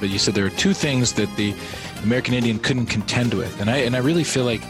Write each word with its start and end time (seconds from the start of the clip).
but 0.00 0.08
you 0.08 0.18
said 0.18 0.34
there 0.34 0.46
are 0.46 0.50
two 0.50 0.74
things 0.74 1.12
that 1.14 1.34
the 1.36 1.54
American 2.02 2.34
Indian 2.34 2.58
couldn't 2.58 2.86
contend 2.86 3.34
with, 3.34 3.60
and 3.60 3.70
I 3.70 3.78
and 3.78 3.96
I 3.96 3.98
really 3.98 4.24
feel 4.24 4.44
like 4.44 4.62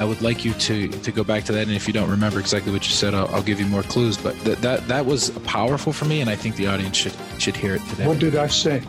I 0.00 0.04
would 0.04 0.22
like 0.22 0.44
you 0.44 0.52
to 0.54 0.88
to 0.88 1.12
go 1.12 1.24
back 1.24 1.44
to 1.44 1.52
that. 1.52 1.62
And 1.62 1.72
if 1.72 1.86
you 1.86 1.92
don't 1.92 2.10
remember 2.10 2.38
exactly 2.38 2.72
what 2.72 2.86
you 2.86 2.92
said, 2.92 3.14
I'll, 3.14 3.28
I'll 3.28 3.42
give 3.42 3.60
you 3.60 3.66
more 3.66 3.82
clues. 3.82 4.16
But 4.16 4.38
that 4.40 4.58
that 4.62 4.88
that 4.88 5.06
was 5.06 5.30
powerful 5.44 5.92
for 5.92 6.04
me, 6.04 6.20
and 6.20 6.30
I 6.30 6.36
think 6.36 6.56
the 6.56 6.68
audience 6.68 6.96
should 6.96 7.14
should 7.38 7.56
hear 7.56 7.74
it 7.74 7.82
today. 7.88 8.06
What 8.06 8.18
did 8.18 8.36
I 8.36 8.46
say? 8.46 8.82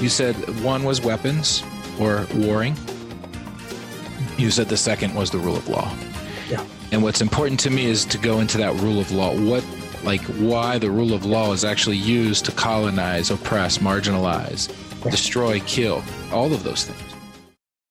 You 0.00 0.08
said 0.08 0.34
one 0.62 0.84
was 0.84 1.00
weapons 1.00 1.62
or 2.00 2.26
warring. 2.34 2.76
You 4.38 4.50
said 4.50 4.68
the 4.68 4.76
second 4.76 5.14
was 5.14 5.30
the 5.30 5.38
rule 5.38 5.56
of 5.56 5.68
law. 5.68 5.94
Yeah. 6.48 6.64
And 6.92 7.02
what's 7.02 7.20
important 7.20 7.60
to 7.60 7.70
me 7.70 7.86
is 7.86 8.04
to 8.06 8.18
go 8.18 8.40
into 8.40 8.58
that 8.58 8.74
rule 8.76 8.98
of 9.00 9.10
law. 9.12 9.34
What 9.34 9.64
like 10.02 10.22
why 10.38 10.78
the 10.78 10.90
rule 10.90 11.12
of 11.12 11.24
law 11.24 11.52
is 11.52 11.64
actually 11.64 11.96
used 11.96 12.44
to 12.46 12.52
colonize, 12.52 13.30
oppress, 13.30 13.78
marginalize, 13.78 14.70
destroy, 15.10 15.60
kill, 15.60 16.02
all 16.32 16.52
of 16.52 16.62
those 16.62 16.84
things. 16.84 17.14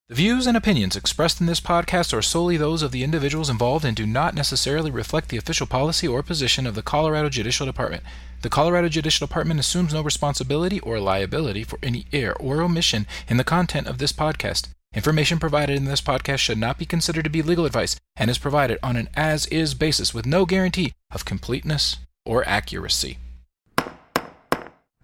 The 0.09 0.15
views 0.15 0.47
and 0.47 0.57
opinions 0.57 0.95
expressed 0.95 1.39
in 1.39 1.47
this 1.47 1.61
podcast 1.61 2.13
are 2.13 2.21
solely 2.21 2.57
those 2.57 2.83
of 2.83 2.91
the 2.91 3.03
individuals 3.03 3.49
involved 3.49 3.85
and 3.85 3.95
do 3.95 4.05
not 4.05 4.35
necessarily 4.35 4.91
reflect 4.91 5.29
the 5.29 5.37
official 5.37 5.65
policy 5.65 6.07
or 6.07 6.21
position 6.21 6.67
of 6.67 6.75
the 6.75 6.83
Colorado 6.83 7.29
Judicial 7.29 7.65
Department. 7.65 8.03
The 8.41 8.49
Colorado 8.49 8.89
Judicial 8.89 9.25
Department 9.25 9.59
assumes 9.59 9.93
no 9.93 10.01
responsibility 10.01 10.79
or 10.81 10.99
liability 10.99 11.63
for 11.63 11.79
any 11.81 12.05
error 12.11 12.35
or 12.39 12.61
omission 12.61 13.07
in 13.29 13.37
the 13.37 13.43
content 13.45 13.87
of 13.87 13.97
this 13.97 14.11
podcast. 14.11 14.67
Information 14.93 15.39
provided 15.39 15.77
in 15.77 15.85
this 15.85 16.01
podcast 16.01 16.39
should 16.39 16.57
not 16.57 16.77
be 16.77 16.85
considered 16.85 17.23
to 17.23 17.29
be 17.29 17.41
legal 17.41 17.65
advice 17.65 17.95
and 18.15 18.29
is 18.29 18.37
provided 18.37 18.77
on 18.83 18.95
an 18.95 19.09
as 19.15 19.47
is 19.47 19.73
basis 19.73 20.13
with 20.13 20.25
no 20.25 20.45
guarantee 20.45 20.93
of 21.11 21.25
completeness 21.25 21.97
or 22.25 22.47
accuracy. 22.47 23.17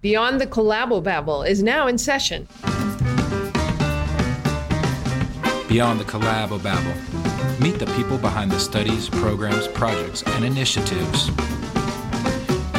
Beyond 0.02 0.40
the 0.40 0.48
Collabobabble 0.48 1.46
is 1.46 1.62
now 1.62 1.88
in 1.88 1.98
session. 1.98 2.48
Beyond 5.68 6.00
the 6.00 6.06
Collabobabble, 6.06 7.60
meet 7.60 7.80
the 7.80 7.86
people 7.98 8.18
behind 8.18 8.50
the 8.50 8.62
studies, 8.62 9.10
programs, 9.10 9.68
projects, 9.68 10.24
and 10.26 10.46
initiatives. 10.46 11.30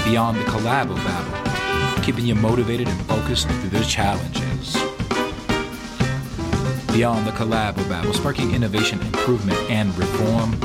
Beyond 0.06 0.38
the 0.38 0.44
Collabobabble, 0.44 2.02
keeping 2.02 2.24
you 2.24 2.36
motivated 2.36 2.88
and 2.88 2.98
focused 3.02 3.48
through 3.48 3.68
the 3.68 3.84
challenges. 3.84 4.72
Beyond 6.90 7.26
the 7.26 7.32
Collabobabble, 7.32 8.14
sparking 8.14 8.54
innovation, 8.54 8.98
improvement, 9.02 9.58
and 9.70 9.94
reform. 9.98 10.58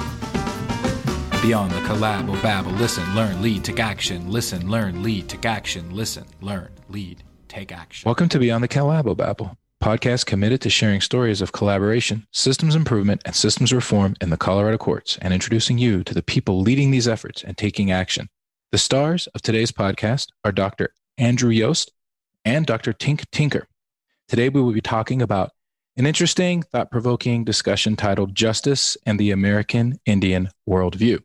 Beyond 1.41 1.71
the 1.71 1.81
Collabobabble, 1.81 2.77
listen, 2.79 3.15
learn, 3.15 3.41
lead, 3.41 3.63
take 3.63 3.79
action. 3.79 4.31
Listen, 4.31 4.69
learn, 4.69 5.03
lead, 5.03 5.29
take 5.29 5.45
action. 5.45 5.95
Listen, 5.95 6.25
learn, 6.41 6.69
lead, 6.89 7.21
take 7.47 7.71
action. 7.71 8.07
Welcome 8.07 8.29
to 8.29 8.39
Beyond 8.39 8.63
the 8.63 8.67
Collabobabble, 8.67 9.55
podcast 9.83 10.25
committed 10.25 10.59
to 10.61 10.71
sharing 10.71 11.01
stories 11.01 11.41
of 11.41 11.51
collaboration, 11.51 12.25
systems 12.31 12.75
improvement, 12.75 13.21
and 13.25 13.35
systems 13.35 13.71
reform 13.71 14.15
in 14.21 14.31
the 14.31 14.37
Colorado 14.37 14.77
courts, 14.77 15.19
and 15.21 15.33
introducing 15.33 15.77
you 15.77 16.03
to 16.03 16.15
the 16.15 16.23
people 16.23 16.61
leading 16.61 16.89
these 16.89 17.07
efforts 17.07 17.43
and 17.43 17.55
taking 17.55 17.91
action. 17.91 18.27
The 18.71 18.79
stars 18.79 19.27
of 19.27 19.43
today's 19.43 19.71
podcast 19.71 20.27
are 20.43 20.51
Dr. 20.51 20.93
Andrew 21.17 21.51
Yost 21.51 21.91
and 22.43 22.65
Dr. 22.65 22.91
Tink 22.91 23.23
Tinker. 23.31 23.67
Today 24.27 24.49
we 24.49 24.61
will 24.61 24.73
be 24.73 24.81
talking 24.81 25.21
about 25.21 25.51
an 25.97 26.05
interesting, 26.05 26.61
thought 26.61 26.91
provoking 26.91 27.43
discussion 27.43 27.95
titled 27.95 28.35
Justice 28.35 28.97
and 29.05 29.19
the 29.19 29.31
American 29.31 29.99
Indian 30.05 30.49
Worldview. 30.67 31.23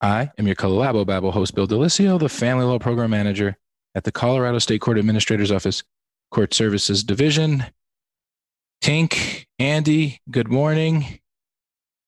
I 0.00 0.30
am 0.38 0.46
your 0.46 0.56
Collabobabble 0.56 1.32
host, 1.32 1.54
Bill 1.54 1.68
Delicio, 1.68 2.18
the 2.18 2.28
Family 2.28 2.64
Law 2.64 2.78
Program 2.78 3.10
Manager 3.10 3.56
at 3.94 4.04
the 4.04 4.12
Colorado 4.12 4.58
State 4.58 4.80
Court 4.80 4.98
Administrator's 4.98 5.52
Office, 5.52 5.82
Court 6.30 6.54
Services 6.54 7.04
Division. 7.04 7.64
Tink, 8.82 9.44
Andy, 9.58 10.20
good 10.30 10.48
morning. 10.48 11.20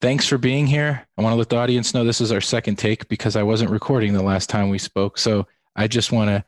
Thanks 0.01 0.27
for 0.27 0.39
being 0.39 0.67
here. 0.67 1.07
I 1.17 1.23
want 1.23 1.35
to 1.35 1.39
let 1.39 1.51
the 1.51 1.57
audience 1.57 1.95
know 1.95 2.05
this 2.05 2.21
is 2.21 2.33
our 2.33 2.41
second 2.41 2.77
take 2.77 3.09
because 3.09 3.37
I 3.37 3.43
wasn't 3.43 3.71
recording 3.71 4.13
the 4.15 4.23
last 4.23 4.49
time 4.49 4.71
we 4.71 4.79
spoke. 4.79 5.19
So 5.19 5.47
I 5.77 5.87
just 5.87 6.13
want 6.13 6.31
to 6.31 6.45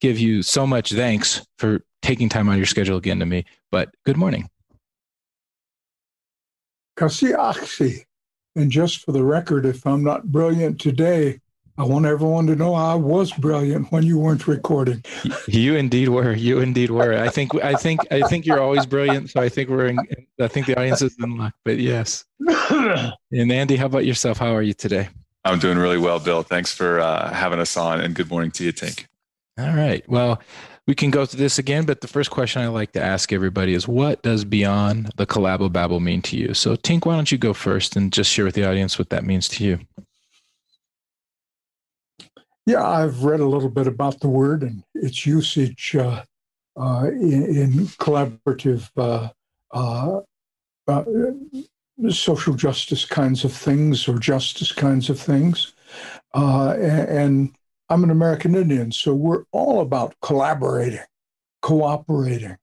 give 0.00 0.18
you 0.18 0.42
so 0.42 0.66
much 0.66 0.92
thanks 0.92 1.46
for 1.58 1.80
taking 2.02 2.28
time 2.28 2.48
out 2.48 2.52
of 2.52 2.58
your 2.58 2.66
schedule 2.66 2.96
again 2.96 3.18
to 3.18 3.26
me. 3.26 3.44
But 3.70 3.94
good 4.04 4.16
morning. 4.16 4.48
Kasi 6.96 7.32
Aksi. 7.32 8.04
And 8.56 8.70
just 8.70 9.04
for 9.04 9.12
the 9.12 9.22
record, 9.22 9.66
if 9.66 9.86
I'm 9.86 10.02
not 10.02 10.24
brilliant 10.32 10.80
today, 10.80 11.40
I 11.78 11.84
want 11.84 12.06
everyone 12.06 12.46
to 12.46 12.56
know 12.56 12.74
I 12.74 12.94
was 12.94 13.32
brilliant 13.32 13.92
when 13.92 14.02
you 14.02 14.18
weren't 14.18 14.48
recording. 14.48 15.04
You 15.46 15.76
indeed 15.76 16.08
were. 16.08 16.32
You 16.32 16.60
indeed 16.60 16.90
were. 16.90 17.18
I 17.18 17.28
think. 17.28 17.54
I 17.62 17.74
think. 17.74 18.00
I 18.10 18.22
think 18.22 18.46
you're 18.46 18.60
always 18.60 18.86
brilliant. 18.86 19.28
So 19.30 19.40
I 19.40 19.50
think 19.50 19.68
we're. 19.68 19.88
In, 19.88 19.98
I 20.40 20.48
think 20.48 20.66
the 20.66 20.78
audience 20.78 21.02
is 21.02 21.16
in 21.22 21.36
luck. 21.36 21.52
But 21.64 21.78
yes. 21.78 22.24
and 22.40 23.52
Andy, 23.52 23.76
how 23.76 23.86
about 23.86 24.06
yourself? 24.06 24.38
How 24.38 24.54
are 24.54 24.62
you 24.62 24.72
today? 24.72 25.10
I'm 25.44 25.58
doing 25.58 25.76
really 25.76 25.98
well, 25.98 26.18
Bill. 26.18 26.42
Thanks 26.42 26.72
for 26.72 26.98
uh, 26.98 27.30
having 27.30 27.60
us 27.60 27.76
on, 27.76 28.00
and 28.00 28.14
good 28.14 28.30
morning 28.30 28.50
to 28.52 28.64
you, 28.64 28.72
Tink. 28.72 29.04
All 29.58 29.74
right. 29.74 30.02
Well, 30.08 30.40
we 30.86 30.94
can 30.94 31.10
go 31.10 31.26
through 31.26 31.40
this 31.40 31.58
again, 31.58 31.84
but 31.84 32.00
the 32.00 32.08
first 32.08 32.30
question 32.30 32.62
I 32.62 32.68
like 32.68 32.92
to 32.92 33.02
ask 33.02 33.32
everybody 33.32 33.74
is 33.74 33.88
what 33.88 34.22
does 34.22 34.44
beyond 34.44 35.10
the 35.16 35.26
collabobabble 35.26 36.00
mean 36.00 36.22
to 36.22 36.36
you? 36.36 36.54
So, 36.54 36.76
Tink, 36.76 37.06
why 37.06 37.16
don't 37.16 37.32
you 37.32 37.38
go 37.38 37.52
first 37.52 37.96
and 37.96 38.12
just 38.12 38.30
share 38.30 38.44
with 38.44 38.54
the 38.54 38.68
audience 38.68 38.98
what 38.98 39.10
that 39.10 39.24
means 39.24 39.48
to 39.48 39.64
you? 39.64 39.80
Yeah, 42.66 42.86
I've 42.86 43.24
read 43.24 43.40
a 43.40 43.46
little 43.46 43.68
bit 43.68 43.86
about 43.86 44.20
the 44.20 44.28
word 44.28 44.62
and 44.62 44.82
its 44.94 45.26
usage 45.26 45.94
uh, 45.96 46.22
uh, 46.76 47.06
in, 47.12 47.44
in, 47.56 47.70
collaborative 47.98 48.90
uh, 48.96 49.28
uh, 49.72 50.20
uh 50.88 51.04
social 52.10 52.54
justice 52.54 53.04
kinds 53.04 53.44
of 53.44 53.52
things 53.52 54.06
or 54.06 54.18
justice 54.18 54.72
kinds 54.72 55.08
of 55.08 55.18
things. 55.18 55.72
Uh, 56.34 56.72
and 56.72 57.56
I'm 57.88 58.04
an 58.04 58.10
American 58.10 58.54
Indian, 58.54 58.90
so 58.90 59.14
we're 59.14 59.44
all 59.52 59.80
about 59.80 60.14
collaborating, 60.20 61.04
cooperating, 61.62 62.56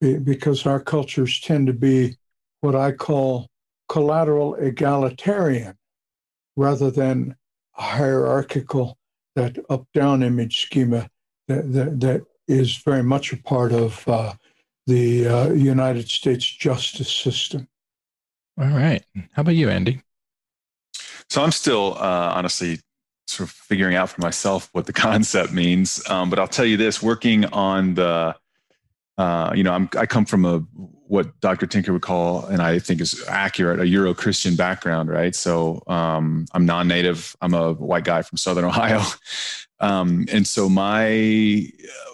because 0.00 0.66
our 0.66 0.80
cultures 0.80 1.40
tend 1.40 1.66
to 1.66 1.72
be 1.72 2.16
what 2.60 2.74
I 2.74 2.92
call 2.92 3.48
collateral 3.88 4.54
egalitarian 4.54 5.76
rather 6.56 6.90
than 6.90 7.36
hierarchical, 7.72 8.96
that 9.34 9.58
up 9.68 9.86
down 9.92 10.22
image 10.22 10.62
schema 10.62 11.10
that, 11.48 11.72
that, 11.72 12.00
that 12.00 12.22
is 12.48 12.76
very 12.78 13.02
much 13.02 13.32
a 13.32 13.36
part 13.36 13.72
of 13.72 14.06
uh, 14.08 14.32
the 14.86 15.26
uh, 15.26 15.50
United 15.50 16.08
States 16.08 16.44
justice 16.44 17.12
system. 17.12 17.68
All 18.58 18.68
right. 18.68 19.04
How 19.32 19.42
about 19.42 19.54
you, 19.54 19.68
Andy? 19.68 20.00
So 21.28 21.42
I'm 21.42 21.52
still 21.52 21.94
uh, 21.98 22.32
honestly 22.34 22.80
sort 23.26 23.48
of 23.48 23.54
figuring 23.54 23.96
out 23.96 24.10
for 24.10 24.20
myself 24.20 24.68
what 24.72 24.86
the 24.86 24.92
concept 25.06 25.52
means. 25.52 26.02
Um, 26.08 26.30
but 26.30 26.38
I'll 26.38 26.48
tell 26.48 26.64
you 26.64 26.76
this: 26.76 27.02
working 27.02 27.44
on 27.46 27.94
the, 27.94 28.34
uh, 29.18 29.52
you 29.54 29.62
know, 29.62 29.72
I'm, 29.72 29.88
I 29.96 30.06
come 30.06 30.24
from 30.24 30.44
a 30.44 30.58
what 31.08 31.40
Dr. 31.40 31.66
Tinker 31.66 31.92
would 31.92 32.02
call, 32.02 32.46
and 32.46 32.60
I 32.60 32.80
think 32.80 33.00
is 33.00 33.22
accurate, 33.28 33.78
a 33.78 33.86
Euro-Christian 33.86 34.56
background, 34.56 35.08
right? 35.08 35.36
So 35.36 35.84
um, 35.86 36.46
I'm 36.52 36.66
non-native. 36.66 37.36
I'm 37.40 37.54
a 37.54 37.74
white 37.74 38.02
guy 38.02 38.22
from 38.22 38.38
Southern 38.38 38.64
Ohio, 38.72 39.02
um, 39.80 40.26
and 40.32 40.46
so 40.46 40.68
my 40.68 41.68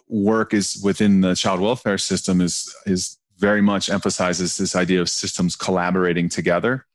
work 0.08 0.52
is 0.52 0.80
within 0.84 1.22
the 1.22 1.34
child 1.34 1.60
welfare 1.60 1.98
system 1.98 2.40
is 2.40 2.74
is 2.86 3.18
very 3.38 3.62
much 3.62 3.90
emphasizes 3.90 4.56
this 4.56 4.76
idea 4.76 5.00
of 5.00 5.08
systems 5.08 5.56
collaborating 5.56 6.28
together 6.28 6.86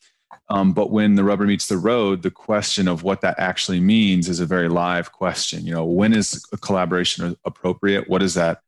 um, 0.50 0.72
but 0.72 0.91
when 0.91 1.16
the 1.16 1.24
rubber 1.24 1.46
meets 1.46 1.68
the 1.68 1.78
road, 1.78 2.22
the 2.22 2.31
question 2.31 2.88
of 2.88 3.03
what 3.03 3.22
that 3.22 3.38
actually 3.38 3.80
means 3.80 4.30
is 4.30 4.40
a 4.40 4.46
very 4.46 4.69
live 4.69 5.12
question. 5.12 5.66
You 5.66 5.74
know, 5.74 5.85
when 5.85 6.13
is 6.13 6.44
a 6.53 6.58
collaboration 6.58 7.35
appropriate? 7.44 8.09
What 8.09 8.19
does 8.19 8.35
that 8.35 8.62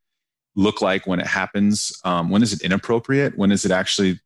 look 0.54 0.82
like 0.82 1.06
when 1.06 1.20
it 1.20 1.26
happens? 1.26 1.92
Um, 2.04 2.28
when 2.28 2.42
is 2.42 2.52
it 2.52 2.62
inappropriate? 2.62 3.38
When 3.38 3.50
is 3.50 3.64
it 3.64 3.70
actually 3.70 4.20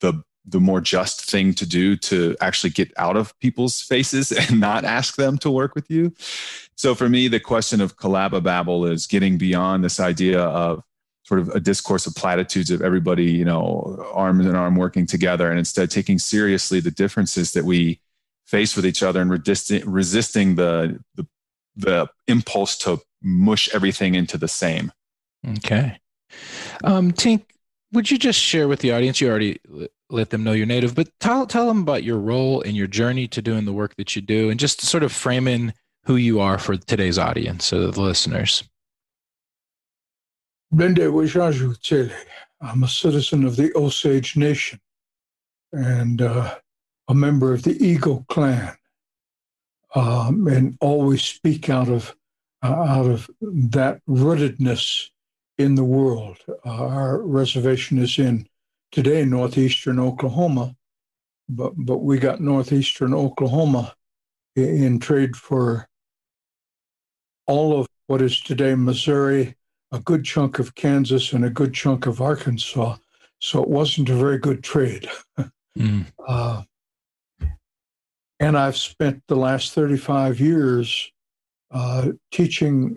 the 0.00 0.22
the 0.46 0.60
more 0.60 0.80
just 0.80 1.30
thing 1.30 1.52
to 1.52 1.66
do 1.66 1.96
to 1.96 2.34
actually 2.40 2.70
get 2.70 2.90
out 2.96 3.16
of 3.16 3.38
people's 3.40 3.82
faces 3.82 4.32
and 4.50 4.58
not 4.58 4.84
ask 4.84 5.16
them 5.16 5.36
to 5.38 5.50
work 5.50 5.74
with 5.74 5.90
you? 5.90 6.14
So 6.76 6.94
for 6.94 7.08
me, 7.08 7.28
the 7.28 7.40
question 7.40 7.80
of 7.80 7.96
collabobabble 7.96 8.90
is 8.90 9.06
getting 9.06 9.36
beyond 9.36 9.84
this 9.84 10.00
idea 10.00 10.40
of 10.40 10.82
sort 11.30 11.40
of 11.40 11.48
a 11.50 11.60
discourse 11.60 12.08
of 12.08 12.14
platitudes 12.16 12.72
of 12.72 12.82
everybody, 12.82 13.30
you 13.30 13.44
know, 13.44 14.04
arm 14.12 14.40
in 14.40 14.52
arm 14.56 14.74
working 14.74 15.06
together, 15.06 15.48
and 15.48 15.60
instead 15.60 15.88
taking 15.88 16.18
seriously 16.18 16.80
the 16.80 16.90
differences 16.90 17.52
that 17.52 17.64
we 17.64 18.00
face 18.46 18.74
with 18.74 18.84
each 18.84 19.00
other 19.00 19.20
and 19.20 19.30
resisting, 19.30 19.88
resisting 19.88 20.56
the, 20.56 20.98
the 21.14 21.24
the 21.76 22.08
impulse 22.26 22.76
to 22.78 23.00
mush 23.22 23.72
everything 23.72 24.16
into 24.16 24.36
the 24.36 24.48
same. 24.48 24.90
Okay. 25.50 25.96
Um, 26.82 27.12
Tink, 27.12 27.44
would 27.92 28.10
you 28.10 28.18
just 28.18 28.40
share 28.40 28.66
with 28.66 28.80
the 28.80 28.90
audience? 28.90 29.20
You 29.20 29.30
already 29.30 29.60
let 30.10 30.30
them 30.30 30.42
know 30.42 30.50
you're 30.50 30.66
native, 30.66 30.96
but 30.96 31.08
tell 31.20 31.46
tell 31.46 31.68
them 31.68 31.82
about 31.82 32.02
your 32.02 32.18
role 32.18 32.60
and 32.62 32.76
your 32.76 32.88
journey 32.88 33.28
to 33.28 33.40
doing 33.40 33.66
the 33.66 33.72
work 33.72 33.94
that 33.94 34.16
you 34.16 34.22
do, 34.22 34.50
and 34.50 34.58
just 34.58 34.80
sort 34.80 35.04
of 35.04 35.12
frame 35.12 35.46
in 35.46 35.72
who 36.06 36.16
you 36.16 36.40
are 36.40 36.58
for 36.58 36.76
today's 36.76 37.18
audience, 37.18 37.66
so 37.66 37.88
the 37.88 38.00
listeners. 38.00 38.64
Blinde 40.72 41.10
Wajaju. 41.10 42.12
I'm 42.60 42.84
a 42.84 42.88
citizen 42.88 43.44
of 43.44 43.56
the 43.56 43.72
Osage 43.74 44.36
Nation 44.36 44.80
and 45.72 46.22
uh, 46.22 46.58
a 47.08 47.14
member 47.14 47.52
of 47.52 47.64
the 47.64 47.76
Eagle 47.84 48.24
Clan, 48.28 48.76
um, 49.96 50.46
and 50.46 50.76
always 50.80 51.22
speak 51.22 51.68
out 51.68 51.88
of 51.88 52.14
uh, 52.62 52.68
out 52.68 53.06
of 53.06 53.28
that 53.42 54.00
rootedness 54.08 55.08
in 55.58 55.74
the 55.74 55.84
world. 55.84 56.38
Uh, 56.64 56.86
our 56.86 57.22
reservation 57.22 57.98
is 57.98 58.18
in 58.18 58.46
today 58.92 59.24
northeastern 59.24 59.98
Oklahoma, 59.98 60.76
but 61.48 61.72
but 61.76 61.98
we 61.98 62.18
got 62.18 62.40
northeastern 62.40 63.12
Oklahoma 63.12 63.94
in, 64.54 64.84
in 64.84 64.98
trade 65.00 65.34
for 65.34 65.88
all 67.48 67.80
of 67.80 67.88
what 68.06 68.22
is 68.22 68.40
today 68.40 68.76
Missouri, 68.76 69.56
a 69.92 69.98
good 70.00 70.24
chunk 70.24 70.58
of 70.58 70.74
Kansas, 70.74 71.32
and 71.32 71.44
a 71.44 71.50
good 71.50 71.74
chunk 71.74 72.06
of 72.06 72.20
Arkansas. 72.20 72.96
So 73.40 73.62
it 73.62 73.68
wasn't 73.68 74.08
a 74.08 74.14
very 74.14 74.38
good 74.38 74.62
trade. 74.62 75.08
mm. 75.78 76.06
uh, 76.28 76.62
and 78.38 78.56
I've 78.56 78.76
spent 78.76 79.22
the 79.28 79.36
last 79.36 79.74
35 79.74 80.40
years 80.40 81.12
uh, 81.70 82.12
teaching 82.32 82.96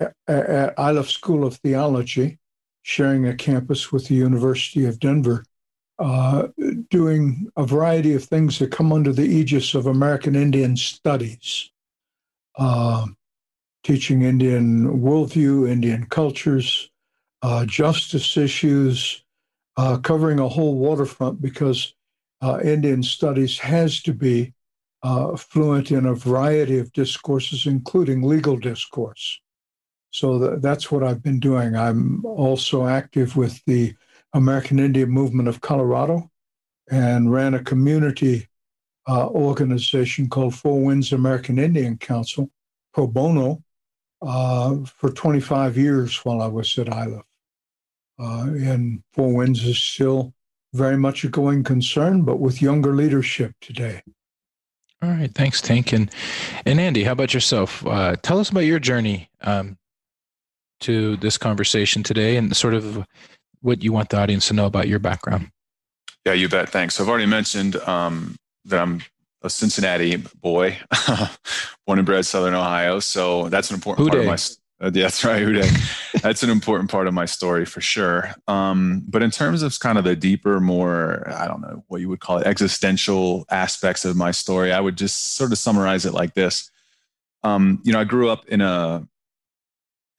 at, 0.00 0.14
at 0.28 0.74
Iliff 0.78 1.10
School 1.10 1.44
of 1.44 1.56
Theology, 1.56 2.38
sharing 2.82 3.26
a 3.26 3.34
campus 3.34 3.90
with 3.90 4.08
the 4.08 4.14
University 4.14 4.84
of 4.84 5.00
Denver, 5.00 5.44
uh, 5.98 6.48
doing 6.90 7.50
a 7.56 7.64
variety 7.64 8.14
of 8.14 8.24
things 8.24 8.58
that 8.58 8.72
come 8.72 8.92
under 8.92 9.12
the 9.12 9.24
aegis 9.24 9.74
of 9.74 9.86
American 9.86 10.34
Indian 10.34 10.76
Studies, 10.76 11.70
uh, 12.58 13.06
teaching 13.82 14.22
Indian 14.22 15.00
worldview, 15.00 15.68
Indian 15.68 16.06
cultures, 16.06 16.90
uh, 17.42 17.64
justice 17.66 18.36
issues, 18.36 19.24
uh, 19.76 19.98
covering 19.98 20.38
a 20.38 20.48
whole 20.48 20.76
waterfront 20.76 21.40
because 21.40 21.94
uh, 22.40 22.60
Indian 22.62 23.02
Studies 23.02 23.58
has 23.58 24.02
to 24.02 24.12
be 24.12 24.54
uh, 25.02 25.36
fluent 25.36 25.90
in 25.90 26.06
a 26.06 26.14
variety 26.14 26.78
of 26.78 26.92
discourses, 26.92 27.66
including 27.66 28.22
legal 28.22 28.56
discourse. 28.56 29.40
So 30.10 30.38
th- 30.38 30.62
that's 30.62 30.90
what 30.90 31.02
I've 31.02 31.22
been 31.22 31.40
doing. 31.40 31.74
I'm 31.74 32.24
also 32.24 32.86
active 32.86 33.36
with 33.36 33.60
the 33.66 33.94
American 34.32 34.78
Indian 34.78 35.10
Movement 35.10 35.48
of 35.48 35.60
Colorado 35.60 36.30
and 36.90 37.32
ran 37.32 37.54
a 37.54 37.62
community 37.62 38.48
uh, 39.08 39.28
organization 39.28 40.28
called 40.28 40.54
Four 40.54 40.84
Winds 40.84 41.12
American 41.12 41.58
Indian 41.58 41.96
Council, 41.98 42.50
pro 42.94 43.06
bono, 43.06 43.62
uh, 44.22 44.76
for 44.84 45.10
25 45.10 45.76
years 45.76 46.16
while 46.24 46.40
I 46.40 46.46
was 46.46 46.78
at 46.78 46.88
Iliff. 46.88 47.24
Uh, 48.18 48.44
and 48.44 49.02
Four 49.12 49.34
Winds 49.34 49.64
is 49.64 49.78
still 49.78 50.32
very 50.72 50.96
much 50.96 51.24
a 51.24 51.28
going 51.28 51.64
concern, 51.64 52.22
but 52.22 52.38
with 52.38 52.62
younger 52.62 52.94
leadership 52.94 53.54
today. 53.60 54.02
All 55.02 55.10
right, 55.10 55.32
thanks, 55.34 55.60
Tink. 55.60 55.92
And 55.92 56.10
and 56.64 56.78
Andy, 56.78 57.02
how 57.02 57.12
about 57.12 57.34
yourself? 57.34 57.84
Uh, 57.84 58.14
tell 58.22 58.38
us 58.38 58.50
about 58.50 58.60
your 58.60 58.78
journey 58.78 59.28
um, 59.40 59.76
to 60.80 61.16
this 61.16 61.36
conversation 61.36 62.04
today, 62.04 62.36
and 62.36 62.56
sort 62.56 62.74
of 62.74 63.04
what 63.60 63.82
you 63.82 63.92
want 63.92 64.10
the 64.10 64.18
audience 64.18 64.46
to 64.48 64.54
know 64.54 64.66
about 64.66 64.86
your 64.86 65.00
background. 65.00 65.48
Yeah, 66.24 66.34
you 66.34 66.48
bet. 66.48 66.68
Thanks. 66.68 66.94
So 66.94 67.02
I've 67.02 67.08
already 67.08 67.26
mentioned 67.26 67.76
um, 67.76 68.36
that 68.66 68.80
I'm 68.80 69.02
a 69.42 69.50
Cincinnati 69.50 70.16
boy, 70.40 70.78
born 71.86 71.98
and 71.98 72.06
bred 72.06 72.24
Southern 72.26 72.54
Ohio. 72.54 73.00
So 73.00 73.48
that's 73.48 73.70
an 73.70 73.74
important 73.74 74.08
part 74.08 74.20
of 74.20 74.26
my 74.26 74.36
uh, 74.82 74.90
yeah, 74.92 75.02
that's 75.04 75.24
right. 75.24 75.70
that's 76.22 76.42
an 76.42 76.50
important 76.50 76.90
part 76.90 77.06
of 77.06 77.14
my 77.14 77.24
story 77.24 77.64
for 77.64 77.80
sure. 77.80 78.34
Um, 78.48 79.04
but 79.06 79.22
in 79.22 79.30
terms 79.30 79.62
of 79.62 79.78
kind 79.78 79.96
of 79.96 80.04
the 80.04 80.16
deeper, 80.16 80.60
more, 80.60 81.30
I 81.30 81.46
don't 81.46 81.60
know 81.60 81.84
what 81.86 82.00
you 82.00 82.08
would 82.08 82.20
call 82.20 82.38
it, 82.38 82.46
existential 82.46 83.44
aspects 83.48 84.04
of 84.04 84.16
my 84.16 84.32
story, 84.32 84.72
I 84.72 84.80
would 84.80 84.96
just 84.96 85.36
sort 85.36 85.52
of 85.52 85.58
summarize 85.58 86.04
it 86.04 86.12
like 86.12 86.34
this. 86.34 86.70
Um, 87.44 87.80
you 87.84 87.92
know, 87.92 88.00
I 88.00 88.04
grew 88.04 88.28
up 88.28 88.46
in 88.48 88.60
a 88.60 89.06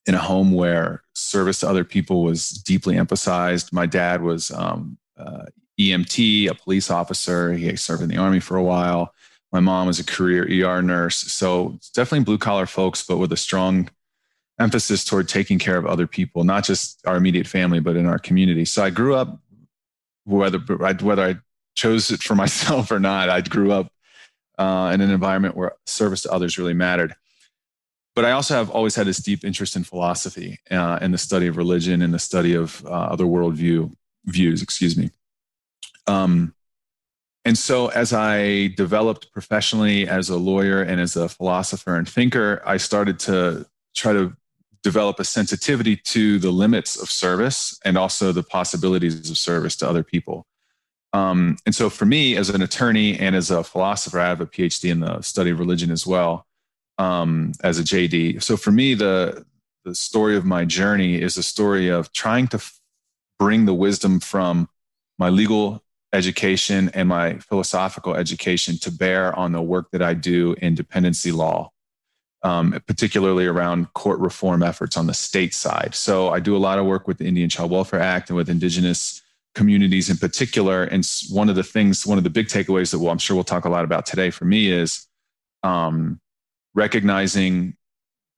in 0.05 0.15
a 0.15 0.19
home 0.19 0.51
where 0.51 1.03
service 1.13 1.59
to 1.61 1.69
other 1.69 1.83
people 1.83 2.23
was 2.23 2.49
deeply 2.49 2.97
emphasized. 2.97 3.71
My 3.71 3.85
dad 3.85 4.21
was 4.21 4.51
um, 4.51 4.97
uh, 5.17 5.45
EMT, 5.79 6.49
a 6.49 6.55
police 6.55 6.89
officer. 6.89 7.53
He 7.53 7.75
served 7.75 8.03
in 8.03 8.09
the 8.09 8.17
army 8.17 8.39
for 8.39 8.57
a 8.57 8.63
while. 8.63 9.13
My 9.51 9.59
mom 9.59 9.87
was 9.87 9.99
a 9.99 10.03
career 10.03 10.43
ER 10.43 10.81
nurse. 10.81 11.17
So 11.17 11.77
definitely 11.93 12.25
blue 12.25 12.37
collar 12.37 12.65
folks, 12.65 13.05
but 13.05 13.17
with 13.17 13.31
a 13.31 13.37
strong 13.37 13.89
emphasis 14.59 15.03
toward 15.03 15.27
taking 15.27 15.59
care 15.59 15.77
of 15.77 15.85
other 15.85 16.07
people, 16.07 16.43
not 16.43 16.63
just 16.63 16.99
our 17.05 17.15
immediate 17.15 17.47
family, 17.47 17.79
but 17.79 17.95
in 17.95 18.05
our 18.05 18.19
community. 18.19 18.65
So 18.65 18.83
I 18.83 18.89
grew 18.89 19.15
up, 19.15 19.39
whether 20.25 20.59
whether 20.59 21.23
I 21.23 21.35
chose 21.75 22.11
it 22.11 22.21
for 22.21 22.35
myself 22.43 22.91
or 22.91 22.99
not, 22.99 23.29
I 23.29 23.41
grew 23.41 23.71
up 23.71 23.91
uh, 24.57 24.91
in 24.93 25.01
an 25.01 25.09
environment 25.09 25.55
where 25.55 25.73
service 25.85 26.21
to 26.23 26.31
others 26.31 26.57
really 26.57 26.73
mattered. 26.73 27.15
But 28.15 28.25
I 28.25 28.31
also 28.31 28.53
have 28.53 28.69
always 28.69 28.95
had 28.95 29.07
this 29.07 29.17
deep 29.17 29.43
interest 29.43 29.75
in 29.75 29.83
philosophy 29.83 30.59
uh, 30.69 30.99
and 31.01 31.13
the 31.13 31.17
study 31.17 31.47
of 31.47 31.57
religion 31.57 32.03
and 32.03 32.13
the 32.13 32.19
study 32.19 32.53
of 32.53 32.85
uh, 32.85 32.89
other 32.89 33.25
worldview 33.25 33.91
views. 34.25 34.61
Excuse 34.61 34.95
me. 34.95 35.09
Um, 36.07 36.53
and 37.45 37.57
so, 37.57 37.87
as 37.87 38.13
I 38.13 38.67
developed 38.67 39.31
professionally 39.33 40.07
as 40.07 40.29
a 40.29 40.37
lawyer 40.37 40.81
and 40.81 41.01
as 41.01 41.15
a 41.15 41.27
philosopher 41.27 41.95
and 41.95 42.07
thinker, 42.07 42.61
I 42.65 42.77
started 42.77 43.19
to 43.19 43.65
try 43.95 44.13
to 44.13 44.35
develop 44.81 45.19
a 45.19 45.25
sensitivity 45.25 45.95
to 45.95 46.39
the 46.39 46.51
limits 46.51 47.01
of 47.01 47.09
service 47.09 47.77
and 47.83 47.97
also 47.97 48.31
the 48.31 48.43
possibilities 48.43 49.29
of 49.29 49.37
service 49.37 49.75
to 49.77 49.89
other 49.89 50.03
people. 50.03 50.45
Um, 51.11 51.57
and 51.65 51.75
so, 51.75 51.89
for 51.89 52.05
me, 52.05 52.37
as 52.37 52.49
an 52.49 52.61
attorney 52.61 53.19
and 53.19 53.35
as 53.35 53.51
a 53.51 53.63
philosopher, 53.63 54.19
I 54.19 54.29
have 54.29 54.41
a 54.41 54.45
PhD 54.45 54.89
in 54.89 55.01
the 55.01 55.21
study 55.21 55.51
of 55.51 55.59
religion 55.59 55.91
as 55.91 56.07
well 56.07 56.47
um, 56.97 57.51
as 57.61 57.77
a 57.77 57.83
JD. 57.83 58.41
So, 58.41 58.55
for 58.55 58.71
me, 58.71 58.93
the 58.93 59.45
the 59.83 59.93
story 59.93 60.37
of 60.37 60.45
my 60.45 60.63
journey 60.63 61.21
is 61.21 61.37
a 61.37 61.43
story 61.43 61.89
of 61.89 62.13
trying 62.13 62.47
to 62.47 62.57
f- 62.57 62.79
bring 63.37 63.65
the 63.65 63.73
wisdom 63.73 64.21
from 64.21 64.69
my 65.19 65.29
legal 65.29 65.82
education 66.13 66.89
and 66.93 67.09
my 67.09 67.39
philosophical 67.39 68.15
education 68.15 68.77
to 68.77 68.91
bear 68.91 69.37
on 69.37 69.51
the 69.51 69.61
work 69.61 69.89
that 69.91 70.01
I 70.01 70.13
do 70.13 70.55
in 70.61 70.75
dependency 70.75 71.31
law 71.31 71.73
um, 72.43 72.79
particularly 72.87 73.45
around 73.45 73.91
court 73.93 74.19
reform 74.19 74.63
efforts 74.63 74.97
on 74.97 75.07
the 75.07 75.13
state 75.13 75.53
side. 75.53 75.95
So 75.95 76.29
I 76.29 76.39
do 76.39 76.55
a 76.55 76.59
lot 76.59 76.77
of 76.77 76.85
work 76.85 77.07
with 77.07 77.17
the 77.17 77.25
Indian 77.25 77.49
Child 77.49 77.71
Welfare 77.71 78.01
Act 78.01 78.29
and 78.29 78.37
with 78.37 78.49
indigenous 78.49 79.21
communities 79.55 80.09
in 80.09 80.17
particular. 80.17 80.83
And 80.83 81.07
one 81.29 81.49
of 81.49 81.55
the 81.55 81.63
things, 81.63 82.05
one 82.05 82.17
of 82.17 82.23
the 82.23 82.29
big 82.29 82.47
takeaways 82.47 82.91
that 82.91 82.99
well, 82.99 83.11
I'm 83.11 83.17
sure 83.17 83.35
we'll 83.35 83.43
talk 83.43 83.65
a 83.65 83.69
lot 83.69 83.85
about 83.85 84.05
today 84.05 84.29
for 84.29 84.45
me 84.45 84.71
is 84.71 85.07
um, 85.63 86.19
recognizing 86.73 87.75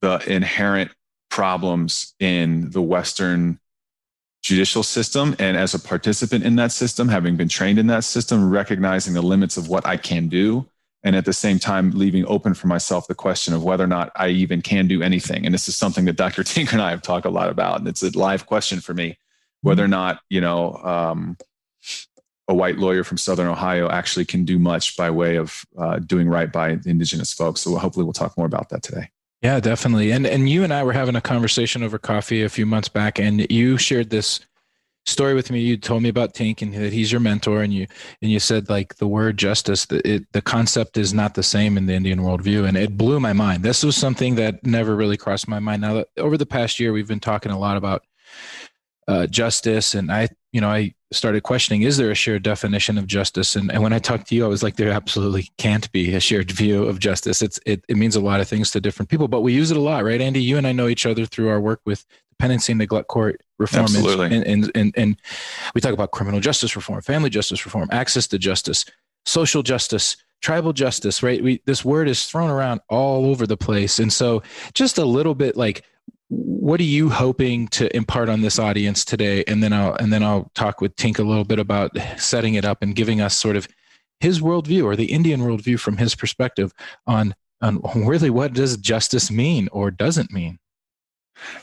the 0.02 0.22
inherent 0.32 0.92
problems 1.32 2.14
in 2.20 2.70
the 2.70 2.82
Western 2.82 3.60
judicial 4.46 4.84
system. 4.84 5.36
And 5.40 5.58
as 5.58 5.74
a 5.74 5.80
participant 5.80 6.44
in 6.44 6.56
that 6.58 6.72
system, 6.72 7.10
having 7.10 7.36
been 7.36 7.50
trained 7.50 7.80
in 7.80 7.88
that 7.88 8.04
system, 8.04 8.48
recognizing 8.48 9.16
the 9.16 9.24
limits 9.24 9.58
of 9.58 9.70
what 9.70 9.88
I 9.88 9.98
can 9.98 10.28
do 10.28 10.68
and 11.04 11.16
at 11.16 11.26
the 11.26 11.34
same 11.34 11.58
time 11.58 11.90
leaving 11.92 12.28
open 12.28 12.54
for 12.54 12.68
myself 12.68 13.08
the 13.08 13.16
question 13.16 13.56
of 13.56 13.64
whether 13.64 13.84
or 13.84 13.88
not 13.88 14.12
I 14.16 14.28
even 14.30 14.62
can 14.62 14.88
do 14.88 15.02
anything. 15.02 15.46
And 15.46 15.54
this 15.54 15.68
is 15.68 15.76
something 15.76 16.06
that 16.06 16.16
Dr. 16.16 16.44
Tinker 16.52 16.76
and 16.76 16.82
I 16.82 16.92
have 16.92 17.02
talked 17.02 17.26
a 17.26 17.32
lot 17.32 17.50
about, 17.50 17.80
and 17.80 17.88
it's 17.88 18.04
a 18.04 18.16
live 18.16 18.46
question 18.46 18.80
for 18.82 18.94
me 18.94 19.18
whether 19.62 19.84
or 19.84 19.88
not 19.88 20.20
you 20.30 20.42
know 20.42 20.76
um, 20.84 21.38
a 22.48 22.54
white 22.54 22.78
lawyer 22.78 23.04
from 23.04 23.18
Southern 23.18 23.48
Ohio 23.48 23.90
actually 23.90 24.26
can 24.26 24.46
do 24.46 24.60
much 24.60 24.96
by 24.96 25.10
way 25.10 25.38
of 25.38 25.66
uh, 25.76 25.98
doing 25.98 26.30
right 26.30 26.52
by 26.52 26.76
the 26.76 26.92
indigenous 26.92 27.34
folks. 27.34 27.62
So 27.62 27.76
hopefully 27.78 28.04
we'll 28.04 28.14
talk 28.14 28.38
more 28.38 28.46
about 28.46 28.70
that 28.70 28.84
today. 28.84 29.10
Yeah, 29.46 29.60
definitely. 29.60 30.10
And 30.10 30.26
and 30.26 30.50
you 30.50 30.64
and 30.64 30.74
I 30.74 30.82
were 30.84 30.92
having 30.92 31.16
a 31.16 31.22
conversation 31.22 31.84
over 31.84 32.00
coffee 32.00 32.42
a 32.42 32.50
few 32.50 32.66
months 32.66 32.90
back, 32.90 33.20
and 33.20 33.46
you 33.52 33.78
shared 33.78 34.10
this 34.10 34.40
story 35.06 35.36
with 35.36 35.52
me. 35.52 35.60
You 35.60 35.78
told 35.78 36.02
me 36.02 36.10
about 36.10 36.34
Tink 36.34 36.64
and 36.64 36.74
that 36.74 36.92
he's 36.92 37.12
your 37.12 37.22
mentor 37.22 37.62
and 37.62 37.72
you 37.72 37.86
and 38.24 38.32
you 38.32 38.40
said 38.40 38.70
like 38.70 38.96
the 38.96 39.06
word 39.06 39.38
justice 39.38 39.86
the, 39.86 40.02
it, 40.10 40.24
the 40.32 40.42
concept 40.42 40.98
is 40.98 41.14
not 41.14 41.36
the 41.36 41.44
same 41.44 41.78
in 41.78 41.86
the 41.86 41.94
Indian 41.94 42.22
worldview 42.22 42.68
and 42.68 42.76
it 42.76 42.98
blew 42.98 43.20
my 43.20 43.34
mind. 43.34 43.62
This 43.62 43.84
was 43.84 43.96
something 43.96 44.34
that 44.34 44.66
never 44.66 44.96
really 44.96 45.16
crossed 45.16 45.48
my 45.48 45.60
mind. 45.60 45.84
Now 45.84 46.06
over 46.18 46.38
the 46.38 46.48
past 46.48 46.80
year 46.80 46.92
we've 46.92 47.08
been 47.08 47.20
talking 47.20 47.52
a 47.52 47.60
lot 47.60 47.78
about 47.78 48.02
uh, 49.08 49.28
justice 49.28 49.94
and 49.94 50.12
I 50.12 50.30
you 50.56 50.62
know 50.62 50.70
I 50.70 50.94
started 51.12 51.44
questioning 51.44 51.82
is 51.82 51.98
there 51.98 52.12
a 52.12 52.16
shared 52.16 52.44
definition 52.44 52.98
of 52.98 53.08
justice? 53.08 53.58
And, 53.58 53.70
and 53.70 53.84
when 53.84 53.92
I 53.92 54.00
talked 54.00 54.28
to 54.28 54.36
you 54.36 54.46
I 54.46 54.48
was 54.48 54.64
like 54.64 54.78
there 54.78 54.90
absolutely 54.90 55.50
can't 55.58 55.92
be 55.92 56.16
a 56.16 56.22
shared 56.22 56.50
view 56.50 56.86
of 56.86 57.00
justice. 57.00 57.42
It's 57.42 57.60
it, 57.66 57.84
it 57.90 57.98
means 57.98 58.16
a 58.16 58.22
lot 58.22 58.40
of 58.40 58.48
things 58.48 58.72
to 58.72 58.80
different 58.80 59.10
people 59.10 59.28
but 59.28 59.42
we 59.42 59.52
use 59.52 59.70
it 59.70 59.76
a 59.76 59.82
lot 59.82 60.06
right 60.06 60.22
Andy? 60.22 60.42
You 60.42 60.58
and 60.58 60.66
I 60.66 60.72
know 60.72 60.88
each 60.88 61.06
other 61.06 61.26
through 61.26 61.50
our 61.50 61.60
work 61.60 61.82
with 61.86 62.06
dependency 62.30 62.72
and 62.72 62.80
neglect 62.80 63.10
court 63.10 63.42
reform. 63.60 63.84
Absolutely. 63.84 64.34
And, 64.34 64.46
and, 64.46 64.72
and, 64.76 64.94
and 64.96 65.18
we 65.74 65.82
talk 65.82 65.94
about 65.94 66.12
criminal 66.12 66.40
justice 66.40 66.74
reform 66.74 67.02
family 67.02 67.30
justice 67.30 67.66
reform 67.66 67.90
access 67.92 68.26
to 68.28 68.40
justice 68.40 68.86
social 69.26 69.62
justice 69.62 70.16
tribal 70.42 70.72
justice 70.72 71.22
right? 71.22 71.44
We 71.44 71.62
this 71.66 71.84
word 71.84 72.08
is 72.08 72.26
thrown 72.28 72.50
around 72.50 72.80
all 72.88 73.26
over 73.26 73.46
the 73.46 73.58
place. 73.58 74.00
And 74.00 74.14
so 74.14 74.42
just 74.74 74.98
a 74.98 75.06
little 75.06 75.36
bit 75.36 75.58
like 75.58 75.84
what 76.30 76.80
are 76.80 76.84
you 76.84 77.10
hoping 77.10 77.68
to 77.70 77.96
impart 77.96 78.30
on 78.30 78.42
this 78.42 78.58
audience 78.58 79.06
today? 79.06 79.44
And 79.48 79.62
then 79.62 79.74
I'll 79.74 79.94
and 79.96 80.12
then 80.12 80.24
I'll 80.24 80.52
talk 80.56 80.82
with 80.82 80.96
Tink 80.96 81.20
a 81.20 81.24
little 81.24 81.46
bit 81.46 81.60
about 81.60 81.92
setting 82.18 82.56
it 82.56 82.66
up 82.66 82.82
and 82.82 82.96
giving 82.96 83.22
us 83.22 83.38
sort 83.38 83.56
of 83.56 83.68
his 84.20 84.40
worldview 84.40 84.84
or 84.84 84.96
the 84.96 85.12
Indian 85.12 85.42
worldview 85.42 85.80
from 85.80 85.98
his 85.98 86.16
perspective 86.16 86.74
on 87.06 87.36
on 87.62 87.82
really 88.06 88.30
what 88.30 88.54
does 88.54 88.78
justice 88.78 89.30
mean 89.32 89.70
or 89.72 89.92
doesn't 89.92 90.32
mean. 90.32 90.60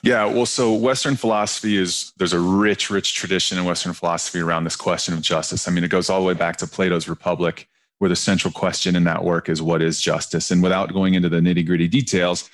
Yeah, 0.02 0.26
well, 0.26 0.46
so 0.46 0.74
Western 0.74 1.16
philosophy 1.16 1.76
is 1.76 2.12
there's 2.18 2.34
a 2.34 2.40
rich, 2.40 2.90
rich 2.90 3.14
tradition 3.14 3.58
in 3.58 3.64
Western 3.64 3.94
philosophy 3.94 4.40
around 4.40 4.64
this 4.64 4.76
question 4.76 5.14
of 5.14 5.22
justice. 5.22 5.66
I 5.66 5.70
mean, 5.70 5.82
it 5.82 5.88
goes 5.88 6.10
all 6.10 6.20
the 6.20 6.26
way 6.26 6.34
back 6.34 6.58
to 6.58 6.66
Plato's 6.66 7.08
Republic, 7.08 7.68
where 7.98 8.10
the 8.10 8.16
central 8.16 8.52
question 8.52 8.94
in 8.94 9.04
that 9.04 9.24
work 9.24 9.48
is 9.48 9.62
what 9.62 9.80
is 9.80 10.00
justice? 10.00 10.50
And 10.50 10.62
without 10.62 10.92
going 10.92 11.14
into 11.14 11.30
the 11.30 11.40
nitty 11.40 11.66
gritty 11.66 11.88
details, 11.88 12.50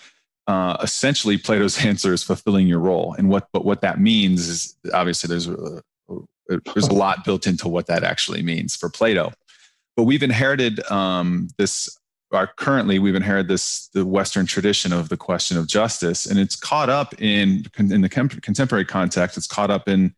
uh, 0.49 0.79
essentially 0.83 1.37
Plato's 1.37 1.85
answer 1.85 2.13
is 2.13 2.25
fulfilling 2.25 2.67
your 2.67 2.81
role. 2.81 3.15
And 3.17 3.29
what 3.29 3.49
but 3.53 3.65
what 3.65 3.83
that 3.83 4.01
means 4.01 4.49
is 4.49 4.77
obviously 4.93 5.29
there's 5.29 5.47
a, 5.47 5.83
there's 6.49 6.89
a 6.89 6.95
lot 6.95 7.25
built 7.25 7.47
into 7.47 7.69
what 7.69 7.87
that 7.87 8.03
actually 8.03 8.43
means 8.43 8.75
for 8.75 8.89
Plato. 8.89 9.33
But 9.97 10.05
we've 10.05 10.23
inherited 10.23 10.81
um, 10.91 11.49
this. 11.59 11.95
Our 12.31 12.47
currently 12.47 12.99
we've 12.99 13.15
inherited 13.15 13.49
this 13.49 13.89
the 13.95 14.05
Western 14.05 14.45
tradition 14.45 14.93
of 14.93 15.09
the 15.09 15.17
question 15.17 15.57
of 15.57 15.67
justice, 15.67 16.27
and 16.27 16.39
it's 16.39 16.57
caught 16.57 16.91
up 16.91 17.15
in 17.21 17.65
in 17.79 18.01
the 18.01 18.09
contemporary 18.09 18.85
context. 18.85 19.37
It's 19.39 19.47
caught 19.47 19.71
up 19.71 19.89
in 19.89 20.15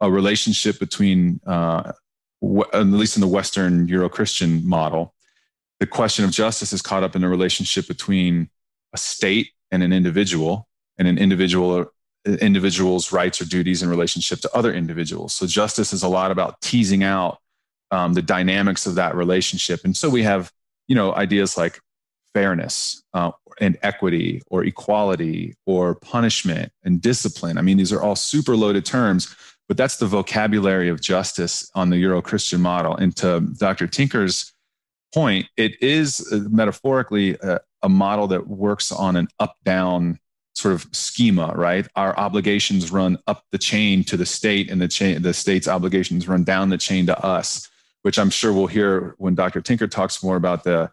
a 0.00 0.10
relationship 0.10 0.80
between, 0.80 1.40
uh, 1.46 1.92
at 2.72 2.86
least 2.86 3.16
in 3.16 3.20
the 3.20 3.28
Western 3.28 3.86
Euro-Christian 3.86 4.68
model, 4.68 5.14
the 5.78 5.86
question 5.86 6.24
of 6.24 6.32
justice 6.32 6.72
is 6.72 6.82
caught 6.82 7.04
up 7.04 7.14
in 7.14 7.22
a 7.22 7.28
relationship 7.28 7.86
between 7.86 8.50
a 8.92 8.98
state 8.98 9.53
and 9.74 9.82
an 9.82 9.92
individual 9.92 10.66
and 10.96 11.08
an 11.08 11.18
individual 11.18 11.86
individual's 12.40 13.12
rights 13.12 13.40
or 13.42 13.44
duties 13.44 13.82
in 13.82 13.88
relationship 13.90 14.40
to 14.40 14.56
other 14.56 14.72
individuals. 14.72 15.34
So 15.34 15.46
justice 15.46 15.92
is 15.92 16.02
a 16.02 16.08
lot 16.08 16.30
about 16.30 16.60
teasing 16.62 17.04
out 17.04 17.38
um, 17.90 18.14
the 18.14 18.22
dynamics 18.22 18.86
of 18.86 18.94
that 18.94 19.14
relationship. 19.14 19.80
And 19.84 19.94
so 19.94 20.08
we 20.08 20.22
have, 20.22 20.50
you 20.88 20.94
know, 20.94 21.14
ideas 21.14 21.58
like 21.58 21.80
fairness 22.32 23.02
uh, 23.12 23.32
and 23.60 23.76
equity 23.82 24.42
or 24.48 24.64
equality 24.64 25.54
or 25.66 25.94
punishment 25.96 26.72
and 26.82 27.00
discipline. 27.00 27.58
I 27.58 27.62
mean, 27.62 27.76
these 27.76 27.92
are 27.92 28.00
all 28.00 28.16
super 28.16 28.56
loaded 28.56 28.86
terms, 28.86 29.34
but 29.68 29.76
that's 29.76 29.98
the 29.98 30.06
vocabulary 30.06 30.88
of 30.88 31.00
justice 31.00 31.70
on 31.74 31.90
the 31.90 31.98
Euro 31.98 32.22
Christian 32.22 32.60
model. 32.60 32.96
And 32.96 33.14
to 33.16 33.40
Dr. 33.58 33.86
Tinker's 33.86 34.52
point, 35.14 35.46
it 35.56 35.80
is 35.82 36.26
uh, 36.32 36.40
metaphorically 36.50 37.36
a, 37.42 37.60
a 37.84 37.88
model 37.88 38.26
that 38.28 38.48
works 38.48 38.90
on 38.90 39.14
an 39.14 39.28
up 39.38 39.56
down 39.62 40.18
sort 40.54 40.74
of 40.74 40.86
schema, 40.92 41.52
right? 41.54 41.86
Our 41.94 42.16
obligations 42.18 42.90
run 42.90 43.18
up 43.26 43.44
the 43.52 43.58
chain 43.58 44.02
to 44.04 44.16
the 44.16 44.26
state, 44.26 44.70
and 44.70 44.80
the 44.80 44.88
chain, 44.88 45.20
the 45.22 45.34
state's 45.34 45.68
obligations 45.68 46.26
run 46.26 46.44
down 46.44 46.70
the 46.70 46.78
chain 46.78 47.06
to 47.06 47.24
us, 47.24 47.68
which 48.02 48.18
I'm 48.18 48.30
sure 48.30 48.52
we'll 48.52 48.66
hear 48.66 49.14
when 49.18 49.34
Dr. 49.34 49.60
Tinker 49.60 49.86
talks 49.86 50.22
more 50.22 50.36
about 50.36 50.64
the 50.64 50.90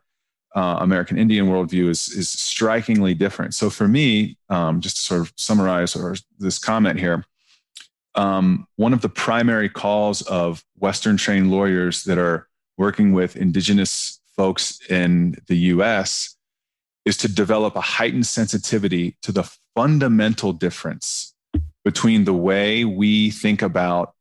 uh, 0.53 0.77
American 0.81 1.17
Indian 1.17 1.48
worldview 1.48 1.88
is 1.88 2.10
is 2.10 2.29
strikingly 2.29 3.13
different. 3.13 3.53
So 3.53 3.69
for 3.69 3.88
me, 3.88 4.38
um, 4.50 4.81
just 4.81 4.98
to 4.98 5.01
sort 5.01 5.21
of 5.21 5.33
summarize 5.38 5.95
or 5.95 6.15
this 6.39 6.60
comment 6.60 7.00
here, 7.00 7.24
um, 8.15 8.67
one 8.75 8.91
of 8.91 9.01
the 9.01 9.10
primary 9.10 9.69
calls 9.69 10.24
of 10.24 10.65
Western 10.77 11.15
trained 11.15 11.51
lawyers 11.51 12.03
that 12.03 12.17
are 12.17 12.50
working 12.77 13.13
with 13.13 13.38
indigenous 13.38 14.19
folks 14.36 14.81
in 14.89 15.38
the 15.48 15.55
US 15.55 16.36
is 17.05 17.17
to 17.17 17.27
develop 17.27 17.75
a 17.75 17.81
heightened 17.81 18.27
sensitivity 18.27 19.17
to 19.22 19.31
the 19.31 19.50
fundamental 19.75 20.53
difference 20.53 21.34
between 21.84 22.25
the 22.25 22.34
way 22.34 22.86
we 22.86 23.31
think 23.31 23.62
about 23.62 24.13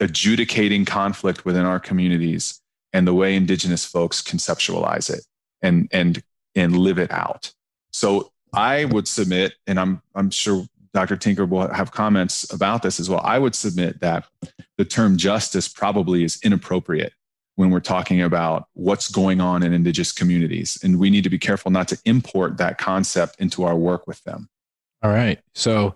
adjudicating 0.00 0.84
conflict 0.84 1.44
within 1.44 1.64
our 1.64 1.78
communities 1.78 2.60
and 2.92 3.06
the 3.06 3.14
way 3.14 3.34
indigenous 3.34 3.84
folks 3.84 4.20
conceptualize 4.20 5.08
it 5.08 5.24
and 5.62 5.88
and 5.92 6.22
and 6.54 6.76
live 6.76 6.98
it 6.98 7.10
out. 7.10 7.52
So 7.92 8.30
i 8.54 8.84
would 8.84 9.08
submit 9.08 9.54
and 9.66 9.80
i'm 9.80 10.02
i'm 10.14 10.28
sure 10.28 10.66
dr 10.92 11.16
tinker 11.16 11.46
will 11.46 11.72
have 11.72 11.92
comments 11.92 12.52
about 12.52 12.82
this 12.82 13.00
as 13.00 13.08
well. 13.08 13.20
I 13.22 13.38
would 13.38 13.54
submit 13.54 14.00
that 14.00 14.26
the 14.76 14.84
term 14.84 15.16
justice 15.16 15.68
probably 15.68 16.24
is 16.24 16.38
inappropriate 16.42 17.12
when 17.56 17.70
we're 17.70 17.80
talking 17.80 18.22
about 18.22 18.66
what's 18.74 19.08
going 19.08 19.40
on 19.40 19.62
in 19.62 19.72
indigenous 19.72 20.12
communities. 20.12 20.78
And 20.82 20.98
we 20.98 21.10
need 21.10 21.24
to 21.24 21.30
be 21.30 21.38
careful 21.38 21.70
not 21.70 21.88
to 21.88 21.98
import 22.04 22.56
that 22.58 22.78
concept 22.78 23.36
into 23.38 23.64
our 23.64 23.76
work 23.76 24.06
with 24.06 24.22
them. 24.24 24.48
All 25.02 25.10
right. 25.10 25.40
So 25.54 25.94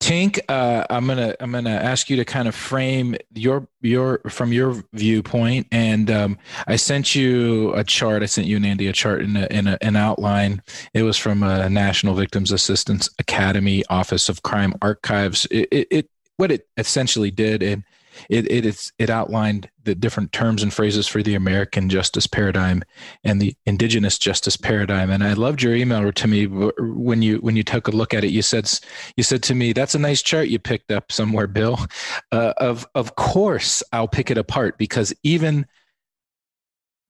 Tink, 0.00 0.38
uh, 0.48 0.86
I'm 0.88 1.08
gonna 1.08 1.34
I'm 1.40 1.50
gonna 1.50 1.70
ask 1.70 2.08
you 2.08 2.16
to 2.16 2.24
kind 2.24 2.46
of 2.46 2.54
frame 2.54 3.16
your 3.34 3.66
your 3.80 4.20
from 4.28 4.52
your 4.52 4.82
viewpoint, 4.92 5.66
and 5.72 6.08
um, 6.08 6.38
I 6.68 6.76
sent 6.76 7.16
you 7.16 7.74
a 7.74 7.82
chart. 7.82 8.22
I 8.22 8.26
sent 8.26 8.46
you 8.46 8.56
and 8.56 8.64
Andy 8.64 8.86
a 8.86 8.92
chart 8.92 9.22
in, 9.22 9.36
a, 9.36 9.46
in 9.50 9.66
a, 9.66 9.76
an 9.80 9.96
outline. 9.96 10.62
It 10.94 11.02
was 11.02 11.16
from 11.16 11.42
a 11.42 11.68
National 11.68 12.14
Victims 12.14 12.52
Assistance 12.52 13.10
Academy 13.18 13.84
Office 13.90 14.28
of 14.28 14.42
Crime 14.42 14.72
Archives. 14.80 15.46
It, 15.50 15.68
it, 15.72 15.88
it 15.90 16.10
what 16.36 16.52
it 16.52 16.68
essentially 16.76 17.32
did, 17.32 17.64
and 17.64 17.82
it 18.28 18.50
it 18.50 18.64
is 18.64 18.92
it 18.98 19.10
outlined 19.10 19.68
the 19.84 19.94
different 19.94 20.32
terms 20.32 20.62
and 20.62 20.72
phrases 20.72 21.06
for 21.06 21.22
the 21.22 21.34
American 21.34 21.88
justice 21.88 22.26
paradigm 22.26 22.82
and 23.24 23.40
the 23.40 23.54
indigenous 23.64 24.18
justice 24.18 24.56
paradigm. 24.56 25.10
And 25.10 25.24
I 25.24 25.32
loved 25.32 25.62
your 25.62 25.74
email 25.74 26.12
to 26.12 26.28
me 26.28 26.46
when 26.46 27.22
you 27.22 27.38
when 27.38 27.56
you 27.56 27.62
took 27.62 27.88
a 27.88 27.92
look 27.92 28.14
at 28.14 28.24
it. 28.24 28.30
You 28.30 28.42
said 28.42 28.70
you 29.16 29.22
said 29.22 29.42
to 29.44 29.54
me, 29.54 29.72
"That's 29.72 29.94
a 29.94 29.98
nice 29.98 30.22
chart 30.22 30.48
you 30.48 30.58
picked 30.58 30.90
up 30.90 31.10
somewhere, 31.12 31.46
Bill." 31.46 31.78
Uh, 32.30 32.52
of 32.58 32.86
of 32.94 33.16
course, 33.16 33.82
I'll 33.92 34.08
pick 34.08 34.30
it 34.30 34.36
apart 34.36 34.76
because 34.76 35.14
even 35.22 35.66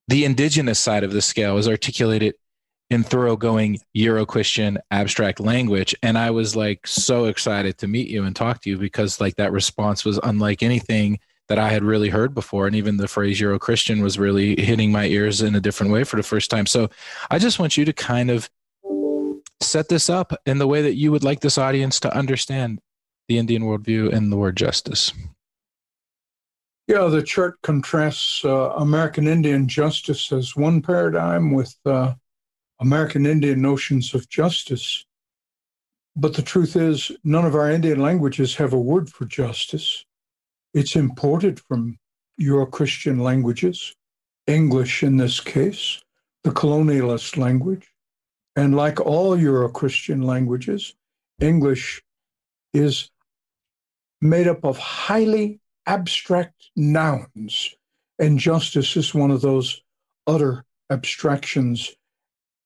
the 0.06 0.24
indigenous 0.24 0.78
side 0.78 1.02
of 1.02 1.12
the 1.12 1.22
scale 1.22 1.58
is 1.58 1.66
articulated 1.66 2.34
in 2.90 3.02
thoroughgoing 3.02 3.78
Euro-Christian 3.92 4.78
abstract 4.90 5.40
language. 5.40 5.94
And 6.02 6.16
I 6.16 6.30
was 6.30 6.56
like 6.56 6.86
so 6.86 7.26
excited 7.26 7.78
to 7.78 7.88
meet 7.88 8.08
you 8.08 8.24
and 8.24 8.34
talk 8.34 8.62
to 8.62 8.70
you 8.70 8.78
because 8.78 9.20
like 9.20 9.36
that 9.36 9.52
response 9.52 10.04
was 10.04 10.18
unlike 10.22 10.62
anything 10.62 11.18
that 11.48 11.58
I 11.58 11.68
had 11.68 11.82
really 11.82 12.08
heard 12.08 12.34
before. 12.34 12.66
And 12.66 12.76
even 12.76 12.96
the 12.96 13.08
phrase 13.08 13.40
Euro-Christian 13.40 14.02
was 14.02 14.18
really 14.18 14.60
hitting 14.60 14.92
my 14.92 15.06
ears 15.06 15.42
in 15.42 15.54
a 15.54 15.60
different 15.60 15.92
way 15.92 16.04
for 16.04 16.16
the 16.16 16.22
first 16.22 16.50
time. 16.50 16.66
So 16.66 16.88
I 17.30 17.38
just 17.38 17.58
want 17.58 17.76
you 17.76 17.84
to 17.84 17.92
kind 17.92 18.30
of 18.30 18.50
set 19.60 19.88
this 19.88 20.08
up 20.08 20.32
in 20.46 20.58
the 20.58 20.66
way 20.66 20.82
that 20.82 20.94
you 20.94 21.10
would 21.10 21.24
like 21.24 21.40
this 21.40 21.58
audience 21.58 22.00
to 22.00 22.16
understand 22.16 22.80
the 23.28 23.38
Indian 23.38 23.62
worldview 23.62 24.12
and 24.12 24.32
the 24.32 24.36
word 24.36 24.56
justice. 24.56 25.12
Yeah, 26.86 27.04
the 27.08 27.22
chart 27.22 27.60
contrasts 27.62 28.42
uh, 28.46 28.70
American 28.76 29.28
Indian 29.28 29.68
justice 29.68 30.32
as 30.32 30.56
one 30.56 30.80
paradigm 30.80 31.52
with 31.52 31.74
uh, 31.84 32.14
American 32.80 33.26
Indian 33.26 33.60
notions 33.60 34.14
of 34.14 34.28
justice. 34.28 35.04
But 36.14 36.34
the 36.34 36.42
truth 36.42 36.76
is, 36.76 37.10
none 37.24 37.44
of 37.44 37.54
our 37.54 37.70
Indian 37.70 38.00
languages 38.00 38.54
have 38.56 38.72
a 38.72 38.80
word 38.80 39.10
for 39.10 39.24
justice. 39.24 40.04
It's 40.74 40.96
imported 40.96 41.60
from 41.60 41.98
Euro 42.36 42.66
Christian 42.66 43.18
languages, 43.18 43.94
English 44.46 45.02
in 45.02 45.16
this 45.16 45.40
case, 45.40 46.00
the 46.44 46.50
colonialist 46.50 47.36
language. 47.36 47.88
And 48.54 48.76
like 48.76 49.00
all 49.00 49.36
Euro 49.36 49.68
Christian 49.68 50.22
languages, 50.22 50.94
English 51.40 52.02
is 52.72 53.10
made 54.20 54.46
up 54.46 54.64
of 54.64 54.78
highly 54.78 55.60
abstract 55.86 56.70
nouns. 56.76 57.74
And 58.18 58.38
justice 58.38 58.96
is 58.96 59.14
one 59.14 59.30
of 59.30 59.40
those 59.40 59.82
utter 60.26 60.64
abstractions 60.90 61.94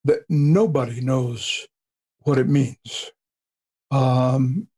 that 0.05 0.21
nobody 0.29 1.01
knows 1.01 1.67
what 2.21 2.39
it 2.39 2.49
means. 2.49 3.13
Um, 3.91 4.69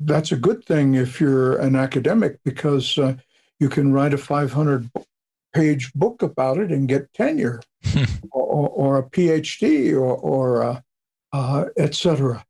that's 0.00 0.32
a 0.32 0.36
good 0.36 0.64
thing 0.64 0.94
if 0.94 1.20
you're 1.20 1.58
an 1.58 1.76
academic 1.76 2.38
because 2.44 2.98
uh, 2.98 3.14
you 3.60 3.68
can 3.68 3.92
write 3.92 4.14
a 4.14 4.18
500 4.18 4.90
page 5.54 5.92
book 5.92 6.22
about 6.22 6.58
it 6.58 6.70
and 6.70 6.88
get 6.88 7.12
tenure 7.12 7.60
or, 8.30 8.68
or, 8.68 8.98
a 8.98 9.02
PhD 9.02 9.92
or, 9.92 10.16
or 10.16 10.62
uh, 10.62 10.80
uh, 11.32 11.66
etc. 11.76 12.44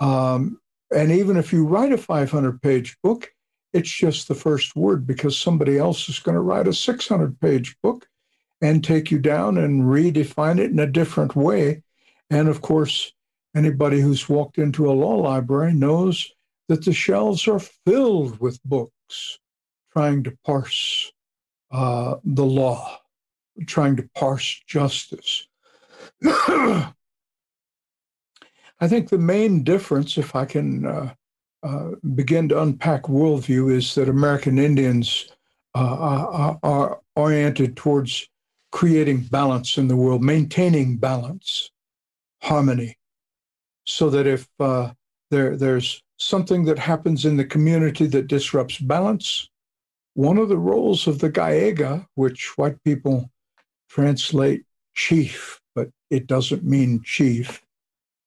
Um, 0.00 0.60
and 0.94 1.10
even 1.10 1.36
if 1.36 1.52
you 1.52 1.66
write 1.66 1.92
a 1.92 1.98
500 1.98 2.60
page 2.60 2.96
book, 3.02 3.32
it's 3.72 3.90
just 3.90 4.28
the 4.28 4.34
first 4.34 4.76
word 4.76 5.06
because 5.06 5.36
somebody 5.36 5.78
else 5.78 6.08
is 6.08 6.18
going 6.18 6.34
to 6.34 6.40
write 6.40 6.68
a 6.68 6.74
600 6.74 7.40
page 7.40 7.76
book 7.82 8.06
and 8.62 8.82
take 8.82 9.10
you 9.10 9.18
down 9.18 9.58
and 9.58 9.82
redefine 9.82 10.58
it 10.58 10.70
in 10.70 10.78
a 10.78 10.86
different 10.86 11.34
way. 11.34 11.82
And 12.30 12.48
of 12.48 12.62
course, 12.62 13.12
anybody 13.54 14.00
who's 14.00 14.28
walked 14.28 14.56
into 14.56 14.90
a 14.90 14.94
law 14.94 15.16
library 15.16 15.74
knows 15.74 16.32
that 16.68 16.84
the 16.84 16.92
shelves 16.92 17.46
are 17.48 17.58
filled 17.58 18.38
with 18.38 18.62
books 18.64 19.38
trying 19.92 20.22
to 20.22 20.34
parse 20.46 21.12
uh, 21.72 22.16
the 22.24 22.44
law, 22.44 22.98
trying 23.66 23.96
to 23.96 24.08
parse 24.14 24.62
justice. 24.66 25.48
I 26.24 26.92
think 28.86 29.08
the 29.08 29.18
main 29.18 29.64
difference, 29.64 30.16
if 30.18 30.34
I 30.34 30.44
can 30.44 30.86
uh, 30.86 31.14
uh, 31.62 31.90
begin 32.14 32.48
to 32.48 32.62
unpack 32.62 33.04
worldview, 33.04 33.72
is 33.72 33.94
that 33.96 34.08
American 34.08 34.58
Indians 34.58 35.28
uh, 35.74 36.56
are 36.62 37.00
oriented 37.16 37.76
towards 37.76 38.28
creating 38.72 39.20
balance 39.20 39.78
in 39.78 39.86
the 39.86 39.96
world, 39.96 40.22
maintaining 40.22 40.96
balance, 40.96 41.70
harmony, 42.42 42.98
so 43.84 44.10
that 44.10 44.26
if 44.26 44.48
uh, 44.58 44.92
there, 45.30 45.56
there's 45.56 46.02
something 46.18 46.64
that 46.64 46.78
happens 46.78 47.24
in 47.24 47.36
the 47.36 47.44
community 47.44 48.06
that 48.06 48.26
disrupts 48.26 48.78
balance, 48.78 49.48
one 50.14 50.38
of 50.38 50.48
the 50.48 50.58
roles 50.58 51.06
of 51.06 51.18
the 51.18 51.30
Gahige, 51.30 52.06
which 52.14 52.56
white 52.56 52.82
people 52.84 53.30
translate 53.88 54.64
chief, 54.94 55.60
but 55.74 55.88
it 56.10 56.26
doesn't 56.26 56.64
mean 56.64 57.02
chief. 57.04 57.62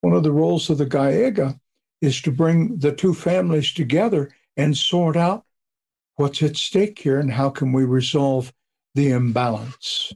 One 0.02 0.14
of 0.14 0.24
the 0.24 0.32
roles 0.32 0.70
of 0.70 0.78
the 0.78 0.86
Gahige 0.86 1.60
is 2.02 2.22
to 2.22 2.32
bring 2.32 2.78
the 2.78 2.92
two 2.92 3.14
families 3.14 3.74
together 3.74 4.32
and 4.58 4.78
sort 4.78 5.18
out 5.18 5.44
what's 6.16 6.42
at 6.44 6.56
stake 6.56 7.00
here 7.00 7.20
and 7.20 7.32
how 7.32 7.50
can 7.50 7.74
we 7.74 7.84
resolve 7.84 8.54
the 8.94 9.12
imbalance. 9.12 10.14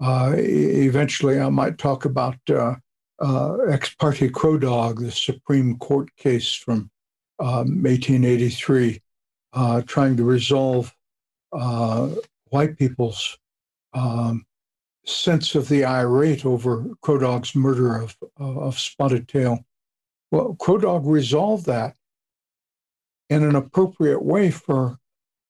Uh, 0.00 0.34
eventually, 0.36 1.40
I 1.40 1.48
might 1.48 1.78
talk 1.78 2.04
about 2.04 2.36
uh, 2.50 2.74
uh, 3.20 3.56
Ex 3.68 3.94
parte 3.94 4.28
Crow 4.28 4.58
Dog, 4.58 5.00
the 5.00 5.10
Supreme 5.10 5.76
Court 5.78 6.14
case 6.16 6.54
from 6.54 6.90
um, 7.38 7.82
1883, 7.82 9.00
uh, 9.52 9.82
trying 9.82 10.16
to 10.16 10.24
resolve 10.24 10.94
white 12.50 12.76
people's 12.76 13.38
um, 13.94 14.44
sense 15.06 15.54
of 15.54 15.68
the 15.68 15.84
irate 15.84 16.44
over 16.44 16.84
Crow 17.02 17.18
Dog's 17.18 17.54
murder 17.54 17.96
of, 17.96 18.16
of 18.36 18.78
Spotted 18.78 19.28
Tail. 19.28 19.64
Well, 20.30 20.56
Crow 20.58 20.78
Dog 20.78 21.06
resolved 21.06 21.66
that 21.66 21.96
in 23.30 23.42
an 23.44 23.54
appropriate 23.54 24.22
way 24.22 24.50
for 24.50 24.98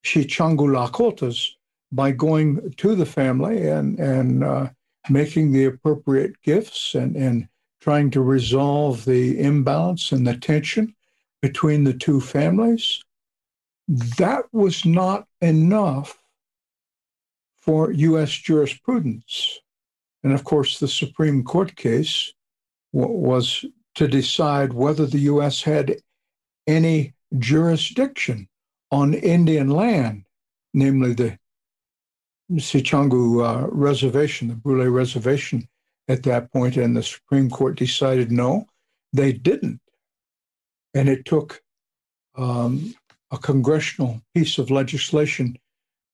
Sicangu 0.04 0.68
Lakotas 0.68 1.50
by 1.94 2.10
going 2.10 2.72
to 2.76 2.94
the 2.94 3.06
family 3.06 3.68
and, 3.68 3.98
and 3.98 4.42
uh, 4.42 4.68
making 5.08 5.52
the 5.52 5.64
appropriate 5.64 6.40
gifts 6.42 6.94
and, 6.94 7.14
and 7.16 7.48
trying 7.80 8.10
to 8.10 8.20
resolve 8.20 9.04
the 9.04 9.38
imbalance 9.38 10.10
and 10.10 10.26
the 10.26 10.36
tension 10.36 10.94
between 11.40 11.84
the 11.84 11.92
two 11.92 12.20
families. 12.20 13.02
That 13.86 14.44
was 14.52 14.84
not 14.84 15.26
enough 15.40 16.18
for 17.56 17.92
U.S. 17.92 18.30
jurisprudence. 18.30 19.60
And 20.22 20.32
of 20.32 20.44
course, 20.44 20.78
the 20.80 20.88
Supreme 20.88 21.44
Court 21.44 21.76
case 21.76 22.32
was 22.92 23.64
to 23.94 24.08
decide 24.08 24.72
whether 24.72 25.06
the 25.06 25.20
U.S. 25.20 25.62
had 25.62 25.96
any 26.66 27.14
jurisdiction 27.38 28.48
on 28.90 29.14
Indian 29.14 29.68
land, 29.68 30.24
namely 30.72 31.12
the 31.12 31.38
Sicangu 32.56 33.44
uh, 33.44 33.68
Reservation, 33.68 34.48
the 34.48 34.54
Brule 34.54 34.88
Reservation 34.88 35.68
at 36.08 36.22
that 36.24 36.52
point, 36.52 36.76
and 36.76 36.96
the 36.96 37.02
Supreme 37.02 37.50
Court 37.50 37.76
decided 37.76 38.30
no, 38.30 38.66
they 39.12 39.32
didn't. 39.32 39.80
And 40.94 41.08
it 41.08 41.24
took 41.24 41.62
um, 42.36 42.94
a 43.30 43.38
congressional 43.38 44.20
piece 44.34 44.58
of 44.58 44.70
legislation 44.70 45.56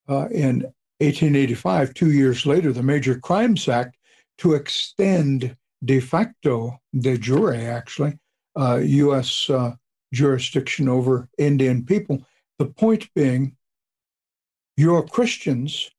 uh, 0.09 0.29
in 0.29 0.63
1885, 1.01 1.95
two 1.95 2.13
years 2.13 2.47
later, 2.47 2.73
the 2.73 2.83
Major 2.83 3.19
Crimes 3.19 3.69
Act, 3.69 3.97
to 4.39 4.55
extend 4.55 5.57
de 5.85 6.01
facto, 6.01 6.79
de 6.99 7.17
jure 7.17 7.55
actually, 7.55 8.19
uh, 8.57 8.81
U.S. 8.83 9.49
Uh, 9.49 9.75
jurisdiction 10.13 10.89
over 10.89 11.29
Indian 11.39 11.85
people. 11.85 12.23
The 12.59 12.67
point 12.67 13.09
being, 13.15 13.57
Euro 14.77 15.03
Christians 15.03 15.91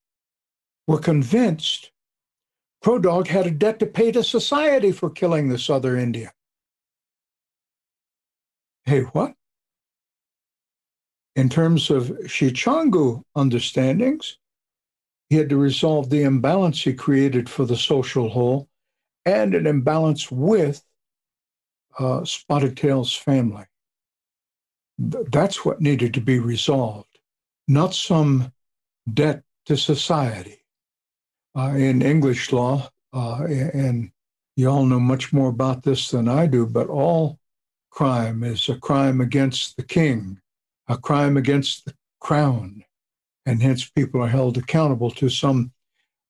were 0.87 0.99
convinced 0.99 1.91
Crow 2.81 2.97
Dog 2.97 3.27
had 3.27 3.45
a 3.45 3.51
debt 3.51 3.79
to 3.79 3.85
pay 3.85 4.11
to 4.11 4.23
society 4.23 4.91
for 4.91 5.09
killing 5.09 5.49
this 5.49 5.69
other 5.69 5.95
Indian. 5.95 6.31
Hey, 8.85 9.01
what? 9.01 9.35
In 11.35 11.47
terms 11.47 11.91
of 11.91 12.07
Sicangu 12.25 13.23
understandings, 13.35 14.37
he 15.29 15.37
had 15.37 15.49
to 15.49 15.57
resolve 15.57 16.09
the 16.09 16.23
imbalance 16.23 16.81
he 16.81 16.93
created 16.93 17.49
for 17.49 17.65
the 17.65 17.77
social 17.77 18.29
whole 18.29 18.67
and 19.25 19.53
an 19.53 19.67
imbalance 19.67 20.31
with 20.31 20.83
uh, 21.99 22.25
Spotted 22.25 22.75
Tail's 22.75 23.15
family. 23.15 23.65
Th- 24.99 25.25
that's 25.31 25.63
what 25.63 25.79
needed 25.79 26.15
to 26.15 26.21
be 26.21 26.39
resolved, 26.39 27.19
not 27.67 27.93
some 27.93 28.51
debt 29.13 29.43
to 29.65 29.77
society 29.77 30.60
uh, 31.55 31.73
in 31.75 32.01
English 32.01 32.51
law, 32.51 32.89
uh, 33.13 33.43
and 33.43 34.11
you 34.55 34.69
all 34.69 34.85
know 34.85 34.99
much 34.99 35.33
more 35.33 35.49
about 35.49 35.83
this 35.83 36.09
than 36.09 36.27
I 36.27 36.47
do, 36.47 36.65
but 36.65 36.87
all 36.87 37.39
crime 37.89 38.43
is 38.43 38.69
a 38.69 38.77
crime 38.77 39.21
against 39.21 39.75
the 39.75 39.83
king, 39.83 40.39
a 40.87 40.97
crime 40.97 41.37
against 41.37 41.85
the 41.85 41.93
crown, 42.19 42.83
and 43.45 43.61
hence 43.61 43.89
people 43.89 44.21
are 44.21 44.27
held 44.27 44.57
accountable 44.57 45.11
to 45.11 45.29
some 45.29 45.71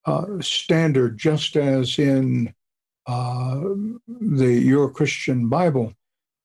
uh, 0.06 0.26
standard, 0.40 1.18
just 1.18 1.56
as 1.56 2.00
in 2.00 2.54
uh, 3.08 3.60
the 4.08 4.54
Euro 4.66 4.90
Christian 4.90 5.50
Bible, 5.50 5.94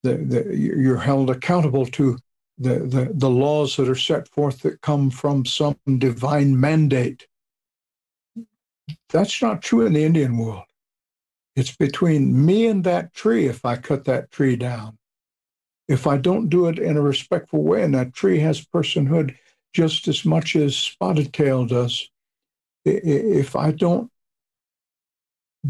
the, 0.02 0.16
the, 0.16 0.56
you're 0.56 0.98
held 0.98 1.30
accountable 1.30 1.86
to 1.86 2.18
the, 2.58 2.80
the, 2.80 3.10
the 3.14 3.30
laws 3.30 3.76
that 3.76 3.88
are 3.88 3.94
set 3.94 4.28
forth 4.28 4.60
that 4.60 4.80
come 4.80 5.10
from 5.10 5.44
some 5.44 5.76
divine 5.98 6.58
mandate. 6.58 7.26
That's 9.10 9.40
not 9.40 9.62
true 9.62 9.86
in 9.86 9.92
the 9.92 10.04
Indian 10.04 10.36
world. 10.36 10.64
It's 11.54 11.74
between 11.74 12.44
me 12.44 12.66
and 12.66 12.84
that 12.84 13.14
tree 13.14 13.46
if 13.46 13.64
I 13.64 13.76
cut 13.76 14.04
that 14.04 14.30
tree 14.30 14.56
down. 14.56 14.98
If 15.88 16.06
I 16.06 16.16
don't 16.16 16.48
do 16.48 16.66
it 16.66 16.78
in 16.78 16.96
a 16.96 17.00
respectful 17.00 17.62
way, 17.62 17.82
and 17.82 17.94
that 17.94 18.12
tree 18.12 18.40
has 18.40 18.66
personhood 18.66 19.36
just 19.72 20.08
as 20.08 20.24
much 20.24 20.56
as 20.56 20.76
Spotted 20.76 21.32
Tail 21.32 21.64
does, 21.64 22.10
if 22.84 23.54
I 23.54 23.70
don't 23.70 24.10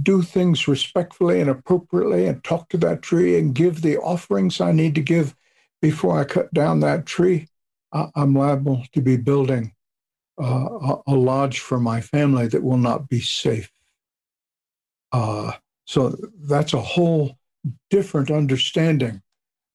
do 0.03 0.23
things 0.23 0.67
respectfully 0.67 1.41
and 1.41 1.51
appropriately 1.51 2.27
and 2.27 2.43
talk 2.43 2.69
to 2.71 2.79
that 2.79 3.03
tree 3.03 3.39
and 3.39 3.55
give 3.55 3.83
the 3.83 3.99
offerings 3.99 4.61
I 4.61 4.73
need 4.73 4.95
to 4.97 5.03
give 5.03 5.35
before 5.81 6.19
I 6.19 6.25
cut 6.25 6.53
down 6.53 6.81
that 6.81 7.07
tree, 7.07 7.49
I'm 7.93 8.35
liable 8.35 8.85
to 8.93 9.01
be 9.01 9.17
building 9.17 9.73
uh, 10.39 10.97
a 11.07 11.15
lodge 11.15 11.61
for 11.61 11.79
my 11.79 12.01
family 12.01 12.47
that 12.49 12.63
will 12.63 12.79
not 12.79 13.09
be 13.09 13.21
safe. 13.21 13.71
Uh, 15.13 15.53
so 15.87 16.17
that's 16.43 16.75
a 16.75 16.81
whole 16.81 17.39
different 17.91 18.31
understanding 18.31 19.23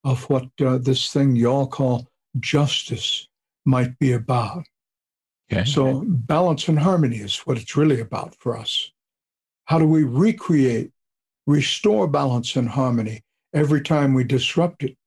of 0.03 0.23
what 0.29 0.47
uh, 0.63 0.77
this 0.77 1.11
thing 1.11 1.35
y'all 1.35 1.67
call 1.67 2.07
justice 2.39 3.27
might 3.65 3.97
be 3.99 4.13
about. 4.13 4.65
Okay. 5.51 5.65
So 5.65 6.03
balance 6.05 6.67
and 6.67 6.79
harmony 6.79 7.17
is 7.17 7.39
what 7.39 7.57
it's 7.57 7.75
really 7.75 7.99
about 7.99 8.35
for 8.35 8.57
us. 8.57 8.91
How 9.65 9.79
do 9.79 9.85
we 9.85 10.03
recreate, 10.03 10.91
restore 11.45 12.07
balance 12.07 12.55
and 12.55 12.69
harmony 12.69 13.23
every 13.53 13.81
time 13.81 14.13
we 14.13 14.23
disrupt 14.23 14.83
it? 14.83 14.97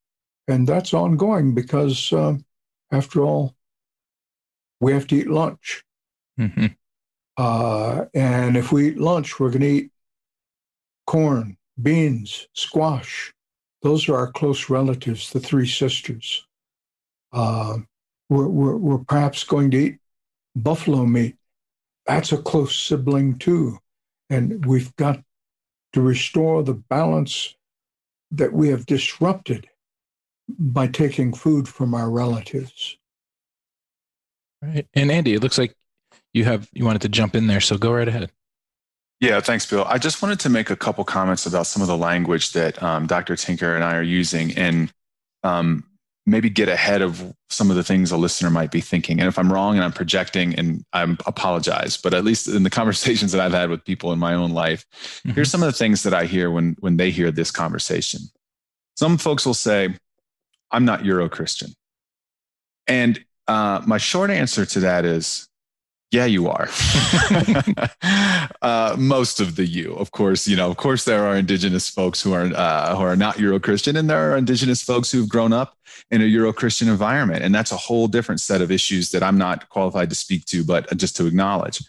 And 0.46 0.66
that's 0.66 0.92
ongoing 0.92 1.54
because, 1.54 2.12
uh, 2.12 2.36
after 2.92 3.22
all, 3.22 3.54
we 4.84 4.92
have 4.92 5.06
to 5.06 5.16
eat 5.16 5.30
lunch. 5.30 5.82
Mm-hmm. 6.38 6.66
Uh, 7.38 8.04
and 8.12 8.54
if 8.54 8.70
we 8.70 8.88
eat 8.88 8.98
lunch, 8.98 9.40
we're 9.40 9.48
going 9.48 9.62
to 9.62 9.66
eat 9.66 9.90
corn, 11.06 11.56
beans, 11.82 12.48
squash. 12.52 13.32
Those 13.80 14.10
are 14.10 14.16
our 14.16 14.30
close 14.30 14.68
relatives, 14.68 15.30
the 15.30 15.40
three 15.40 15.66
sisters. 15.66 16.46
Uh, 17.32 17.78
we're, 18.28 18.48
we're, 18.48 18.76
we're 18.76 18.98
perhaps 18.98 19.42
going 19.42 19.70
to 19.70 19.78
eat 19.78 19.98
buffalo 20.54 21.06
meat. 21.06 21.36
That's 22.04 22.32
a 22.32 22.36
close 22.36 22.76
sibling 22.76 23.38
too. 23.38 23.78
And 24.28 24.66
we've 24.66 24.94
got 24.96 25.18
to 25.94 26.02
restore 26.02 26.62
the 26.62 26.74
balance 26.74 27.56
that 28.32 28.52
we 28.52 28.68
have 28.68 28.84
disrupted 28.84 29.66
by 30.46 30.88
taking 30.88 31.32
food 31.32 31.68
from 31.68 31.94
our 31.94 32.10
relatives. 32.10 32.98
Right. 34.64 34.86
And 34.94 35.10
Andy, 35.10 35.34
it 35.34 35.42
looks 35.42 35.58
like 35.58 35.74
you 36.32 36.44
have 36.44 36.68
you 36.72 36.84
wanted 36.84 37.02
to 37.02 37.08
jump 37.08 37.34
in 37.34 37.46
there, 37.46 37.60
so 37.60 37.76
go 37.76 37.92
right 37.92 38.08
ahead. 38.08 38.30
Yeah, 39.20 39.40
thanks, 39.40 39.64
Bill. 39.66 39.84
I 39.84 39.98
just 39.98 40.22
wanted 40.22 40.40
to 40.40 40.48
make 40.48 40.70
a 40.70 40.76
couple 40.76 41.04
comments 41.04 41.46
about 41.46 41.66
some 41.66 41.82
of 41.82 41.88
the 41.88 41.96
language 41.96 42.52
that 42.52 42.82
um, 42.82 43.06
Dr. 43.06 43.36
Tinker 43.36 43.74
and 43.74 43.84
I 43.84 43.96
are 43.96 44.02
using, 44.02 44.56
and 44.56 44.92
um, 45.42 45.84
maybe 46.26 46.50
get 46.50 46.68
ahead 46.68 47.02
of 47.02 47.34
some 47.48 47.70
of 47.70 47.76
the 47.76 47.84
things 47.84 48.10
a 48.10 48.16
listener 48.16 48.50
might 48.50 48.70
be 48.70 48.80
thinking. 48.80 49.20
And 49.20 49.28
if 49.28 49.38
I'm 49.38 49.52
wrong 49.52 49.76
and 49.76 49.84
I'm 49.84 49.92
projecting, 49.92 50.54
and 50.56 50.84
I 50.92 51.02
apologize, 51.26 51.96
but 51.96 52.14
at 52.14 52.24
least 52.24 52.48
in 52.48 52.62
the 52.62 52.70
conversations 52.80 53.32
that 53.32 53.40
I've 53.40 53.52
had 53.52 53.70
with 53.70 53.84
people 53.84 54.12
in 54.12 54.18
my 54.18 54.34
own 54.34 54.50
life, 54.50 54.86
mm-hmm. 54.92 55.30
here's 55.30 55.50
some 55.50 55.62
of 55.62 55.66
the 55.66 55.78
things 55.78 56.02
that 56.02 56.14
I 56.14 56.24
hear 56.24 56.50
when 56.50 56.76
when 56.80 56.96
they 56.96 57.10
hear 57.10 57.30
this 57.30 57.50
conversation. 57.50 58.20
Some 58.96 59.18
folks 59.18 59.44
will 59.44 59.54
say, 59.54 59.94
I'm 60.70 60.84
not 60.84 61.04
Euro 61.04 61.28
Christian. 61.28 61.72
And 62.86 63.24
uh, 63.46 63.82
my 63.86 63.98
short 63.98 64.30
answer 64.30 64.64
to 64.66 64.80
that 64.80 65.04
is, 65.04 65.48
yeah, 66.10 66.26
you 66.26 66.48
are. 66.48 66.68
uh, 68.62 68.94
most 68.96 69.40
of 69.40 69.56
the 69.56 69.66
you, 69.66 69.94
of 69.94 70.12
course, 70.12 70.46
you 70.46 70.56
know, 70.56 70.70
of 70.70 70.76
course, 70.76 71.04
there 71.04 71.26
are 71.26 71.36
indigenous 71.36 71.88
folks 71.88 72.22
who 72.22 72.32
are 72.32 72.52
uh, 72.54 72.94
who 72.94 73.02
are 73.02 73.16
not 73.16 73.38
Euro 73.40 73.58
Christian, 73.58 73.96
and 73.96 74.08
there 74.08 74.32
are 74.32 74.36
indigenous 74.36 74.80
folks 74.80 75.10
who've 75.10 75.28
grown 75.28 75.52
up 75.52 75.76
in 76.12 76.22
a 76.22 76.26
Euro 76.26 76.52
Christian 76.52 76.88
environment, 76.88 77.42
and 77.42 77.52
that's 77.52 77.72
a 77.72 77.76
whole 77.76 78.06
different 78.06 78.40
set 78.40 78.62
of 78.62 78.70
issues 78.70 79.10
that 79.10 79.24
I'm 79.24 79.38
not 79.38 79.68
qualified 79.70 80.08
to 80.10 80.16
speak 80.16 80.44
to, 80.46 80.62
but 80.62 80.96
just 80.96 81.16
to 81.16 81.26
acknowledge. 81.26 81.82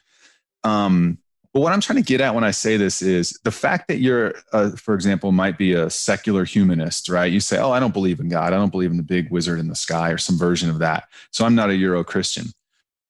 Um, 0.63 1.19
but 1.55 1.61
what 1.61 1.73
I'm 1.73 1.81
trying 1.81 1.97
to 1.97 2.07
get 2.07 2.21
at 2.21 2.35
when 2.35 2.43
I 2.43 2.51
say 2.51 2.77
this 2.77 3.01
is 3.01 3.39
the 3.43 3.51
fact 3.51 3.87
that 3.87 3.99
you're, 3.99 4.35
uh, 4.53 4.71
for 4.71 4.93
example, 4.93 5.31
might 5.31 5.57
be 5.57 5.73
a 5.73 5.89
secular 5.89 6.45
humanist, 6.45 7.09
right? 7.09 7.31
You 7.31 7.39
say, 7.39 7.57
"Oh, 7.57 7.71
I 7.71 7.79
don't 7.79 7.93
believe 7.93 8.19
in 8.19 8.29
God. 8.29 8.53
I 8.53 8.57
don't 8.57 8.71
believe 8.71 8.91
in 8.91 8.97
the 8.97 9.03
big 9.03 9.31
wizard 9.31 9.59
in 9.59 9.67
the 9.67 9.75
sky," 9.75 10.11
or 10.11 10.19
some 10.19 10.37
version 10.37 10.69
of 10.69 10.77
that. 10.79 11.05
So 11.31 11.45
I'm 11.45 11.55
not 11.55 11.71
a 11.71 11.75
Euro 11.75 12.03
Christian 12.03 12.47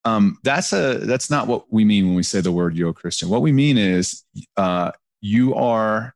um, 0.05 0.37
that's 0.43 0.71
a 0.71 0.99
that's 0.99 1.29
not 1.29 1.47
what 1.47 1.65
we 1.73 1.83
mean 1.83 2.05
when 2.05 2.15
we 2.15 2.23
say 2.23 2.39
the 2.39 2.51
word 2.51 2.77
Euro 2.77 2.93
Christian. 2.93 3.27
What 3.27 3.41
we 3.41 3.51
mean 3.51 3.77
is 3.77 4.23
uh, 4.55 4.91
you 5.19 5.55
are 5.55 6.15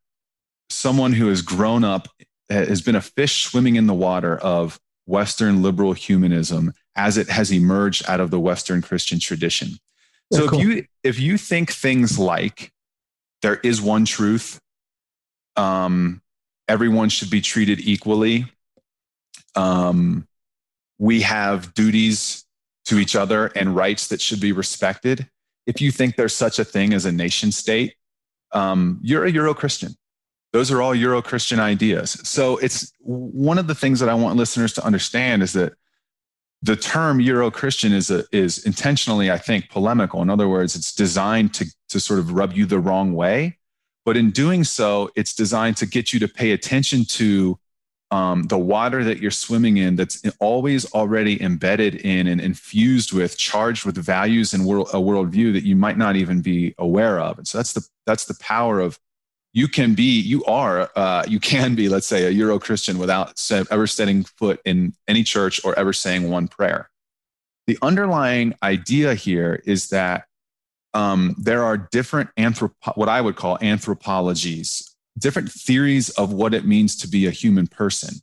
someone 0.69 1.11
who 1.11 1.27
has 1.27 1.41
grown 1.41 1.83
up, 1.83 2.07
has 2.49 2.81
been 2.81 2.95
a 2.95 3.01
fish 3.01 3.43
swimming 3.43 3.75
in 3.75 3.87
the 3.87 3.93
water 3.93 4.37
of 4.37 4.79
Western 5.07 5.63
liberal 5.63 5.93
humanism 5.93 6.73
as 6.95 7.17
it 7.17 7.29
has 7.29 7.51
emerged 7.51 8.07
out 8.07 8.19
of 8.19 8.29
the 8.29 8.39
Western 8.39 8.83
Christian 8.83 9.19
tradition. 9.19 9.79
So 10.31 10.45
if 10.45 10.59
you 10.59 10.85
if 11.03 11.19
you 11.19 11.37
think 11.37 11.71
things 11.71 12.19
like 12.19 12.71
there 13.41 13.55
is 13.55 13.81
one 13.81 14.05
truth, 14.05 14.59
um, 15.55 16.21
everyone 16.67 17.09
should 17.09 17.29
be 17.29 17.41
treated 17.41 17.79
equally, 17.79 18.45
um, 19.55 20.27
we 20.97 21.21
have 21.21 21.73
duties 21.73 22.45
to 22.85 22.99
each 22.99 23.15
other 23.15 23.47
and 23.47 23.75
rights 23.75 24.07
that 24.07 24.21
should 24.21 24.39
be 24.39 24.51
respected. 24.51 25.27
If 25.65 25.81
you 25.81 25.91
think 25.91 26.15
there's 26.15 26.35
such 26.35 26.59
a 26.59 26.65
thing 26.65 26.93
as 26.93 27.05
a 27.05 27.11
nation 27.11 27.51
state, 27.51 27.95
um, 28.51 28.99
you're 29.01 29.25
a 29.25 29.31
Euro 29.31 29.53
Christian. 29.53 29.95
Those 30.51 30.71
are 30.71 30.81
all 30.81 30.95
Euro 30.95 31.21
Christian 31.21 31.59
ideas. 31.59 32.11
So 32.27 32.57
it's 32.57 32.91
one 32.99 33.59
of 33.59 33.67
the 33.67 33.75
things 33.75 33.99
that 33.99 34.09
I 34.09 34.15
want 34.15 34.37
listeners 34.37 34.73
to 34.73 34.85
understand 34.85 35.43
is 35.43 35.53
that 35.53 35.73
the 36.61 36.75
term 36.75 37.19
Euro 37.21 37.49
Christian 37.49 37.93
is 37.93 38.11
a, 38.11 38.25
is 38.31 38.65
intentionally, 38.65 39.31
I 39.31 39.37
think, 39.37 39.69
polemical. 39.69 40.21
In 40.21 40.29
other 40.29 40.49
words, 40.49 40.75
it's 40.75 40.93
designed 40.93 41.53
to 41.55 41.65
to 41.89 41.99
sort 41.99 42.19
of 42.19 42.33
rub 42.33 42.53
you 42.53 42.65
the 42.65 42.79
wrong 42.79 43.13
way, 43.13 43.57
but 44.05 44.17
in 44.17 44.31
doing 44.31 44.63
so, 44.63 45.09
it's 45.15 45.33
designed 45.33 45.77
to 45.77 45.85
get 45.85 46.13
you 46.13 46.19
to 46.19 46.27
pay 46.27 46.51
attention 46.51 47.05
to 47.05 47.57
um, 48.11 48.43
the 48.43 48.57
water 48.57 49.03
that 49.03 49.19
you're 49.19 49.31
swimming 49.31 49.77
in 49.77 49.95
that's 49.95 50.21
always 50.39 50.91
already 50.93 51.41
embedded 51.41 51.95
in 51.95 52.27
and 52.27 52.41
infused 52.41 53.13
with 53.13 53.37
charged 53.37 53.85
with 53.85 53.97
values 53.97 54.53
and 54.53 54.65
world, 54.65 54.89
a 54.93 54.97
worldview 54.97 55.53
that 55.53 55.63
you 55.63 55.75
might 55.75 55.97
not 55.97 56.15
even 56.15 56.41
be 56.41 56.73
aware 56.79 57.19
of 57.19 57.37
and 57.37 57.47
so 57.47 57.59
that's 57.59 57.73
the 57.73 57.87
that's 58.07 58.25
the 58.25 58.33
power 58.39 58.79
of 58.79 58.97
you 59.53 59.67
can 59.67 59.95
be 59.95 60.19
you 60.19 60.43
are 60.45 60.89
uh, 60.95 61.23
you 61.27 61.39
can 61.39 61.75
be 61.75 61.89
let's 61.89 62.07
say 62.07 62.25
a 62.25 62.29
euro 62.29 62.59
christian 62.59 62.97
without 62.97 63.33
ever 63.71 63.87
setting 63.87 64.23
foot 64.23 64.59
in 64.65 64.93
any 65.07 65.23
church 65.23 65.59
or 65.63 65.77
ever 65.77 65.93
saying 65.93 66.29
one 66.29 66.47
prayer 66.47 66.89
the 67.67 67.77
underlying 67.81 68.53
idea 68.63 69.13
here 69.13 69.61
is 69.65 69.89
that 69.89 70.25
um, 70.95 71.35
there 71.37 71.63
are 71.63 71.77
different 71.77 72.29
anthrop- 72.37 72.73
what 72.95 73.09
i 73.09 73.21
would 73.21 73.35
call 73.35 73.57
anthropologies 73.61 74.89
different 75.19 75.51
theories 75.51 76.09
of 76.11 76.33
what 76.33 76.53
it 76.53 76.65
means 76.65 76.95
to 76.97 77.07
be 77.07 77.27
a 77.27 77.31
human 77.31 77.67
person. 77.67 78.15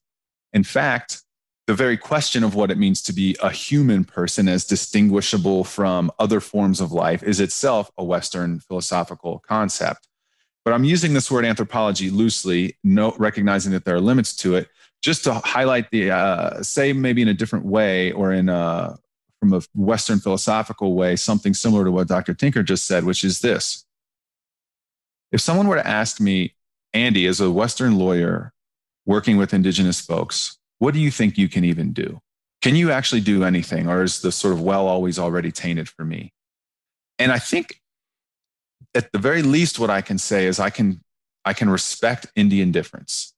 In 0.52 0.64
fact, 0.64 1.22
the 1.66 1.74
very 1.74 1.96
question 1.96 2.44
of 2.44 2.54
what 2.54 2.70
it 2.70 2.78
means 2.78 3.02
to 3.02 3.12
be 3.12 3.36
a 3.42 3.50
human 3.50 4.04
person 4.04 4.48
as 4.48 4.64
distinguishable 4.64 5.64
from 5.64 6.10
other 6.18 6.40
forms 6.40 6.80
of 6.80 6.92
life 6.92 7.22
is 7.22 7.40
itself 7.40 7.90
a 7.98 8.04
Western 8.04 8.60
philosophical 8.60 9.40
concept. 9.46 10.06
But 10.66 10.74
I'm 10.74 10.82
using 10.82 11.14
this 11.14 11.30
word 11.30 11.44
anthropology 11.44 12.10
loosely, 12.10 12.76
no, 12.82 13.14
recognizing 13.18 13.70
that 13.70 13.84
there 13.84 13.94
are 13.94 14.00
limits 14.00 14.34
to 14.38 14.56
it, 14.56 14.68
just 15.00 15.22
to 15.22 15.34
highlight 15.34 15.92
the, 15.92 16.10
uh, 16.10 16.60
say, 16.60 16.92
maybe 16.92 17.22
in 17.22 17.28
a 17.28 17.34
different 17.34 17.64
way 17.64 18.10
or 18.10 18.32
in 18.32 18.48
a, 18.48 18.98
from 19.38 19.52
a 19.52 19.62
Western 19.76 20.18
philosophical 20.18 20.96
way, 20.96 21.14
something 21.14 21.54
similar 21.54 21.84
to 21.84 21.92
what 21.92 22.08
Dr. 22.08 22.34
Tinker 22.34 22.64
just 22.64 22.84
said, 22.84 23.04
which 23.04 23.22
is 23.22 23.42
this. 23.42 23.84
If 25.30 25.40
someone 25.40 25.68
were 25.68 25.76
to 25.76 25.86
ask 25.86 26.20
me, 26.20 26.56
Andy, 26.92 27.26
as 27.26 27.40
a 27.40 27.48
Western 27.48 27.96
lawyer 27.96 28.52
working 29.04 29.36
with 29.36 29.54
Indigenous 29.54 30.00
folks, 30.00 30.58
what 30.80 30.94
do 30.94 30.98
you 30.98 31.12
think 31.12 31.38
you 31.38 31.48
can 31.48 31.64
even 31.64 31.92
do? 31.92 32.20
Can 32.60 32.74
you 32.74 32.90
actually 32.90 33.20
do 33.20 33.44
anything, 33.44 33.88
or 33.88 34.02
is 34.02 34.20
the 34.20 34.32
sort 34.32 34.54
of 34.54 34.62
well 34.62 34.88
always 34.88 35.16
already 35.16 35.52
tainted 35.52 35.88
for 35.88 36.04
me? 36.04 36.32
And 37.20 37.30
I 37.30 37.38
think 37.38 37.80
at 38.96 39.12
the 39.12 39.18
very 39.18 39.42
least, 39.42 39.78
what 39.78 39.90
I 39.90 40.00
can 40.00 40.18
say 40.18 40.46
is 40.46 40.58
I 40.58 40.70
can 40.70 41.00
I 41.44 41.52
can 41.52 41.70
respect 41.70 42.26
Indian 42.34 42.72
difference. 42.72 43.32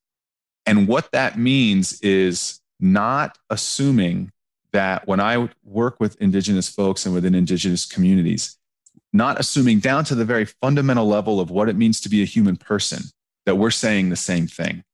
And 0.64 0.88
what 0.88 1.12
that 1.12 1.38
means 1.38 2.00
is 2.00 2.60
not 2.80 3.36
assuming 3.50 4.32
that 4.72 5.06
when 5.06 5.20
I 5.20 5.48
work 5.64 6.00
with 6.00 6.20
Indigenous 6.20 6.68
folks 6.68 7.04
and 7.04 7.14
within 7.14 7.34
Indigenous 7.34 7.84
communities, 7.84 8.56
not 9.12 9.38
assuming 9.38 9.80
down 9.80 10.04
to 10.04 10.14
the 10.14 10.24
very 10.24 10.44
fundamental 10.44 11.06
level 11.06 11.40
of 11.40 11.50
what 11.50 11.68
it 11.68 11.76
means 11.76 12.00
to 12.02 12.08
be 12.08 12.22
a 12.22 12.26
human 12.26 12.56
person, 12.56 13.04
that 13.46 13.56
we're 13.56 13.70
saying 13.70 14.08
the 14.08 14.16
same 14.16 14.46
thing. 14.46 14.84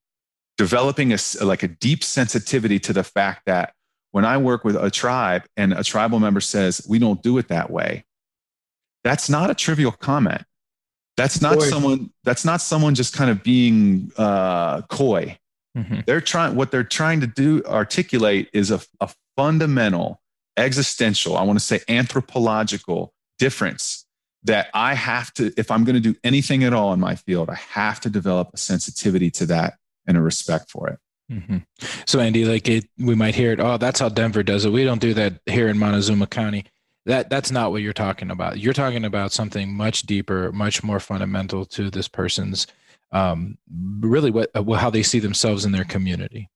Developing 0.56 1.12
a, 1.12 1.18
like 1.42 1.62
a 1.62 1.68
deep 1.68 2.04
sensitivity 2.04 2.78
to 2.80 2.92
the 2.92 3.04
fact 3.04 3.42
that 3.46 3.74
when 4.12 4.24
I 4.24 4.36
work 4.38 4.64
with 4.64 4.76
a 4.76 4.90
tribe 4.90 5.42
and 5.56 5.72
a 5.72 5.82
tribal 5.82 6.20
member 6.20 6.40
says, 6.40 6.86
we 6.88 7.00
don't 7.00 7.22
do 7.22 7.38
it 7.38 7.48
that 7.48 7.70
way, 7.70 8.04
that's 9.02 9.28
not 9.28 9.50
a 9.50 9.54
trivial 9.54 9.92
comment. 9.92 10.44
That's 11.16 11.40
not 11.40 11.58
Boy. 11.58 11.66
someone, 11.66 12.10
that's 12.24 12.44
not 12.44 12.60
someone 12.60 12.94
just 12.94 13.14
kind 13.14 13.30
of 13.30 13.42
being 13.42 14.12
uh, 14.16 14.82
coy. 14.82 15.38
Mm-hmm. 15.76 16.00
They're 16.06 16.20
trying, 16.20 16.56
what 16.56 16.70
they're 16.70 16.84
trying 16.84 17.20
to 17.20 17.26
do, 17.26 17.62
articulate 17.66 18.48
is 18.52 18.70
a, 18.70 18.80
a 19.00 19.10
fundamental, 19.36 20.20
existential, 20.56 21.36
I 21.36 21.42
want 21.42 21.58
to 21.58 21.64
say 21.64 21.80
anthropological 21.88 23.12
difference 23.38 24.06
that 24.44 24.68
I 24.74 24.94
have 24.94 25.32
to, 25.34 25.52
if 25.56 25.70
I'm 25.70 25.84
going 25.84 25.94
to 25.94 26.00
do 26.00 26.18
anything 26.22 26.64
at 26.64 26.72
all 26.72 26.92
in 26.92 27.00
my 27.00 27.14
field, 27.14 27.48
I 27.48 27.54
have 27.54 28.00
to 28.00 28.10
develop 28.10 28.50
a 28.52 28.56
sensitivity 28.56 29.30
to 29.32 29.46
that 29.46 29.78
and 30.06 30.16
a 30.16 30.20
respect 30.20 30.70
for 30.70 30.88
it. 30.88 30.98
Mm-hmm. 31.32 31.58
So, 32.06 32.20
Andy, 32.20 32.44
like 32.44 32.68
it, 32.68 32.84
we 32.98 33.14
might 33.14 33.34
hear 33.34 33.52
it. 33.52 33.60
Oh, 33.60 33.78
that's 33.78 34.00
how 34.00 34.10
Denver 34.10 34.42
does 34.42 34.64
it. 34.64 34.70
We 34.70 34.84
don't 34.84 35.00
do 35.00 35.14
that 35.14 35.40
here 35.46 35.68
in 35.68 35.78
Montezuma 35.78 36.26
County. 36.26 36.66
That 37.06 37.28
that's 37.28 37.50
not 37.50 37.70
what 37.70 37.82
you're 37.82 37.92
talking 37.92 38.30
about. 38.30 38.58
You're 38.58 38.72
talking 38.72 39.04
about 39.04 39.32
something 39.32 39.74
much 39.74 40.02
deeper, 40.02 40.52
much 40.52 40.82
more 40.82 41.00
fundamental 41.00 41.64
to 41.66 41.90
this 41.90 42.08
person's, 42.08 42.66
um, 43.12 43.58
really 44.00 44.30
what 44.30 44.50
how 44.54 44.90
they 44.90 45.02
see 45.02 45.18
themselves 45.18 45.64
in 45.64 45.72
their 45.72 45.84
community. 45.84 46.48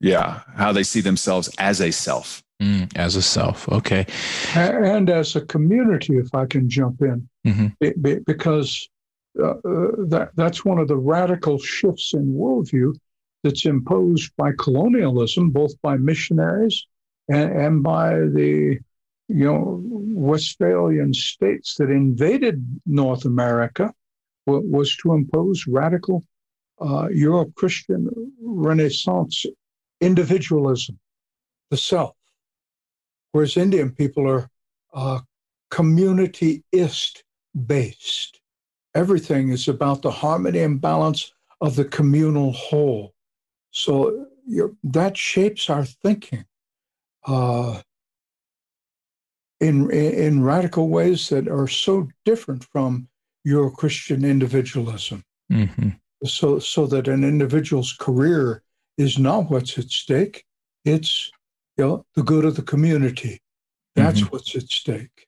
Yeah, 0.00 0.40
how 0.56 0.72
they 0.72 0.82
see 0.82 1.00
themselves 1.00 1.50
as 1.58 1.80
a 1.80 1.90
self. 1.90 2.42
Mm, 2.62 2.96
as 2.96 3.16
a 3.16 3.22
self, 3.22 3.68
okay. 3.68 4.06
And 4.54 5.10
as 5.10 5.34
a 5.34 5.40
community, 5.40 6.16
if 6.18 6.32
I 6.34 6.46
can 6.46 6.68
jump 6.68 7.02
in, 7.02 7.28
mm-hmm. 7.44 8.18
because 8.26 8.88
uh, 9.38 9.50
uh, 9.50 9.56
that, 10.06 10.30
that's 10.36 10.64
one 10.64 10.78
of 10.78 10.86
the 10.86 10.96
radical 10.96 11.58
shifts 11.58 12.14
in 12.14 12.34
worldview 12.34 12.94
that's 13.42 13.66
imposed 13.66 14.30
by 14.36 14.52
colonialism, 14.58 15.50
both 15.50 15.80
by 15.82 15.96
missionaries 15.96 16.86
and, 17.28 17.52
and 17.52 17.82
by 17.82 18.14
the 18.14 18.78
you 19.28 19.44
know 19.44 19.80
Westphalian 19.84 21.14
states 21.14 21.74
that 21.76 21.90
invaded 21.90 22.80
North 22.86 23.24
America, 23.24 23.92
was 24.46 24.96
to 24.96 25.12
impose 25.12 25.66
radical 25.66 26.22
uh, 26.80 27.08
Euro-Christian 27.08 28.10
Renaissance 28.42 29.46
individualism, 30.00 30.98
the 31.70 31.76
self 31.76 32.14
whereas 33.34 33.56
Indian 33.56 33.90
people 33.90 34.30
are 34.30 34.48
uh, 34.94 35.18
communityist 35.72 37.22
based. 37.66 38.40
Everything 38.94 39.48
is 39.48 39.66
about 39.66 40.02
the 40.02 40.10
harmony 40.10 40.60
and 40.60 40.80
balance 40.80 41.32
of 41.60 41.74
the 41.74 41.84
communal 41.84 42.52
whole. 42.52 43.12
So 43.72 44.26
that 44.84 45.16
shapes 45.16 45.68
our 45.68 45.84
thinking 45.84 46.44
uh, 47.26 47.80
in, 49.64 49.90
in 49.90 50.42
radical 50.42 50.88
ways 50.88 51.28
that 51.30 51.48
are 51.48 51.68
so 51.68 52.08
different 52.24 52.64
from 52.64 53.08
Euro 53.44 53.70
Christian 53.70 54.24
individualism. 54.24 55.22
Mm-hmm. 55.50 55.90
So, 56.24 56.58
so 56.58 56.86
that 56.86 57.08
an 57.08 57.24
individual's 57.24 57.92
career 57.92 58.62
is 58.96 59.18
not 59.18 59.50
what's 59.50 59.76
at 59.78 59.90
stake, 59.90 60.44
it's 60.84 61.30
you 61.76 61.84
know, 61.84 62.06
the 62.14 62.22
good 62.22 62.44
of 62.44 62.56
the 62.56 62.62
community. 62.62 63.40
That's 63.96 64.20
mm-hmm. 64.20 64.28
what's 64.28 64.54
at 64.54 64.68
stake. 64.68 65.26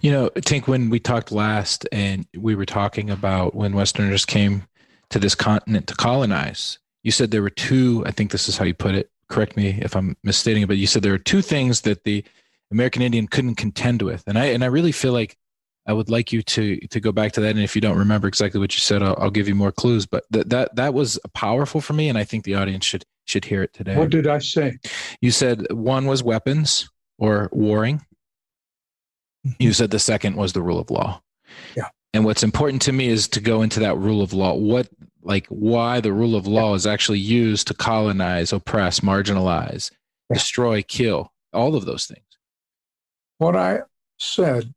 You 0.00 0.10
know, 0.10 0.30
Tink, 0.30 0.66
when 0.66 0.88
we 0.88 0.98
talked 0.98 1.30
last 1.30 1.86
and 1.92 2.26
we 2.36 2.54
were 2.54 2.66
talking 2.66 3.10
about 3.10 3.54
when 3.54 3.74
Westerners 3.74 4.24
came 4.24 4.64
to 5.10 5.18
this 5.18 5.34
continent 5.34 5.86
to 5.88 5.94
colonize, 5.94 6.78
you 7.02 7.10
said 7.10 7.30
there 7.30 7.42
were 7.42 7.50
two. 7.50 8.02
I 8.06 8.10
think 8.10 8.30
this 8.30 8.48
is 8.48 8.56
how 8.56 8.64
you 8.64 8.74
put 8.74 8.94
it. 8.94 9.10
Correct 9.28 9.56
me 9.56 9.78
if 9.82 9.94
I'm 9.94 10.16
misstating 10.24 10.62
it, 10.62 10.66
but 10.66 10.78
you 10.78 10.86
said 10.86 11.02
there 11.02 11.14
are 11.14 11.18
two 11.18 11.42
things 11.42 11.82
that 11.82 12.04
the 12.04 12.24
American 12.70 13.02
Indian 13.02 13.26
couldn't 13.26 13.56
contend 13.56 14.02
with, 14.02 14.22
and 14.26 14.38
I 14.38 14.46
and 14.46 14.62
I 14.62 14.68
really 14.68 14.92
feel 14.92 15.12
like 15.12 15.36
I 15.86 15.92
would 15.92 16.10
like 16.10 16.32
you 16.32 16.42
to 16.42 16.76
to 16.88 17.00
go 17.00 17.12
back 17.12 17.32
to 17.32 17.40
that. 17.40 17.50
And 17.50 17.60
if 17.60 17.74
you 17.74 17.80
don't 17.80 17.98
remember 17.98 18.28
exactly 18.28 18.60
what 18.60 18.74
you 18.74 18.80
said, 18.80 19.02
I'll, 19.02 19.16
I'll 19.18 19.30
give 19.30 19.48
you 19.48 19.54
more 19.54 19.72
clues. 19.72 20.06
But 20.06 20.24
that 20.30 20.50
that 20.50 20.76
that 20.76 20.94
was 20.94 21.18
powerful 21.34 21.80
for 21.80 21.92
me, 21.92 22.08
and 22.08 22.16
I 22.16 22.24
think 22.24 22.44
the 22.44 22.54
audience 22.54 22.84
should 22.84 23.04
should 23.24 23.44
hear 23.44 23.62
it 23.62 23.72
today. 23.72 23.96
What 23.96 24.10
did 24.10 24.26
I 24.26 24.38
say? 24.38 24.78
You 25.20 25.30
said 25.30 25.72
one 25.72 26.06
was 26.06 26.22
weapons 26.22 26.88
or 27.18 27.48
warring. 27.52 27.98
Mm-hmm. 29.46 29.62
You 29.62 29.72
said 29.72 29.90
the 29.90 29.98
second 29.98 30.36
was 30.36 30.52
the 30.52 30.62
rule 30.62 30.78
of 30.78 30.90
law. 30.90 31.22
Yeah. 31.76 31.88
And 32.12 32.24
what's 32.24 32.42
important 32.42 32.82
to 32.82 32.92
me 32.92 33.08
is 33.08 33.28
to 33.28 33.40
go 33.40 33.62
into 33.62 33.80
that 33.80 33.96
rule 33.96 34.20
of 34.20 34.32
law. 34.32 34.54
What, 34.54 34.88
like, 35.22 35.46
why 35.46 36.00
the 36.00 36.12
rule 36.12 36.34
of 36.34 36.46
law 36.46 36.74
is 36.74 36.86
actually 36.86 37.20
used 37.20 37.68
to 37.68 37.74
colonize, 37.74 38.52
oppress, 38.52 39.00
marginalize, 39.00 39.92
Yeah. 40.28 40.34
destroy, 40.34 40.82
kill, 40.82 41.32
all 41.52 41.76
of 41.76 41.84
those 41.84 42.06
things. 42.06 42.24
What 43.40 43.56
I 43.56 43.80
said 44.18 44.74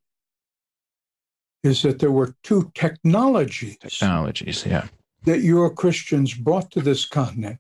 is 1.64 1.82
that 1.82 2.00
there 2.00 2.14
were 2.14 2.34
two 2.44 2.72
technologies 2.74 3.78
Technologies. 3.78 4.66
Yeah. 4.66 4.88
that 5.26 5.42
Euro 5.42 5.70
Christians 5.70 6.34
brought 6.34 6.72
to 6.72 6.80
this 6.80 7.06
continent 7.06 7.60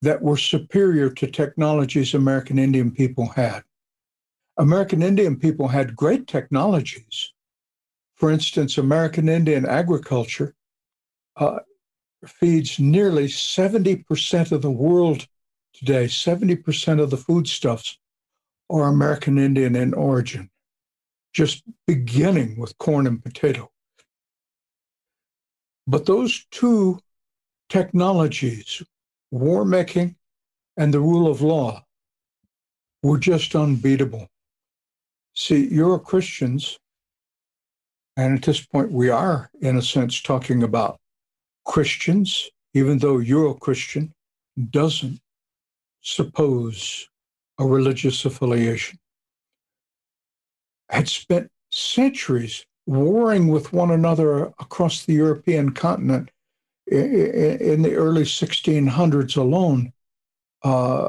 that 0.00 0.22
were 0.22 0.38
superior 0.38 1.10
to 1.10 1.26
technologies 1.26 2.14
American 2.14 2.58
Indian 2.58 2.90
people 2.90 3.26
had. 3.26 3.62
American 4.56 5.02
Indian 5.02 5.36
people 5.36 5.68
had 5.68 5.94
great 5.94 6.26
technologies. 6.26 7.34
For 8.14 8.30
instance, 8.30 8.78
American 8.78 9.28
Indian 9.28 9.66
agriculture 9.66 10.54
uh, 11.36 11.58
feeds 12.26 12.78
nearly 12.78 13.26
70% 13.26 14.52
of 14.52 14.62
the 14.62 14.70
world 14.70 15.26
today. 15.74 16.06
70% 16.06 17.02
of 17.02 17.10
the 17.10 17.18
foodstuffs 17.18 17.98
are 18.70 18.88
American 18.88 19.38
Indian 19.38 19.76
in 19.76 19.94
origin, 19.94 20.50
just 21.32 21.62
beginning 21.86 22.58
with 22.58 22.76
corn 22.78 23.06
and 23.06 23.22
potato. 23.22 23.70
But 25.86 26.06
those 26.06 26.46
two 26.50 26.98
technologies, 27.68 28.82
war 29.30 29.64
making 29.64 30.16
and 30.76 30.92
the 30.92 31.00
rule 31.00 31.30
of 31.30 31.42
law, 31.42 31.84
were 33.02 33.18
just 33.18 33.54
unbeatable. 33.54 34.28
See, 35.34 35.68
Euro 35.68 35.98
Christians, 35.98 36.78
and 38.16 38.34
at 38.34 38.42
this 38.42 38.64
point 38.64 38.90
we 38.90 39.10
are, 39.10 39.50
in 39.60 39.76
a 39.76 39.82
sense, 39.82 40.20
talking 40.20 40.62
about 40.62 40.98
Christians, 41.64 42.50
even 42.74 42.98
though 42.98 43.18
you're 43.18 43.50
a 43.50 43.54
Christian 43.54 44.12
doesn't 44.70 45.20
suppose 46.00 47.08
a 47.58 47.66
religious 47.66 48.24
affiliation, 48.24 48.98
had 50.88 51.08
spent 51.08 51.50
centuries 51.70 52.64
warring 52.86 53.48
with 53.48 53.72
one 53.72 53.90
another 53.90 54.46
across 54.58 55.04
the 55.04 55.14
European 55.14 55.70
continent. 55.70 56.30
In 56.86 57.82
the 57.82 57.94
early 57.94 58.22
1600s 58.22 59.36
alone, 59.36 59.92
uh, 60.62 61.08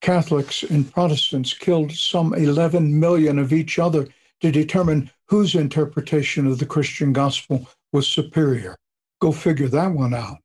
Catholics 0.00 0.62
and 0.62 0.92
Protestants 0.92 1.52
killed 1.52 1.90
some 1.90 2.32
11 2.34 3.00
million 3.00 3.38
of 3.38 3.52
each 3.52 3.78
other 3.78 4.06
to 4.40 4.52
determine 4.52 5.10
whose 5.26 5.54
interpretation 5.54 6.46
of 6.46 6.58
the 6.58 6.66
Christian 6.66 7.12
gospel 7.12 7.68
was 7.92 8.06
superior. 8.06 8.76
Go 9.20 9.32
figure 9.32 9.68
that 9.68 9.90
one 9.90 10.14
out. 10.14 10.38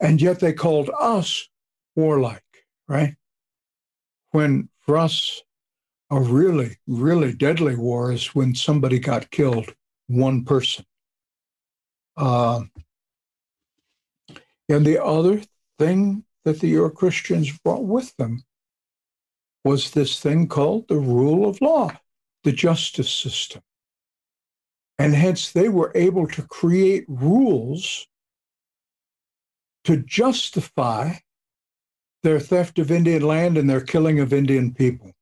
And 0.00 0.22
yet 0.22 0.40
they 0.40 0.52
called 0.52 0.90
us 0.98 1.48
warlike, 1.96 2.42
right? 2.86 3.16
When 4.30 4.68
for 4.80 4.98
us, 4.98 5.42
a 6.10 6.20
really, 6.20 6.78
really 6.86 7.34
deadly 7.34 7.76
war 7.76 8.12
is 8.12 8.34
when 8.34 8.54
somebody 8.54 8.98
got 8.98 9.30
killed, 9.30 9.74
one 10.06 10.44
person. 10.44 10.84
Uh, 12.16 12.62
and 14.68 14.84
the 14.84 15.02
other 15.02 15.42
thing 15.78 16.24
that 16.44 16.60
the 16.60 16.68
Euro 16.68 16.90
Christians 16.90 17.56
brought 17.58 17.84
with 17.84 18.16
them 18.16 18.42
was 19.64 19.90
this 19.90 20.18
thing 20.20 20.48
called 20.48 20.88
the 20.88 20.96
rule 20.96 21.48
of 21.48 21.60
law, 21.60 21.90
the 22.44 22.52
justice 22.52 23.12
system. 23.12 23.62
And 24.98 25.14
hence 25.14 25.52
they 25.52 25.68
were 25.68 25.92
able 25.94 26.26
to 26.28 26.42
create 26.42 27.04
rules 27.06 28.06
to 29.84 29.98
justify 29.98 31.14
their 32.22 32.40
theft 32.40 32.78
of 32.78 32.90
Indian 32.90 33.22
land 33.22 33.56
and 33.56 33.68
their 33.68 33.80
killing 33.80 34.20
of 34.20 34.32
Indian 34.32 34.72
people. 34.72 35.12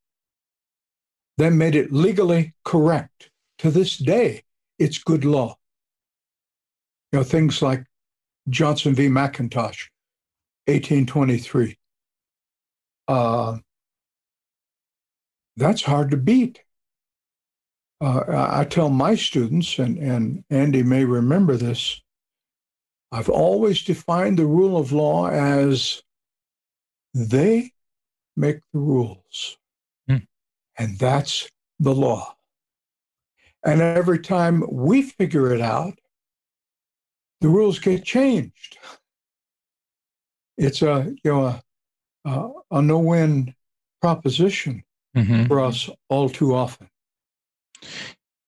That 1.38 1.52
made 1.52 1.74
it 1.74 1.92
legally 1.92 2.54
correct. 2.64 3.30
To 3.58 3.70
this 3.70 3.96
day, 3.96 4.42
it's 4.78 4.98
good 4.98 5.24
law. 5.24 5.56
You 7.12 7.20
know, 7.20 7.24
things 7.24 7.62
like 7.62 7.84
Johnson 8.48 8.94
v. 8.94 9.08
McIntosh, 9.08 9.88
1823. 10.66 11.78
Uh, 13.08 13.58
that's 15.56 15.82
hard 15.82 16.10
to 16.10 16.16
beat. 16.16 16.62
Uh, 18.00 18.22
I 18.28 18.64
tell 18.64 18.90
my 18.90 19.14
students, 19.14 19.78
and, 19.78 19.96
and 19.98 20.44
Andy 20.50 20.82
may 20.82 21.04
remember 21.04 21.56
this, 21.56 22.02
I've 23.10 23.30
always 23.30 23.82
defined 23.82 24.38
the 24.38 24.46
rule 24.46 24.76
of 24.76 24.92
law 24.92 25.28
as 25.28 26.02
they 27.16 27.72
make 28.36 28.60
the 28.72 28.78
rules. 28.78 29.56
Hmm. 30.08 30.16
And 30.78 30.98
that's 30.98 31.48
the 31.80 31.94
law. 31.94 32.36
And 33.64 33.80
every 33.80 34.18
time 34.18 34.62
we 34.70 35.02
figure 35.02 35.52
it 35.52 35.60
out, 35.60 35.98
the 37.40 37.48
rules 37.48 37.78
get 37.78 38.04
changed. 38.04 38.78
It's 40.58 40.82
a 40.82 41.14
you 41.24 41.32
know 41.32 41.46
a, 41.46 41.62
a, 42.24 42.50
a 42.70 42.82
no-win 42.82 43.54
proposition 44.00 44.84
Mhm. 45.16 45.48
for 45.48 45.60
us 45.60 45.88
all 46.10 46.28
too 46.28 46.54
often. 46.54 46.88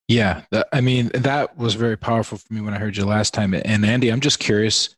Yeah, 0.06 0.42
that, 0.50 0.68
I 0.72 0.80
mean 0.82 1.08
that 1.14 1.56
was 1.56 1.74
very 1.74 1.96
powerful 1.96 2.38
for 2.38 2.52
me 2.52 2.60
when 2.60 2.74
I 2.74 2.78
heard 2.78 2.96
you 2.96 3.04
last 3.04 3.32
time. 3.34 3.54
And 3.54 3.84
Andy, 3.84 4.10
I'm 4.10 4.20
just 4.20 4.38
curious, 4.38 4.94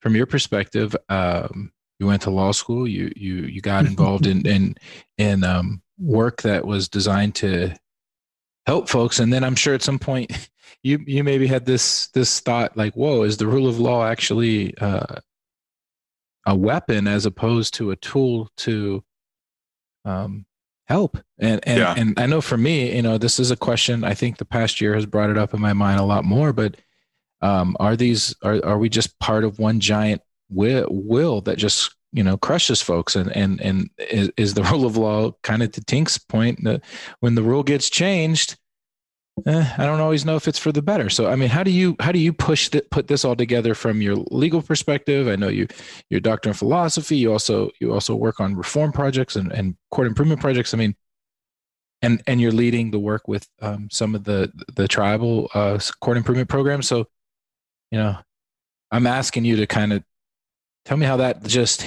from 0.00 0.14
your 0.16 0.26
perspective, 0.26 0.94
um, 1.08 1.72
you 2.04 2.08
went 2.08 2.22
to 2.22 2.30
law 2.30 2.52
school, 2.52 2.86
you 2.86 3.10
you 3.16 3.34
you 3.36 3.60
got 3.60 3.86
involved 3.92 4.26
in 4.26 4.46
in 4.46 4.76
in 5.18 5.42
um, 5.42 5.82
work 5.98 6.42
that 6.42 6.66
was 6.66 6.88
designed 6.88 7.34
to 7.36 7.74
help 8.66 8.88
folks, 8.88 9.18
and 9.18 9.32
then 9.32 9.42
I'm 9.42 9.56
sure 9.56 9.74
at 9.74 9.82
some 9.82 9.98
point 9.98 10.50
you 10.82 11.02
you 11.06 11.24
maybe 11.24 11.46
had 11.46 11.64
this 11.64 12.08
this 12.08 12.40
thought 12.40 12.76
like, 12.76 12.94
"Whoa, 12.94 13.22
is 13.22 13.38
the 13.38 13.46
rule 13.46 13.66
of 13.68 13.80
law 13.80 14.06
actually 14.06 14.76
uh, 14.78 15.16
a 16.46 16.54
weapon 16.54 17.08
as 17.08 17.24
opposed 17.24 17.74
to 17.74 17.90
a 17.90 17.96
tool 17.96 18.50
to 18.58 19.02
um, 20.04 20.44
help 20.86 21.16
and 21.38 21.66
and, 21.66 21.78
Yeah. 21.78 21.94
and 21.96 22.20
i 22.20 22.26
know 22.26 22.42
for 22.42 22.58
me 22.58 22.94
you 22.94 23.00
know 23.00 23.16
this 23.16 23.40
is 23.40 23.50
a 23.50 23.56
question 23.56 24.04
i 24.04 24.12
think 24.12 24.36
the 24.36 24.44
past 24.44 24.82
year 24.82 24.94
has 24.94 25.06
brought 25.06 25.30
it 25.30 25.38
up 25.38 25.54
in 25.54 25.60
my 25.62 25.72
mind 25.72 25.98
a 25.98 26.04
lot 26.04 26.26
more 26.26 26.52
but 26.52 26.76
um, 27.40 27.74
are 27.80 27.96
these 27.96 28.34
are, 28.42 28.62
are 28.62 28.78
we 28.78 28.90
just 28.90 29.18
part 29.18 29.44
of 29.44 29.58
one 29.58 29.80
giant 29.80 30.20
will, 30.48 30.86
will 30.90 31.40
that 31.42 31.58
just 31.58 31.94
you 32.12 32.22
know 32.22 32.38
crushes 32.38 32.80
folks. 32.80 33.16
And 33.16 33.34
and 33.36 33.60
and 33.60 33.90
is, 33.98 34.30
is 34.36 34.54
the 34.54 34.62
rule 34.70 34.86
of 34.86 34.96
law 34.96 35.32
kind 35.42 35.62
of 35.62 35.72
to 35.72 35.84
tink's 35.84 36.16
point 36.16 36.64
that 36.64 36.82
when 37.20 37.34
the 37.34 37.42
rule 37.42 37.62
gets 37.62 37.90
changed 37.90 38.56
eh, 39.46 39.74
i 39.78 39.84
don't 39.84 40.00
always 40.00 40.24
know 40.24 40.36
if 40.36 40.46
it's 40.46 40.58
for 40.58 40.72
the 40.72 40.80
better. 40.80 41.10
So 41.10 41.26
i 41.26 41.36
mean 41.36 41.50
how 41.50 41.62
do 41.62 41.70
you 41.70 41.96
how 42.00 42.12
do 42.12 42.18
you 42.18 42.32
push 42.32 42.70
that 42.70 42.90
put 42.90 43.08
this 43.08 43.24
all 43.24 43.36
together 43.36 43.74
from 43.74 44.00
your 44.00 44.16
legal 44.30 44.62
perspective? 44.62 45.28
I 45.28 45.36
know 45.36 45.48
you 45.48 45.66
your 46.08 46.20
doctor 46.20 46.50
in 46.50 46.54
philosophy 46.54 47.16
you 47.16 47.32
also 47.32 47.70
you 47.80 47.92
also 47.92 48.14
work 48.14 48.40
on 48.40 48.54
reform 48.54 48.92
projects 48.92 49.36
and, 49.36 49.52
and 49.52 49.76
court 49.90 50.06
improvement 50.06 50.40
projects. 50.40 50.72
I 50.72 50.78
mean 50.78 50.94
and 52.00 52.22
and 52.26 52.40
you're 52.40 52.52
leading 52.52 52.90
the 52.90 52.98
work 52.98 53.26
with 53.26 53.48
um, 53.60 53.88
some 53.90 54.14
of 54.14 54.24
the 54.24 54.52
the 54.76 54.86
tribal 54.86 55.50
uh, 55.54 55.78
court 56.00 56.16
improvement 56.16 56.48
programs. 56.48 56.86
So 56.86 57.06
you 57.90 57.98
know 57.98 58.16
i'm 58.90 59.06
asking 59.06 59.44
you 59.44 59.56
to 59.56 59.66
kind 59.66 59.92
of 59.92 60.02
tell 60.84 60.96
me 60.96 61.06
how 61.06 61.16
that 61.16 61.42
just 61.44 61.84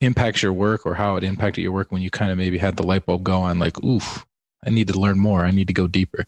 impacts 0.00 0.42
your 0.42 0.52
work 0.52 0.84
or 0.84 0.94
how 0.94 1.16
it 1.16 1.24
impacted 1.24 1.62
your 1.62 1.72
work 1.72 1.92
when 1.92 2.02
you 2.02 2.10
kind 2.10 2.30
of 2.30 2.38
maybe 2.38 2.58
had 2.58 2.76
the 2.76 2.82
light 2.82 3.06
bulb 3.06 3.22
go 3.22 3.40
on 3.40 3.58
like 3.58 3.82
oof 3.84 4.26
i 4.64 4.70
need 4.70 4.88
to 4.88 4.98
learn 4.98 5.18
more 5.18 5.44
i 5.44 5.50
need 5.50 5.68
to 5.68 5.74
go 5.74 5.86
deeper 5.86 6.24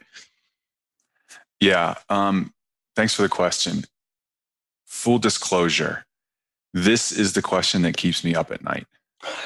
Yeah. 1.61 1.95
Um, 2.11 2.53
thanks 2.95 3.15
for 3.15 3.23
the 3.23 3.29
question. 3.29 3.85
Full 4.85 5.19
disclosure 5.19 6.05
this 6.75 7.13
is 7.13 7.33
the 7.33 7.41
question 7.43 7.83
that 7.83 7.97
keeps 7.97 8.25
me 8.25 8.35
up 8.35 8.51
at 8.51 8.65
night. 8.65 8.87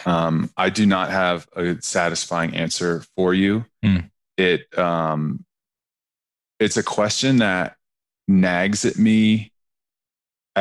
Um, 0.06 0.50
I 0.56 0.70
do 0.70 0.86
not 0.86 1.10
have 1.10 1.46
a 1.54 1.80
satisfying 1.80 2.56
answer 2.56 3.04
for 3.14 3.34
you. 3.34 3.66
Hmm. 3.84 3.98
It 4.36 4.76
um, 4.78 5.44
it's 6.58 6.76
a 6.78 6.82
question 6.82 7.36
that 7.36 7.76
nags 8.26 8.84
at 8.84 8.96
me 8.98 9.52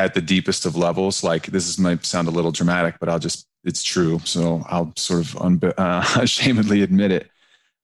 at 0.04 0.14
the 0.14 0.20
deepest 0.20 0.64
of 0.64 0.76
levels. 0.76 1.24
Like 1.24 1.46
this 1.46 1.68
is 1.68 1.78
might 1.78 2.04
sound 2.04 2.28
a 2.28 2.30
little 2.32 2.52
dramatic, 2.52 2.96
but 3.00 3.08
I'll 3.08 3.18
just 3.18 3.46
it's 3.64 3.82
true. 3.82 4.20
So 4.24 4.64
I'll 4.68 4.92
sort 4.96 5.20
of 5.20 5.32
unbe- 5.32 5.74
uh, 5.78 6.82
admit 6.82 7.12
it. 7.12 7.30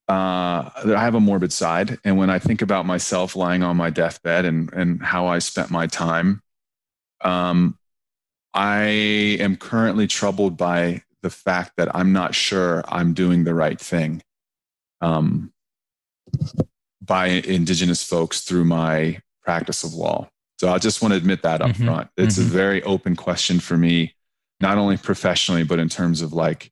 Uh, 0.07 0.69
I 0.85 1.01
have 1.01 1.15
a 1.15 1.19
morbid 1.19 1.51
side, 1.51 1.97
and 2.03 2.17
when 2.17 2.29
I 2.29 2.39
think 2.39 2.61
about 2.61 2.85
myself 2.85 3.35
lying 3.35 3.63
on 3.63 3.75
my 3.77 3.89
deathbed 3.89 4.45
and 4.45 4.71
and 4.73 5.03
how 5.03 5.27
I 5.27 5.39
spent 5.39 5.71
my 5.71 5.87
time, 5.87 6.41
um, 7.21 7.77
I 8.53 8.83
am 9.39 9.57
currently 9.57 10.07
troubled 10.07 10.57
by 10.57 11.01
the 11.21 11.29
fact 11.29 11.73
that 11.77 11.93
I'm 11.95 12.13
not 12.13 12.35
sure 12.35 12.83
I'm 12.87 13.13
doing 13.13 13.43
the 13.43 13.55
right 13.55 13.79
thing. 13.79 14.21
Um, 15.01 15.51
by 17.01 17.27
indigenous 17.27 18.03
folks 18.03 18.41
through 18.41 18.65
my 18.65 19.21
practice 19.43 19.83
of 19.83 19.93
law. 19.93 20.29
So 20.57 20.69
I 20.69 20.77
just 20.77 21.01
want 21.01 21.13
to 21.13 21.17
admit 21.17 21.43
that 21.43 21.61
up 21.61 21.71
mm-hmm. 21.71 21.85
front. 21.85 22.09
It's 22.17 22.37
mm-hmm. 22.37 22.47
a 22.47 22.51
very 22.51 22.83
open 22.83 23.15
question 23.15 23.59
for 23.59 23.77
me, 23.77 24.15
not 24.61 24.77
only 24.77 24.97
professionally, 24.97 25.63
but 25.63 25.79
in 25.79 25.89
terms 25.89 26.21
of 26.21 26.33
like 26.33 26.71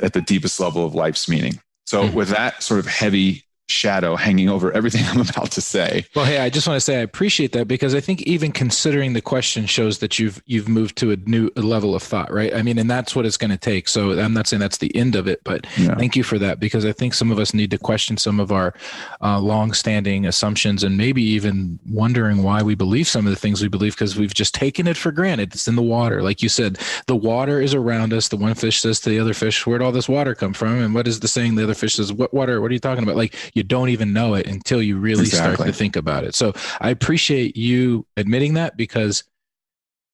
at 0.00 0.12
the 0.12 0.20
deepest 0.20 0.60
level 0.60 0.84
of 0.84 0.94
life's 0.94 1.28
meaning. 1.28 1.60
So 1.86 2.04
mm-hmm. 2.04 2.16
with 2.16 2.28
that 2.28 2.62
sort 2.62 2.80
of 2.80 2.86
heavy 2.86 3.45
shadow 3.68 4.14
hanging 4.16 4.48
over 4.48 4.72
everything 4.72 5.04
I'm 5.08 5.20
about 5.20 5.50
to 5.52 5.60
say. 5.60 6.04
Well, 6.14 6.24
hey, 6.24 6.38
I 6.38 6.50
just 6.50 6.66
want 6.66 6.76
to 6.76 6.80
say 6.80 6.98
I 6.98 7.00
appreciate 7.00 7.52
that 7.52 7.66
because 7.66 7.94
I 7.94 8.00
think 8.00 8.22
even 8.22 8.52
considering 8.52 9.12
the 9.12 9.20
question 9.20 9.66
shows 9.66 9.98
that 9.98 10.18
you've 10.18 10.42
you've 10.46 10.68
moved 10.68 10.96
to 10.98 11.10
a 11.10 11.16
new 11.16 11.50
level 11.56 11.94
of 11.94 12.02
thought, 12.02 12.32
right? 12.32 12.54
I 12.54 12.62
mean, 12.62 12.78
and 12.78 12.90
that's 12.90 13.14
what 13.14 13.26
it's 13.26 13.36
going 13.36 13.50
to 13.50 13.56
take. 13.56 13.88
So 13.88 14.18
I'm 14.18 14.32
not 14.32 14.46
saying 14.46 14.60
that's 14.60 14.78
the 14.78 14.94
end 14.94 15.16
of 15.16 15.26
it, 15.26 15.40
but 15.44 15.66
yeah. 15.76 15.94
thank 15.96 16.16
you 16.16 16.22
for 16.22 16.38
that 16.38 16.60
because 16.60 16.84
I 16.84 16.92
think 16.92 17.14
some 17.14 17.30
of 17.30 17.38
us 17.38 17.54
need 17.54 17.70
to 17.72 17.78
question 17.78 18.16
some 18.16 18.40
of 18.40 18.52
our 18.52 18.74
uh, 19.20 19.40
long-standing 19.40 20.26
assumptions 20.26 20.84
and 20.84 20.96
maybe 20.96 21.22
even 21.22 21.78
wondering 21.88 22.42
why 22.42 22.62
we 22.62 22.74
believe 22.74 23.08
some 23.08 23.26
of 23.26 23.30
the 23.30 23.38
things 23.38 23.62
we 23.62 23.68
believe 23.68 23.94
because 23.94 24.16
we've 24.16 24.34
just 24.34 24.54
taken 24.54 24.86
it 24.86 24.96
for 24.96 25.10
granted. 25.10 25.54
It's 25.54 25.68
in 25.68 25.76
the 25.76 25.82
water, 25.82 26.22
like 26.22 26.42
you 26.42 26.48
said. 26.48 26.78
The 27.06 27.16
water 27.16 27.60
is 27.60 27.74
around 27.74 28.12
us. 28.12 28.28
The 28.28 28.36
one 28.36 28.54
fish 28.54 28.80
says 28.80 29.00
to 29.00 29.10
the 29.10 29.18
other 29.18 29.34
fish, 29.34 29.66
"Where'd 29.66 29.82
all 29.82 29.92
this 29.92 30.08
water 30.08 30.34
come 30.34 30.52
from?" 30.52 30.78
And 30.80 30.94
what 30.94 31.08
is 31.08 31.20
the 31.20 31.28
saying? 31.28 31.56
The 31.56 31.64
other 31.64 31.74
fish 31.74 31.94
says, 31.94 32.12
"What 32.12 32.32
water? 32.32 32.60
What 32.60 32.70
are 32.70 32.74
you 32.74 32.80
talking 32.80 33.02
about?" 33.02 33.16
Like 33.16 33.34
you 33.56 33.62
don't 33.62 33.88
even 33.88 34.12
know 34.12 34.34
it 34.34 34.46
until 34.46 34.82
you 34.82 34.98
really 34.98 35.22
exactly. 35.22 35.54
start 35.54 35.66
to 35.66 35.72
think 35.72 35.96
about 35.96 36.24
it. 36.24 36.34
So 36.34 36.52
I 36.78 36.90
appreciate 36.90 37.56
you 37.56 38.06
admitting 38.18 38.54
that 38.54 38.76
because 38.76 39.24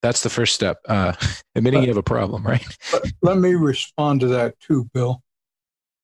that's 0.00 0.22
the 0.22 0.30
first 0.30 0.54
step. 0.54 0.78
Uh, 0.88 1.12
admitting 1.56 1.80
but, 1.80 1.82
you 1.82 1.90
have 1.90 1.96
a 1.96 2.04
problem, 2.04 2.46
right? 2.46 2.64
let 3.20 3.38
me 3.38 3.54
respond 3.54 4.20
to 4.20 4.28
that 4.28 4.58
too, 4.60 4.88
Bill. 4.94 5.22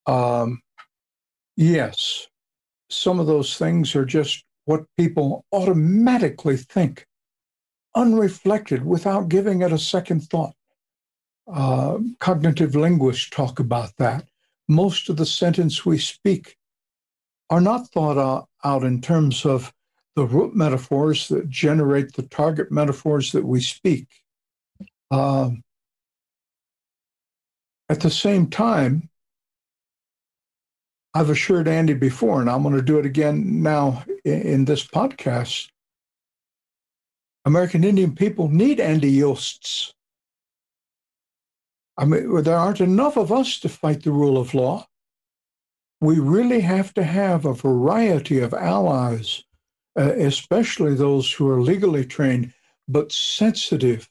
Um, 0.06 0.60
yes, 1.56 2.26
some 2.90 3.20
of 3.20 3.28
those 3.28 3.56
things 3.56 3.94
are 3.94 4.04
just 4.04 4.44
what 4.64 4.84
people 4.96 5.44
automatically 5.52 6.56
think, 6.56 7.06
unreflected, 7.94 8.84
without 8.84 9.28
giving 9.28 9.62
it 9.62 9.72
a 9.72 9.78
second 9.78 10.24
thought. 10.24 10.54
Uh, 11.50 11.98
cognitive 12.18 12.74
linguists 12.74 13.30
talk 13.30 13.60
about 13.60 13.96
that. 13.96 14.26
Most 14.68 15.08
of 15.08 15.16
the 15.16 15.24
sentence 15.24 15.86
we 15.86 15.98
speak 15.98 16.57
are 17.50 17.60
not 17.60 17.88
thought 17.88 18.48
out 18.64 18.84
in 18.84 19.00
terms 19.00 19.46
of 19.46 19.72
the 20.16 20.26
root 20.26 20.54
metaphors 20.54 21.28
that 21.28 21.48
generate 21.48 22.12
the 22.14 22.22
target 22.22 22.70
metaphors 22.70 23.32
that 23.32 23.44
we 23.44 23.60
speak. 23.60 24.08
Um, 25.10 25.62
at 27.88 28.00
the 28.00 28.10
same 28.10 28.48
time, 28.48 29.08
I've 31.14 31.30
assured 31.30 31.68
Andy 31.68 31.94
before, 31.94 32.40
and 32.40 32.50
I'm 32.50 32.62
going 32.62 32.74
to 32.74 32.82
do 32.82 32.98
it 32.98 33.06
again 33.06 33.62
now 33.62 34.04
in, 34.24 34.42
in 34.42 34.64
this 34.66 34.86
podcast. 34.86 35.68
American 37.44 37.82
Indian 37.82 38.14
people 38.14 38.48
need 38.48 38.78
Andy 38.78 39.10
Yosts. 39.10 39.94
I 41.96 42.04
mean, 42.04 42.42
there 42.42 42.56
aren't 42.56 42.80
enough 42.80 43.16
of 43.16 43.32
us 43.32 43.58
to 43.60 43.68
fight 43.68 44.02
the 44.02 44.12
rule 44.12 44.36
of 44.36 44.52
law 44.52 44.86
we 46.00 46.18
really 46.18 46.60
have 46.60 46.94
to 46.94 47.02
have 47.02 47.44
a 47.44 47.54
variety 47.54 48.40
of 48.40 48.54
allies, 48.54 49.44
uh, 49.98 50.12
especially 50.14 50.94
those 50.94 51.30
who 51.32 51.48
are 51.48 51.60
legally 51.60 52.04
trained, 52.04 52.52
but 52.86 53.12
sensitive 53.12 54.08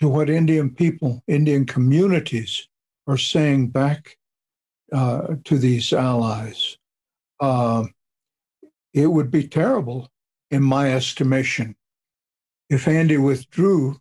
to 0.00 0.08
what 0.08 0.30
Indian 0.30 0.70
people, 0.70 1.22
Indian 1.26 1.66
communities 1.66 2.68
are 3.06 3.18
saying 3.18 3.68
back 3.68 4.16
uh, 4.92 5.34
to 5.44 5.58
these 5.58 5.92
allies. 5.92 6.78
Uh, 7.38 7.84
it 8.94 9.06
would 9.06 9.30
be 9.30 9.46
terrible, 9.46 10.08
in 10.50 10.62
my 10.62 10.92
estimation, 10.92 11.76
if 12.70 12.88
Andy 12.88 13.16
withdrew 13.16 14.00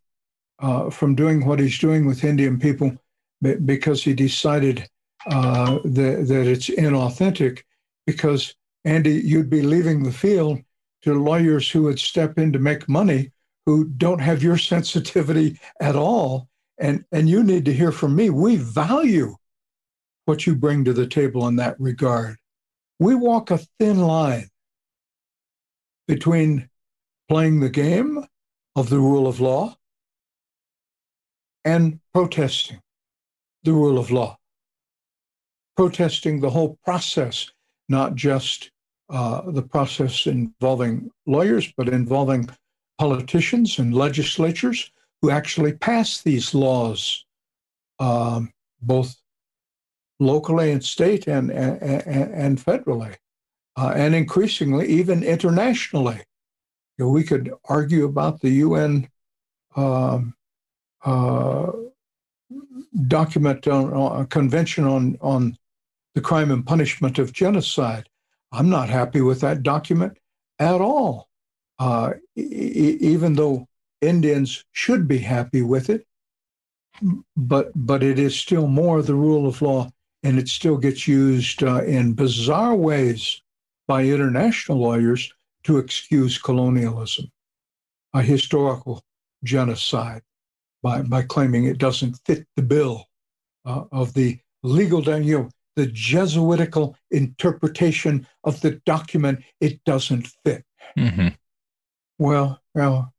uh, 0.59 0.89
from 0.89 1.15
doing 1.15 1.45
what 1.45 1.59
he's 1.59 1.79
doing 1.79 2.05
with 2.05 2.23
Indian 2.23 2.59
people 2.59 2.97
because 3.41 4.03
he 4.03 4.13
decided 4.13 4.89
uh, 5.27 5.79
that, 5.83 6.25
that 6.27 6.47
it's 6.47 6.69
inauthentic 6.69 7.63
because, 8.05 8.55
Andy, 8.85 9.13
you'd 9.13 9.49
be 9.49 9.61
leaving 9.61 10.03
the 10.03 10.11
field 10.11 10.61
to 11.01 11.13
lawyers 11.13 11.69
who 11.69 11.83
would 11.83 11.99
step 11.99 12.37
in 12.37 12.51
to 12.53 12.59
make 12.59 12.89
money 12.89 13.31
who 13.65 13.85
don't 13.85 14.19
have 14.19 14.43
your 14.43 14.57
sensitivity 14.73 15.59
at 15.81 15.95
all. 15.95 16.47
And, 16.77 17.03
and 17.11 17.29
you 17.29 17.43
need 17.43 17.65
to 17.65 17.73
hear 17.73 17.91
from 17.91 18.15
me. 18.15 18.29
We 18.29 18.55
value 18.55 19.35
what 20.25 20.47
you 20.47 20.55
bring 20.55 20.85
to 20.85 20.93
the 20.93 21.07
table 21.07 21.47
in 21.47 21.57
that 21.57 21.79
regard. 21.79 22.37
We 22.99 23.15
walk 23.15 23.51
a 23.51 23.59
thin 23.79 23.99
line 23.99 24.49
between 26.07 26.69
playing 27.27 27.59
the 27.59 27.69
game 27.69 28.25
of 28.75 28.89
the 28.89 28.99
rule 28.99 29.27
of 29.27 29.39
law 29.39 29.75
and 31.65 31.99
protesting 32.13 32.81
the 33.63 33.73
rule 33.73 33.99
of 33.99 34.09
law 34.09 34.38
protesting 35.79 36.41
the 36.41 36.49
whole 36.49 36.77
process, 36.83 37.53
not 37.87 38.13
just 38.13 38.69
uh, 39.09 39.49
the 39.49 39.61
process 39.61 40.25
involving 40.25 41.09
lawyers, 41.25 41.71
but 41.77 41.87
involving 41.87 42.49
politicians 42.97 43.79
and 43.79 43.93
legislatures 43.93 44.91
who 45.21 45.29
actually 45.29 45.71
pass 45.71 46.21
these 46.21 46.53
laws, 46.53 47.23
um, 47.99 48.51
both 48.81 49.15
locally 50.19 50.73
and 50.73 50.83
state 50.83 51.27
and, 51.27 51.49
and, 51.49 52.33
and 52.33 52.57
federally, 52.57 53.15
uh, 53.77 53.93
and 53.95 54.13
increasingly 54.13 54.85
even 54.85 55.23
internationally. 55.23 56.21
You 56.97 57.05
know, 57.05 57.09
we 57.09 57.23
could 57.23 57.53
argue 57.69 58.03
about 58.03 58.41
the 58.41 58.49
UN 58.67 59.07
um, 59.77 60.33
uh, 61.05 61.71
document 63.07 63.65
on, 63.67 64.21
a 64.21 64.25
convention 64.25 64.83
on, 64.83 65.17
on 65.21 65.55
the 66.19 66.27
crime 66.27 66.51
and 66.51 66.67
punishment 66.67 67.17
of 67.17 67.31
genocide. 67.31 68.09
I'm 68.51 68.69
not 68.69 68.89
happy 68.89 69.21
with 69.21 69.39
that 69.39 69.63
document 69.63 70.17
at 70.59 70.81
all, 70.81 71.29
uh, 71.79 72.11
e- 72.35 72.97
even 72.99 73.35
though 73.35 73.69
Indians 74.01 74.65
should 74.73 75.07
be 75.07 75.19
happy 75.19 75.61
with 75.61 75.89
it. 75.89 76.05
But 77.37 77.71
but 77.73 78.03
it 78.03 78.19
is 78.19 78.35
still 78.35 78.67
more 78.67 79.01
the 79.01 79.15
rule 79.15 79.47
of 79.47 79.61
law, 79.61 79.89
and 80.21 80.37
it 80.37 80.49
still 80.49 80.75
gets 80.75 81.07
used 81.07 81.63
uh, 81.63 81.83
in 81.83 82.15
bizarre 82.15 82.75
ways 82.75 83.41
by 83.87 84.03
international 84.03 84.79
lawyers 84.79 85.31
to 85.63 85.77
excuse 85.77 86.37
colonialism, 86.37 87.31
a 88.13 88.21
historical 88.21 89.01
genocide, 89.45 90.23
by 90.83 91.01
by 91.01 91.21
claiming 91.21 91.63
it 91.63 91.77
doesn't 91.77 92.19
fit 92.25 92.45
the 92.57 92.63
bill 92.63 93.05
uh, 93.63 93.85
of 93.93 94.13
the 94.13 94.37
legal. 94.63 95.01
You 95.23 95.39
know, 95.39 95.49
the 95.79 95.87
Jesuitical 95.87 96.97
interpretation 97.09 98.27
of 98.43 98.59
the 98.59 98.71
document, 98.85 99.41
it 99.61 99.81
doesn't 99.85 100.27
fit. 100.43 100.65
Mm-hmm. 100.97 101.29
Well, 102.17 102.59
well, 102.75 103.13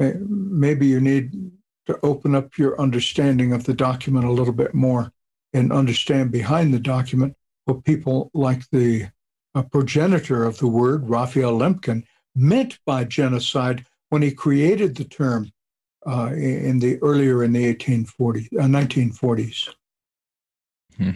maybe 0.00 0.88
you 0.88 1.00
need 1.00 1.52
to 1.86 1.96
open 2.02 2.34
up 2.34 2.58
your 2.58 2.80
understanding 2.80 3.52
of 3.52 3.62
the 3.62 3.74
document 3.74 4.24
a 4.24 4.32
little 4.32 4.52
bit 4.52 4.74
more 4.74 5.12
and 5.52 5.72
understand 5.72 6.32
behind 6.32 6.74
the 6.74 6.80
document 6.80 7.36
what 7.66 7.84
people 7.84 8.32
like 8.34 8.68
the 8.70 9.06
uh, 9.54 9.62
progenitor 9.62 10.42
of 10.42 10.58
the 10.58 10.66
word, 10.66 11.08
Raphael 11.08 11.56
Lemkin, 11.56 12.02
meant 12.34 12.80
by 12.84 13.04
genocide 13.04 13.86
when 14.08 14.22
he 14.22 14.32
created 14.32 14.96
the 14.96 15.04
term 15.04 15.52
uh, 16.08 16.32
in 16.34 16.80
the 16.80 16.98
earlier 17.02 17.44
in 17.44 17.52
the 17.52 17.72
1840s, 17.72 18.48
uh, 18.58 18.64
1940s. 18.64 19.68
Hmm. 20.96 21.10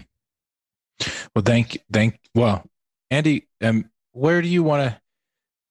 Well, 1.39 1.45
thank 1.45 1.79
thank 1.93 2.19
well, 2.35 2.65
Andy. 3.13 3.47
Um, 3.63 3.89
where 4.11 4.43
do 4.43 4.49
you 4.49 4.65
want 4.65 4.91
to 4.91 5.01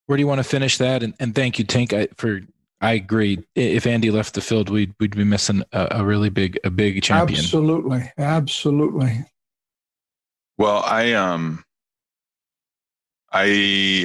where 0.06 0.16
do 0.16 0.22
you 0.22 0.28
want 0.28 0.40
to 0.40 0.46
finish 0.46 0.78
that? 0.78 1.04
And 1.04 1.14
and 1.20 1.36
thank 1.36 1.60
you, 1.60 1.66
Tink, 1.66 1.92
I, 1.92 2.08
for 2.16 2.40
I 2.80 2.94
agree. 2.94 3.46
If 3.54 3.86
Andy 3.86 4.10
left 4.10 4.36
the 4.36 4.40
field, 4.40 4.70
we'd 4.70 4.94
we'd 4.98 5.14
be 5.14 5.26
missing 5.26 5.64
a, 5.74 5.90
a 5.92 6.06
really 6.06 6.30
big 6.30 6.58
a 6.64 6.70
big 6.70 7.04
champion. 7.04 7.38
Absolutely, 7.38 8.10
absolutely. 8.18 9.26
Well, 10.58 10.84
I 10.86 11.12
um, 11.12 11.66
I 13.34 13.44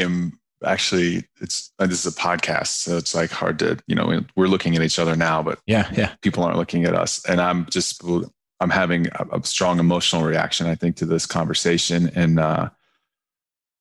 am 0.03 0.41
actually 0.65 1.29
it's 1.41 1.73
uh, 1.79 1.87
this 1.87 2.05
is 2.05 2.13
a 2.13 2.19
podcast 2.19 2.69
so 2.69 2.97
it's 2.97 3.17
like 3.17 3.31
hard 3.31 3.59
to 3.59 3.77
you 3.89 3.97
know 3.97 4.21
we're 4.37 4.47
looking 4.47 4.77
at 4.77 4.83
each 4.83 4.97
other 4.97 5.17
now 5.17 5.43
but 5.43 5.59
yeah 5.67 5.91
yeah 5.93 6.15
people 6.21 6.45
aren't 6.45 6.57
looking 6.57 6.85
at 6.85 6.95
us 6.95 7.21
and 7.25 7.41
i'm 7.41 7.67
just 7.67 8.01
i'm 8.63 8.71
having 8.71 9.09
a, 9.09 9.27
a 9.33 9.45
strong 9.45 9.79
emotional 9.79 10.23
reaction 10.23 10.67
i 10.67 10.75
think 10.75 10.97
to 10.97 11.07
this 11.07 11.27
conversation 11.27 12.11
and 12.15 12.39
uh, 12.39 12.69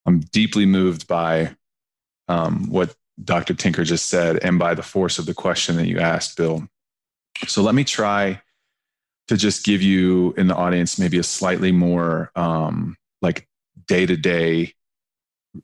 i'm 0.06 0.20
deeply 0.20 0.66
moved 0.66 1.08
by 1.08 1.56
um, 2.28 2.70
what 2.70 2.96
dr 3.24 3.54
tinker 3.56 3.84
just 3.84 4.10
said 4.10 4.38
and 4.44 4.58
by 4.60 4.74
the 4.74 4.84
force 4.84 5.20
of 5.20 5.26
the 5.26 5.34
question 5.34 5.76
that 5.76 5.88
you 5.88 6.00
asked 6.00 6.38
bill 6.38 6.68
so 7.48 7.62
let 7.62 7.76
me 7.76 7.84
try 7.84 8.42
to 9.28 9.38
just 9.38 9.64
give 9.64 9.82
you 9.82 10.34
in 10.38 10.48
the 10.48 10.56
audience 10.56 11.00
maybe 11.00 11.18
a 11.18 11.24
slightly 11.24 11.72
more 11.72 12.32
um, 12.36 12.98
like 13.22 13.48
day 13.88 14.06
to 14.06 14.18
day 14.18 14.74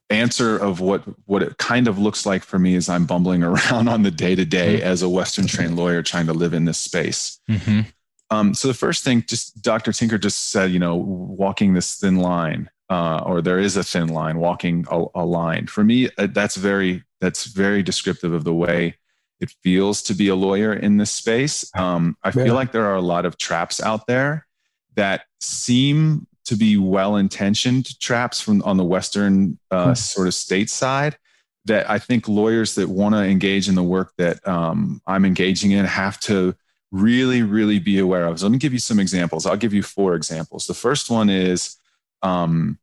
answer 0.09 0.57
of 0.57 0.79
what 0.81 1.03
what 1.25 1.41
it 1.41 1.57
kind 1.57 1.87
of 1.87 1.97
looks 1.97 2.25
like 2.25 2.43
for 2.43 2.59
me 2.59 2.75
as 2.75 2.89
I'm 2.89 3.05
bumbling 3.05 3.43
around 3.43 3.87
on 3.87 4.03
the 4.03 4.11
day 4.11 4.35
to 4.35 4.45
day 4.45 4.81
as 4.81 5.01
a 5.01 5.09
Western 5.09 5.47
trained 5.47 5.75
lawyer 5.75 6.01
trying 6.01 6.27
to 6.27 6.33
live 6.33 6.53
in 6.53 6.65
this 6.65 6.79
space. 6.79 7.39
Mm-hmm. 7.49 7.81
Um, 8.29 8.53
so 8.53 8.67
the 8.67 8.73
first 8.73 9.03
thing, 9.03 9.23
just 9.27 9.61
Dr. 9.61 9.93
Tinker 9.93 10.17
just 10.17 10.49
said, 10.49 10.71
you 10.71 10.79
know, 10.79 10.95
walking 10.95 11.73
this 11.73 11.95
thin 11.95 12.17
line, 12.17 12.69
uh, 12.89 13.21
or 13.25 13.41
there 13.41 13.59
is 13.59 13.77
a 13.77 13.83
thin 13.83 14.09
line, 14.09 14.37
walking 14.37 14.85
a, 14.91 15.05
a 15.15 15.25
line. 15.25 15.67
For 15.67 15.83
me, 15.83 16.09
uh, 16.17 16.27
that's 16.31 16.55
very 16.55 17.03
that's 17.21 17.45
very 17.45 17.81
descriptive 17.83 18.33
of 18.33 18.43
the 18.43 18.53
way 18.53 18.95
it 19.39 19.51
feels 19.63 20.01
to 20.03 20.13
be 20.13 20.27
a 20.27 20.35
lawyer 20.35 20.73
in 20.73 20.97
this 20.97 21.11
space. 21.11 21.69
Um, 21.75 22.17
I 22.23 22.31
feel 22.31 22.53
like 22.53 22.71
there 22.71 22.85
are 22.85 22.95
a 22.95 23.01
lot 23.01 23.25
of 23.25 23.37
traps 23.37 23.81
out 23.81 24.07
there 24.07 24.47
that 24.95 25.25
seem 25.39 26.27
to 26.45 26.55
be 26.55 26.77
well-intentioned 26.77 27.99
traps 27.99 28.41
from 28.41 28.61
on 28.63 28.77
the 28.77 28.83
western 28.83 29.59
uh, 29.69 29.87
hmm. 29.87 29.93
sort 29.93 30.27
of 30.27 30.33
state 30.33 30.69
side 30.69 31.17
that 31.65 31.89
I 31.89 31.99
think 31.99 32.27
lawyers 32.27 32.75
that 32.75 32.87
want 32.87 33.13
to 33.13 33.21
engage 33.21 33.67
in 33.67 33.75
the 33.75 33.83
work 33.83 34.13
that 34.17 34.45
um, 34.47 35.01
I'm 35.05 35.25
engaging 35.25 35.71
in 35.71 35.85
have 35.85 36.19
to 36.21 36.55
really, 36.91 37.41
really 37.41 37.79
be 37.79 37.99
aware 37.99 38.25
of. 38.25 38.39
So 38.39 38.45
let 38.45 38.51
me 38.51 38.57
give 38.57 38.73
you 38.73 38.79
some 38.79 38.99
examples. 38.99 39.45
I'll 39.45 39.57
give 39.57 39.73
you 39.73 39.83
four 39.83 40.15
examples. 40.15 40.67
The 40.67 40.73
first 40.73 41.09
one 41.09 41.29
is 41.29 41.77
um, 42.21 42.77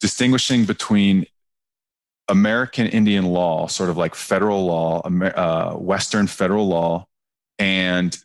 distinguishing 0.00 0.64
between 0.64 1.26
American 2.28 2.86
Indian 2.86 3.26
law, 3.26 3.66
sort 3.66 3.90
of 3.90 3.96
like 3.96 4.14
federal 4.14 4.66
law, 4.66 5.00
uh, 5.00 5.74
Western 5.74 6.26
federal 6.26 6.66
law, 6.66 7.06
and 7.58 8.16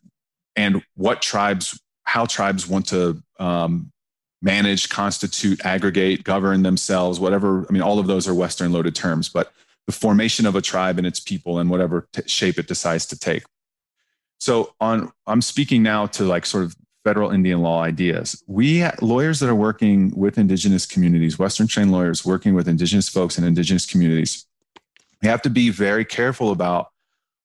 and 0.55 0.83
what 0.95 1.21
tribes, 1.21 1.79
how 2.03 2.25
tribes 2.25 2.67
want 2.67 2.87
to 2.87 3.21
um, 3.39 3.91
manage, 4.41 4.89
constitute, 4.89 5.63
aggregate, 5.65 6.23
govern 6.23 6.63
themselves, 6.63 7.19
whatever. 7.19 7.65
I 7.69 7.71
mean, 7.71 7.81
all 7.81 7.99
of 7.99 8.07
those 8.07 8.27
are 8.27 8.33
Western 8.33 8.71
loaded 8.71 8.95
terms, 8.95 9.29
but 9.29 9.53
the 9.85 9.93
formation 9.93 10.45
of 10.45 10.55
a 10.55 10.61
tribe 10.61 10.97
and 10.97 11.07
its 11.07 11.19
people 11.19 11.59
and 11.59 11.69
whatever 11.69 12.07
t- 12.11 12.23
shape 12.25 12.57
it 12.57 12.67
decides 12.67 13.05
to 13.07 13.19
take. 13.19 13.43
So 14.41 14.73
on, 14.81 15.11
I'm 15.27 15.41
speaking 15.41 15.83
now 15.83 16.07
to 16.07 16.23
like 16.23 16.47
sort 16.47 16.63
of 16.63 16.75
federal 17.03 17.29
Indian 17.29 17.61
law 17.61 17.83
ideas. 17.83 18.43
We 18.47 18.83
lawyers 18.99 19.39
that 19.39 19.49
are 19.49 19.55
working 19.55 20.11
with 20.15 20.39
indigenous 20.39 20.87
communities, 20.87 21.37
Western 21.37 21.67
trained 21.67 21.91
lawyers 21.91 22.25
working 22.25 22.55
with 22.55 22.67
indigenous 22.67 23.07
folks 23.07 23.37
and 23.37 23.45
indigenous 23.45 23.85
communities, 23.85 24.47
we 25.21 25.27
have 25.27 25.43
to 25.43 25.51
be 25.51 25.69
very 25.69 26.03
careful 26.03 26.49
about 26.49 26.87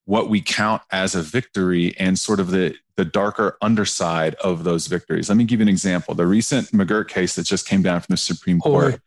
what 0.07 0.31
we 0.31 0.41
count 0.41 0.81
as 0.91 1.15
a 1.15 1.21
victory 1.21 1.95
and 1.99 2.19
sort 2.19 2.41
of 2.41 2.51
the, 2.51 2.75
the 2.97 3.05
darker 3.05 3.59
underside 3.61 4.35
of 4.37 4.65
those 4.65 4.87
victories. 4.87 5.29
Let 5.29 5.37
me 5.37 5.45
give 5.45 5.61
you 5.61 5.65
an 5.65 5.69
example. 5.69 6.15
The 6.15 6.27
recent 6.27 6.69
McGirt 6.69 7.09
case 7.09 7.35
that 7.35 7.43
just 7.43 7.69
came 7.69 7.83
down 7.83 8.01
from 8.01 8.15
the 8.15 8.19
Supreme 8.19 8.63
oh, 8.65 8.71
Court 8.71 8.95
oh, 8.95 8.99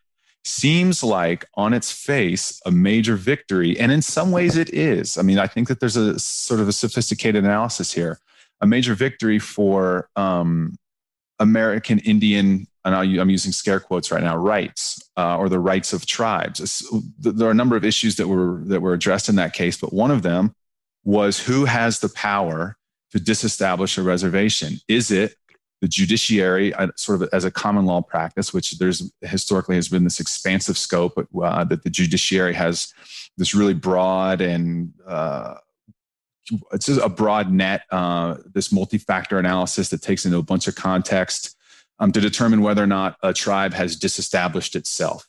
seems 0.44 1.02
like 1.02 1.44
on 1.54 1.72
its 1.74 1.92
face 1.92 2.60
a 2.64 2.70
major 2.70 3.16
victory. 3.16 3.78
And 3.78 3.92
in 3.92 4.02
some 4.02 4.32
ways 4.32 4.56
it 4.56 4.72
is. 4.72 5.18
I 5.18 5.22
mean, 5.22 5.38
I 5.38 5.46
think 5.46 5.68
that 5.68 5.80
there's 5.80 5.96
a 5.96 6.18
sort 6.18 6.60
of 6.60 6.68
a 6.68 6.72
sophisticated 6.72 7.44
analysis 7.44 7.92
here 7.92 8.18
a 8.60 8.66
major 8.66 8.94
victory 8.94 9.38
for 9.38 10.08
um, 10.16 10.76
American 11.38 11.98
Indian, 12.00 12.66
and 12.84 12.94
I'm 12.94 13.30
using 13.30 13.52
scare 13.52 13.80
quotes 13.80 14.10
right 14.10 14.22
now, 14.22 14.36
rights 14.36 15.00
uh, 15.16 15.38
or 15.38 15.48
the 15.48 15.58
rights 15.58 15.92
of 15.92 16.06
tribes. 16.06 16.86
There 17.18 17.48
are 17.48 17.52
a 17.52 17.54
number 17.54 17.76
of 17.76 17.84
issues 17.84 18.16
that 18.16 18.28
were 18.28 18.60
that 18.66 18.80
were 18.80 18.92
addressed 18.92 19.28
in 19.28 19.36
that 19.36 19.54
case, 19.54 19.76
but 19.76 19.92
one 19.92 20.10
of 20.10 20.22
them 20.22 20.54
was 21.04 21.40
who 21.40 21.64
has 21.64 22.00
the 22.00 22.10
power 22.10 22.76
to 23.12 23.18
disestablish 23.18 23.98
a 23.98 24.02
reservation? 24.02 24.78
Is 24.86 25.10
it 25.10 25.34
the 25.80 25.88
judiciary, 25.88 26.74
uh, 26.74 26.88
sort 26.96 27.22
of 27.22 27.28
as 27.32 27.44
a 27.44 27.50
common 27.50 27.86
law 27.86 28.02
practice, 28.02 28.52
which 28.52 28.78
there's 28.78 29.10
historically 29.22 29.76
has 29.76 29.88
been 29.88 30.04
this 30.04 30.20
expansive 30.20 30.76
scope 30.76 31.14
uh, 31.42 31.64
that 31.64 31.82
the 31.82 31.90
judiciary 31.90 32.52
has 32.52 32.92
this 33.36 33.54
really 33.54 33.74
broad 33.74 34.40
and 34.40 34.92
uh, 35.06 35.54
it's 36.72 36.88
a 36.88 37.08
broad 37.08 37.50
net, 37.50 37.82
uh, 37.90 38.36
this 38.52 38.72
multi-factor 38.72 39.38
analysis 39.38 39.88
that 39.90 40.02
takes 40.02 40.26
into 40.26 40.38
a 40.38 40.42
bunch 40.42 40.66
of 40.66 40.74
context 40.74 41.56
um, 42.00 42.12
to 42.12 42.20
determine 42.20 42.60
whether 42.60 42.82
or 42.82 42.88
not 42.88 43.16
a 43.22 43.32
tribe 43.32 43.72
has 43.72 43.96
disestablished 43.96 44.74
itself. 44.74 45.28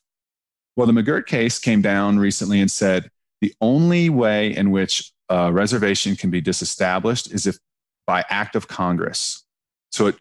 Well, 0.75 0.87
the 0.87 0.93
McGirt 0.93 1.27
case 1.27 1.59
came 1.59 1.81
down 1.81 2.17
recently 2.17 2.59
and 2.59 2.71
said 2.71 3.11
the 3.41 3.53
only 3.61 4.09
way 4.09 4.55
in 4.55 4.71
which 4.71 5.11
a 5.29 5.51
reservation 5.51 6.15
can 6.15 6.29
be 6.29 6.41
disestablished 6.41 7.31
is 7.31 7.45
if 7.45 7.57
by 8.07 8.25
act 8.29 8.55
of 8.55 8.67
Congress. 8.67 9.45
So 9.91 10.07
it, 10.07 10.15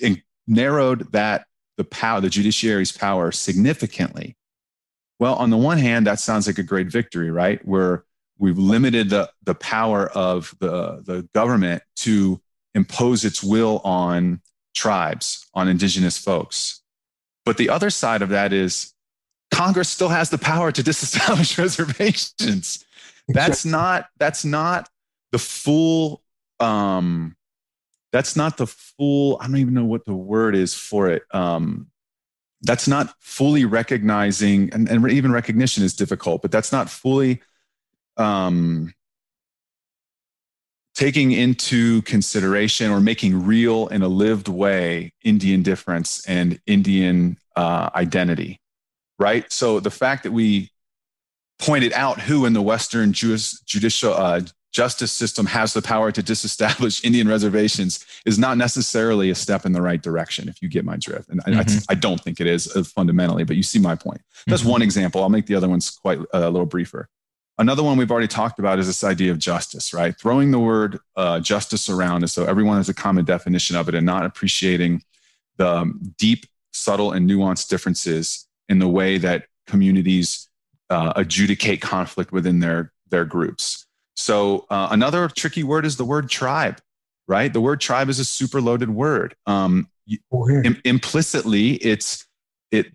it 0.00 0.22
narrowed 0.46 1.12
that 1.12 1.46
the 1.76 1.84
power, 1.84 2.20
the 2.20 2.30
judiciary's 2.30 2.92
power 2.92 3.32
significantly. 3.32 4.36
Well, 5.18 5.34
on 5.34 5.50
the 5.50 5.56
one 5.56 5.78
hand, 5.78 6.06
that 6.06 6.20
sounds 6.20 6.46
like 6.46 6.58
a 6.58 6.62
great 6.62 6.88
victory, 6.88 7.30
right? 7.30 7.64
Where 7.66 8.04
we've 8.38 8.58
limited 8.58 9.10
the, 9.10 9.30
the 9.42 9.54
power 9.54 10.08
of 10.08 10.54
the, 10.60 11.02
the 11.04 11.28
government 11.34 11.82
to 11.96 12.40
impose 12.74 13.24
its 13.24 13.42
will 13.42 13.78
on 13.78 14.40
tribes, 14.74 15.46
on 15.54 15.68
indigenous 15.68 16.18
folks. 16.18 16.82
But 17.44 17.56
the 17.56 17.70
other 17.70 17.90
side 17.90 18.22
of 18.22 18.28
that 18.28 18.52
is 18.52 18.92
Congress 19.50 19.88
still 19.88 20.08
has 20.08 20.30
the 20.30 20.38
power 20.38 20.70
to 20.70 20.82
disestablish 20.82 21.58
reservations. 21.64 22.84
That's 23.28 23.64
not 23.64 24.06
that's 24.18 24.44
not 24.44 24.88
the 25.32 25.38
full 25.38 26.22
um 26.60 27.36
that's 28.12 28.36
not 28.36 28.56
the 28.56 28.66
full 28.66 29.38
I 29.40 29.46
don't 29.46 29.58
even 29.58 29.74
know 29.74 29.84
what 29.84 30.04
the 30.04 30.14
word 30.14 30.54
is 30.54 30.74
for 30.74 31.08
it. 31.08 31.22
Um 31.32 31.88
that's 32.62 32.88
not 32.88 33.14
fully 33.20 33.64
recognizing 33.64 34.72
and, 34.72 34.88
and 34.88 35.10
even 35.10 35.30
recognition 35.30 35.84
is 35.84 35.94
difficult, 35.94 36.42
but 36.42 36.50
that's 36.50 36.72
not 36.72 36.90
fully 36.90 37.40
um, 38.16 38.92
taking 40.94 41.30
into 41.30 42.02
consideration 42.02 42.90
or 42.90 43.00
making 43.00 43.46
real 43.46 43.86
in 43.88 44.02
a 44.02 44.08
lived 44.08 44.48
way 44.48 45.12
Indian 45.22 45.62
difference 45.62 46.26
and 46.26 46.60
Indian 46.66 47.38
uh, 47.54 47.90
identity, 47.94 48.60
right? 49.18 49.50
So 49.52 49.78
the 49.78 49.92
fact 49.92 50.24
that 50.24 50.32
we 50.32 50.72
pointed 51.60 51.92
out 51.92 52.20
who 52.20 52.46
in 52.46 52.52
the 52.52 52.62
Western 52.62 53.12
Jewish 53.12 53.52
judicial 53.60 54.12
uh, 54.12 54.40
justice 54.72 55.12
system 55.12 55.46
has 55.46 55.72
the 55.72 55.82
power 55.82 56.12
to 56.12 56.22
disestablish 56.22 57.04
Indian 57.04 57.28
reservations 57.28 58.04
is 58.26 58.38
not 58.38 58.58
necessarily 58.58 59.30
a 59.30 59.34
step 59.34 59.64
in 59.64 59.72
the 59.72 59.82
right 59.82 60.02
direction, 60.02 60.48
if 60.48 60.60
you 60.62 60.68
get 60.68 60.84
my 60.84 60.96
drift. 60.96 61.28
And 61.28 61.42
mm-hmm. 61.42 61.58
I, 61.58 61.92
I, 61.92 61.94
don't 61.94 62.20
think 62.20 62.40
it 62.40 62.46
is 62.46 62.74
uh, 62.76 62.84
fundamentally, 62.84 63.44
but 63.44 63.56
you 63.56 63.62
see 63.62 63.78
my 63.78 63.94
point. 63.94 64.20
That's 64.46 64.62
mm-hmm. 64.62 64.70
one 64.70 64.82
example. 64.82 65.22
I'll 65.22 65.30
make 65.30 65.46
the 65.46 65.54
other 65.54 65.68
ones 65.68 65.90
quite 65.90 66.18
uh, 66.18 66.24
a 66.32 66.50
little 66.50 66.66
briefer. 66.66 67.08
Another 67.60 67.82
one 67.82 67.98
we've 67.98 68.10
already 68.10 68.28
talked 68.28 68.60
about 68.60 68.78
is 68.78 68.86
this 68.86 69.02
idea 69.02 69.32
of 69.32 69.38
justice, 69.38 69.92
right? 69.92 70.16
Throwing 70.16 70.52
the 70.52 70.60
word 70.60 71.00
uh, 71.16 71.40
justice 71.40 71.88
around 71.88 72.22
as 72.22 72.32
so 72.32 72.44
everyone 72.44 72.76
has 72.76 72.88
a 72.88 72.94
common 72.94 73.24
definition 73.24 73.74
of 73.74 73.88
it 73.88 73.96
and 73.96 74.06
not 74.06 74.24
appreciating 74.24 75.02
the 75.56 75.68
um, 75.68 76.14
deep, 76.18 76.46
subtle, 76.72 77.10
and 77.10 77.28
nuanced 77.28 77.68
differences 77.68 78.46
in 78.68 78.78
the 78.78 78.86
way 78.86 79.18
that 79.18 79.46
communities 79.66 80.48
uh, 80.88 81.12
adjudicate 81.16 81.80
conflict 81.80 82.30
within 82.30 82.60
their, 82.60 82.92
their 83.10 83.24
groups. 83.24 83.87
So, 84.18 84.66
uh, 84.68 84.88
another 84.90 85.28
tricky 85.28 85.62
word 85.62 85.86
is 85.86 85.96
the 85.96 86.04
word 86.04 86.28
tribe, 86.28 86.80
right? 87.28 87.52
The 87.52 87.60
word 87.60 87.80
tribe 87.80 88.08
is 88.08 88.18
a 88.18 88.24
super 88.24 88.60
loaded 88.60 88.90
word. 88.90 89.36
Um, 89.46 89.88
oh, 90.32 90.50
Im- 90.50 90.80
implicitly, 90.84 91.74
it's 91.74 92.26
it 92.72 92.88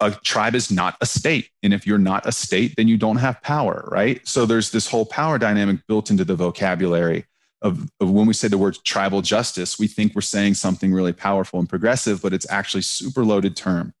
a 0.00 0.10
tribe 0.10 0.54
is 0.54 0.70
not 0.70 0.96
a 1.00 1.06
state. 1.06 1.50
And 1.62 1.74
if 1.74 1.86
you're 1.86 1.98
not 1.98 2.26
a 2.26 2.32
state, 2.32 2.74
then 2.76 2.88
you 2.88 2.96
don't 2.96 3.18
have 3.18 3.40
power, 3.42 3.86
right? 3.92 4.26
So 4.26 4.46
there's 4.46 4.70
this 4.70 4.88
whole 4.88 5.06
power 5.06 5.38
dynamic 5.38 5.86
built 5.86 6.10
into 6.10 6.24
the 6.24 6.34
vocabulary 6.34 7.26
of, 7.60 7.88
of, 8.00 8.10
when 8.10 8.26
we 8.26 8.32
say 8.32 8.48
the 8.48 8.58
word 8.58 8.76
tribal 8.84 9.22
justice, 9.22 9.78
we 9.78 9.86
think 9.86 10.14
we're 10.16 10.22
saying 10.22 10.54
something 10.54 10.92
really 10.92 11.12
powerful 11.12 11.60
and 11.60 11.68
progressive, 11.68 12.20
but 12.20 12.32
it's 12.32 12.50
actually 12.50 12.82
super 12.82 13.24
loaded 13.24 13.54
term. 13.54 13.94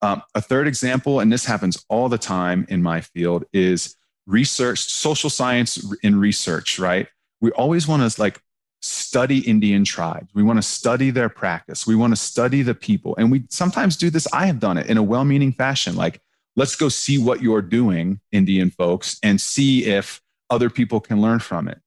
Um, 0.00 0.22
a 0.34 0.40
third 0.40 0.66
example, 0.66 1.20
and 1.20 1.30
this 1.30 1.44
happens 1.44 1.84
all 1.90 2.08
the 2.08 2.18
time 2.18 2.64
in 2.70 2.82
my 2.82 3.02
field, 3.02 3.44
is 3.52 3.96
research, 4.26 4.80
social 4.80 5.30
science 5.30 5.84
in 6.02 6.18
research, 6.18 6.78
right? 6.78 7.08
We 7.40 7.50
always 7.52 7.86
want 7.86 8.10
to 8.10 8.20
like 8.20 8.40
study 8.80 9.38
Indian 9.38 9.84
tribes. 9.84 10.28
We 10.34 10.42
want 10.42 10.58
to 10.58 10.62
study 10.62 11.10
their 11.10 11.28
practice. 11.28 11.86
We 11.86 11.96
want 11.96 12.12
to 12.12 12.20
study 12.20 12.62
the 12.62 12.74
people. 12.74 13.14
And 13.16 13.30
we 13.30 13.44
sometimes 13.48 13.96
do 13.96 14.10
this. 14.10 14.26
I 14.32 14.46
have 14.46 14.60
done 14.60 14.78
it 14.78 14.86
in 14.86 14.96
a 14.96 15.02
well 15.02 15.24
meaning 15.24 15.52
fashion. 15.52 15.96
Like, 15.96 16.20
let's 16.56 16.76
go 16.76 16.88
see 16.88 17.18
what 17.18 17.42
you're 17.42 17.62
doing, 17.62 18.20
Indian 18.30 18.70
folks, 18.70 19.18
and 19.22 19.40
see 19.40 19.86
if 19.86 20.20
other 20.50 20.70
people 20.70 21.00
can 21.00 21.20
learn 21.20 21.38
from 21.38 21.68
it. 21.68 21.80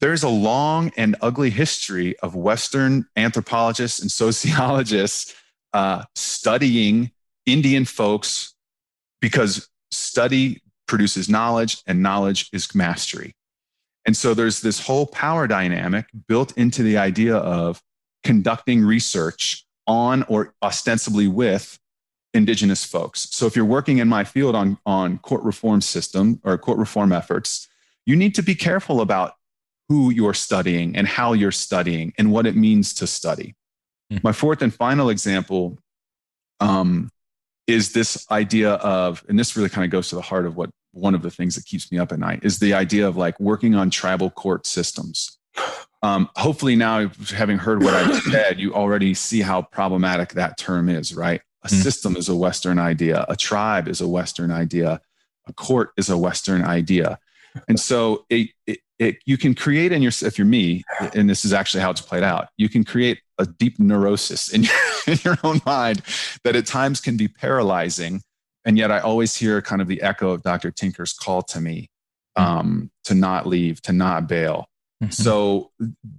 There's 0.00 0.22
a 0.22 0.28
long 0.28 0.92
and 0.96 1.16
ugly 1.20 1.50
history 1.50 2.18
of 2.18 2.34
Western 2.34 3.06
anthropologists 3.16 4.00
and 4.00 4.10
sociologists 4.10 5.34
uh, 5.72 6.04
studying 6.14 7.10
Indian 7.46 7.84
folks 7.84 8.54
because 9.20 9.68
study 9.90 10.62
produces 10.86 11.28
knowledge 11.28 11.82
and 11.86 12.02
knowledge 12.02 12.48
is 12.52 12.74
mastery. 12.74 13.34
And 14.06 14.16
so 14.16 14.34
there's 14.34 14.60
this 14.60 14.86
whole 14.86 15.06
power 15.06 15.46
dynamic 15.46 16.06
built 16.28 16.56
into 16.58 16.82
the 16.82 16.98
idea 16.98 17.36
of 17.36 17.82
conducting 18.22 18.84
research 18.84 19.64
on 19.86 20.24
or 20.24 20.54
ostensibly 20.62 21.28
with 21.28 21.78
indigenous 22.34 22.84
folks. 22.84 23.28
So 23.30 23.46
if 23.46 23.54
you're 23.54 23.64
working 23.64 23.98
in 23.98 24.08
my 24.08 24.24
field 24.24 24.54
on, 24.54 24.78
on 24.84 25.18
court 25.18 25.42
reform 25.42 25.80
system 25.80 26.40
or 26.44 26.58
court 26.58 26.78
reform 26.78 27.12
efforts, 27.12 27.68
you 28.06 28.16
need 28.16 28.34
to 28.34 28.42
be 28.42 28.54
careful 28.54 29.00
about 29.00 29.34
who 29.88 30.10
you're 30.10 30.34
studying 30.34 30.96
and 30.96 31.06
how 31.06 31.32
you're 31.32 31.52
studying 31.52 32.12
and 32.18 32.32
what 32.32 32.46
it 32.46 32.56
means 32.56 32.94
to 32.94 33.06
study. 33.06 33.54
Mm-hmm. 34.12 34.20
My 34.26 34.32
fourth 34.32 34.62
and 34.62 34.74
final 34.74 35.10
example 35.10 35.78
um, 36.60 37.10
is 37.66 37.92
this 37.92 38.26
idea 38.30 38.72
of, 38.74 39.24
and 39.28 39.38
this 39.38 39.56
really 39.56 39.68
kind 39.68 39.84
of 39.84 39.90
goes 39.90 40.08
to 40.10 40.16
the 40.16 40.22
heart 40.22 40.46
of 40.46 40.56
what 40.56 40.70
one 40.92 41.14
of 41.14 41.22
the 41.22 41.30
things 41.30 41.54
that 41.56 41.64
keeps 41.64 41.90
me 41.90 41.98
up 41.98 42.12
at 42.12 42.18
night 42.18 42.40
is 42.42 42.58
the 42.58 42.74
idea 42.74 43.06
of 43.06 43.16
like 43.16 43.38
working 43.40 43.74
on 43.74 43.90
tribal 43.90 44.30
court 44.30 44.66
systems. 44.66 45.38
Um, 46.02 46.28
hopefully, 46.36 46.76
now 46.76 47.08
having 47.34 47.58
heard 47.58 47.82
what 47.82 47.94
I 47.94 48.18
said, 48.30 48.60
you 48.60 48.74
already 48.74 49.14
see 49.14 49.40
how 49.40 49.62
problematic 49.62 50.34
that 50.34 50.58
term 50.58 50.88
is, 50.88 51.14
right? 51.14 51.40
A 51.62 51.68
mm. 51.68 51.82
system 51.82 52.16
is 52.16 52.28
a 52.28 52.36
Western 52.36 52.78
idea, 52.78 53.24
a 53.28 53.36
tribe 53.36 53.88
is 53.88 54.00
a 54.00 54.08
Western 54.08 54.50
idea, 54.50 55.00
a 55.46 55.52
court 55.52 55.90
is 55.96 56.10
a 56.10 56.18
Western 56.18 56.62
idea. 56.62 57.18
And 57.68 57.78
so 57.78 58.26
it, 58.28 58.50
it, 58.66 58.80
it, 58.98 59.16
you 59.26 59.36
can 59.36 59.54
create 59.54 59.92
in 59.92 60.02
your, 60.02 60.12
if 60.22 60.38
you're 60.38 60.46
me, 60.46 60.84
and 61.14 61.28
this 61.28 61.44
is 61.44 61.52
actually 61.52 61.80
how 61.80 61.90
it's 61.90 62.00
played 62.00 62.22
out, 62.22 62.48
you 62.56 62.68
can 62.68 62.84
create 62.84 63.20
a 63.38 63.46
deep 63.46 63.78
neurosis 63.80 64.48
in 64.52 64.62
your, 64.64 64.74
in 65.06 65.18
your 65.24 65.36
own 65.42 65.60
mind 65.66 66.02
that 66.44 66.54
at 66.56 66.66
times 66.66 67.00
can 67.00 67.16
be 67.16 67.28
paralyzing 67.28 68.20
and 68.64 68.78
yet 68.78 68.90
I 68.90 69.00
always 69.00 69.36
hear 69.36 69.60
kind 69.60 69.82
of 69.82 69.88
the 69.88 70.02
echo 70.02 70.30
of 70.30 70.42
Dr. 70.42 70.70
Tinker's 70.70 71.12
call 71.12 71.42
to 71.42 71.60
me 71.60 71.90
mm-hmm. 72.36 72.58
um, 72.58 72.90
to 73.04 73.14
not 73.14 73.46
leave, 73.46 73.82
to 73.82 73.92
not 73.92 74.26
bail. 74.26 74.66
Mm-hmm. 75.02 75.10
So 75.10 75.70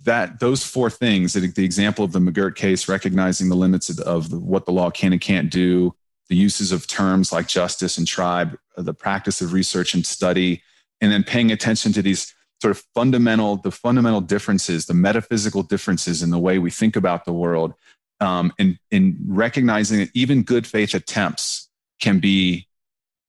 that 0.03 0.39
those 0.39 0.63
four 0.63 0.89
things, 0.89 1.33
the, 1.33 1.47
the, 1.47 1.65
example 1.65 2.05
of 2.05 2.11
the 2.11 2.19
McGirt 2.19 2.55
case, 2.55 2.87
recognizing 2.87 3.49
the 3.49 3.55
limits 3.55 3.89
of, 3.89 3.99
of 3.99 4.29
the, 4.29 4.39
what 4.39 4.65
the 4.65 4.71
law 4.71 4.91
can 4.91 5.13
and 5.13 5.21
can't 5.21 5.49
do, 5.49 5.95
the 6.29 6.35
uses 6.35 6.71
of 6.71 6.85
terms 6.87 7.31
like 7.31 7.47
justice 7.47 7.97
and 7.97 8.07
tribe, 8.07 8.57
the 8.77 8.93
practice 8.93 9.41
of 9.41 9.53
research 9.53 9.93
and 9.93 10.05
study, 10.05 10.61
and 11.01 11.11
then 11.11 11.23
paying 11.23 11.51
attention 11.51 11.93
to 11.93 12.01
these 12.01 12.33
sort 12.65 12.75
of 12.75 12.83
fundamental, 12.95 13.57
the 13.57 13.69
fundamental 13.69 14.21
differences, 14.21 14.87
the 14.87 14.93
metaphysical 14.95 15.61
differences 15.61 16.23
in 16.23 16.31
the 16.31 16.39
way 16.39 16.57
we 16.57 16.71
think 16.71 16.95
about 16.95 17.23
the 17.23 17.31
world, 17.31 17.75
um, 18.21 18.51
and 18.57 18.79
in 18.89 19.15
recognizing 19.27 19.99
that 19.99 20.09
even 20.15 20.41
good 20.41 20.65
faith 20.65 20.95
attempts 20.95 21.69
can 22.01 22.17
be 22.17 22.67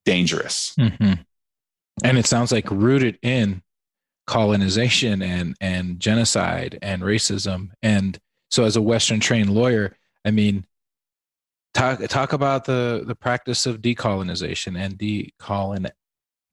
dangerous. 0.05 0.73
Mm-hmm. 0.79 1.21
And 2.03 2.17
it 2.17 2.25
sounds 2.25 2.51
like 2.51 2.71
rooted 2.71 3.19
in 3.21 3.61
colonization 4.25 5.21
and 5.21 5.55
and 5.61 5.99
genocide 5.99 6.79
and 6.81 7.03
racism. 7.03 7.69
And 7.83 8.17
so, 8.49 8.63
as 8.63 8.75
a 8.75 8.81
Western 8.81 9.19
trained 9.19 9.51
lawyer, 9.51 9.95
I 10.25 10.31
mean, 10.31 10.65
talk 11.75 11.99
talk 12.07 12.33
about 12.33 12.65
the 12.65 13.03
the 13.05 13.13
practice 13.13 13.67
of 13.67 13.83
decolonization 13.83 14.75
and 14.75 14.97
decolon. 14.97 15.91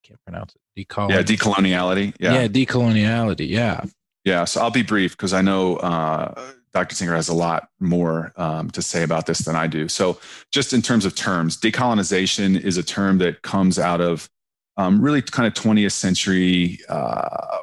Can't 0.05 0.21
pronounce 0.25 0.55
it. 0.55 0.89
Decolon. 0.89 1.11
Yeah, 1.11 1.23
decoloniality. 1.23 2.15
Yeah, 2.21 2.43
yeah, 2.43 2.49
decoloniality. 2.49 3.49
Yeah. 3.49 3.85
Yeah. 4.25 4.45
So 4.45 4.61
I'll 4.61 4.71
be 4.71 4.83
brief 4.83 5.17
because 5.17 5.33
I 5.33 5.41
know 5.43 5.77
uh, 5.77 6.53
Dr. 6.75 6.97
Tinker 6.97 7.15
has 7.15 7.29
a 7.29 7.35
lot 7.35 7.69
more 7.79 8.33
um, 8.37 8.69
to 8.73 8.83
say 8.83 9.05
about 9.05 9.27
this 9.27 9.39
than 9.39 9.55
I 9.55 9.69
do. 9.69 9.89
So, 9.89 10.19
just 10.53 10.73
in 10.73 10.83
terms 10.83 11.05
of 11.05 11.15
terms, 11.15 11.57
decolonization 11.57 12.61
is 12.61 12.77
a 12.77 12.83
term 12.83 13.19
that 13.19 13.43
comes 13.43 13.79
out 13.79 14.01
of 14.01 14.29
um, 14.77 15.01
really 15.01 15.23
kind 15.23 15.47
of 15.47 15.55
20th 15.55 15.93
century 15.93 16.81
uh, 16.89 17.59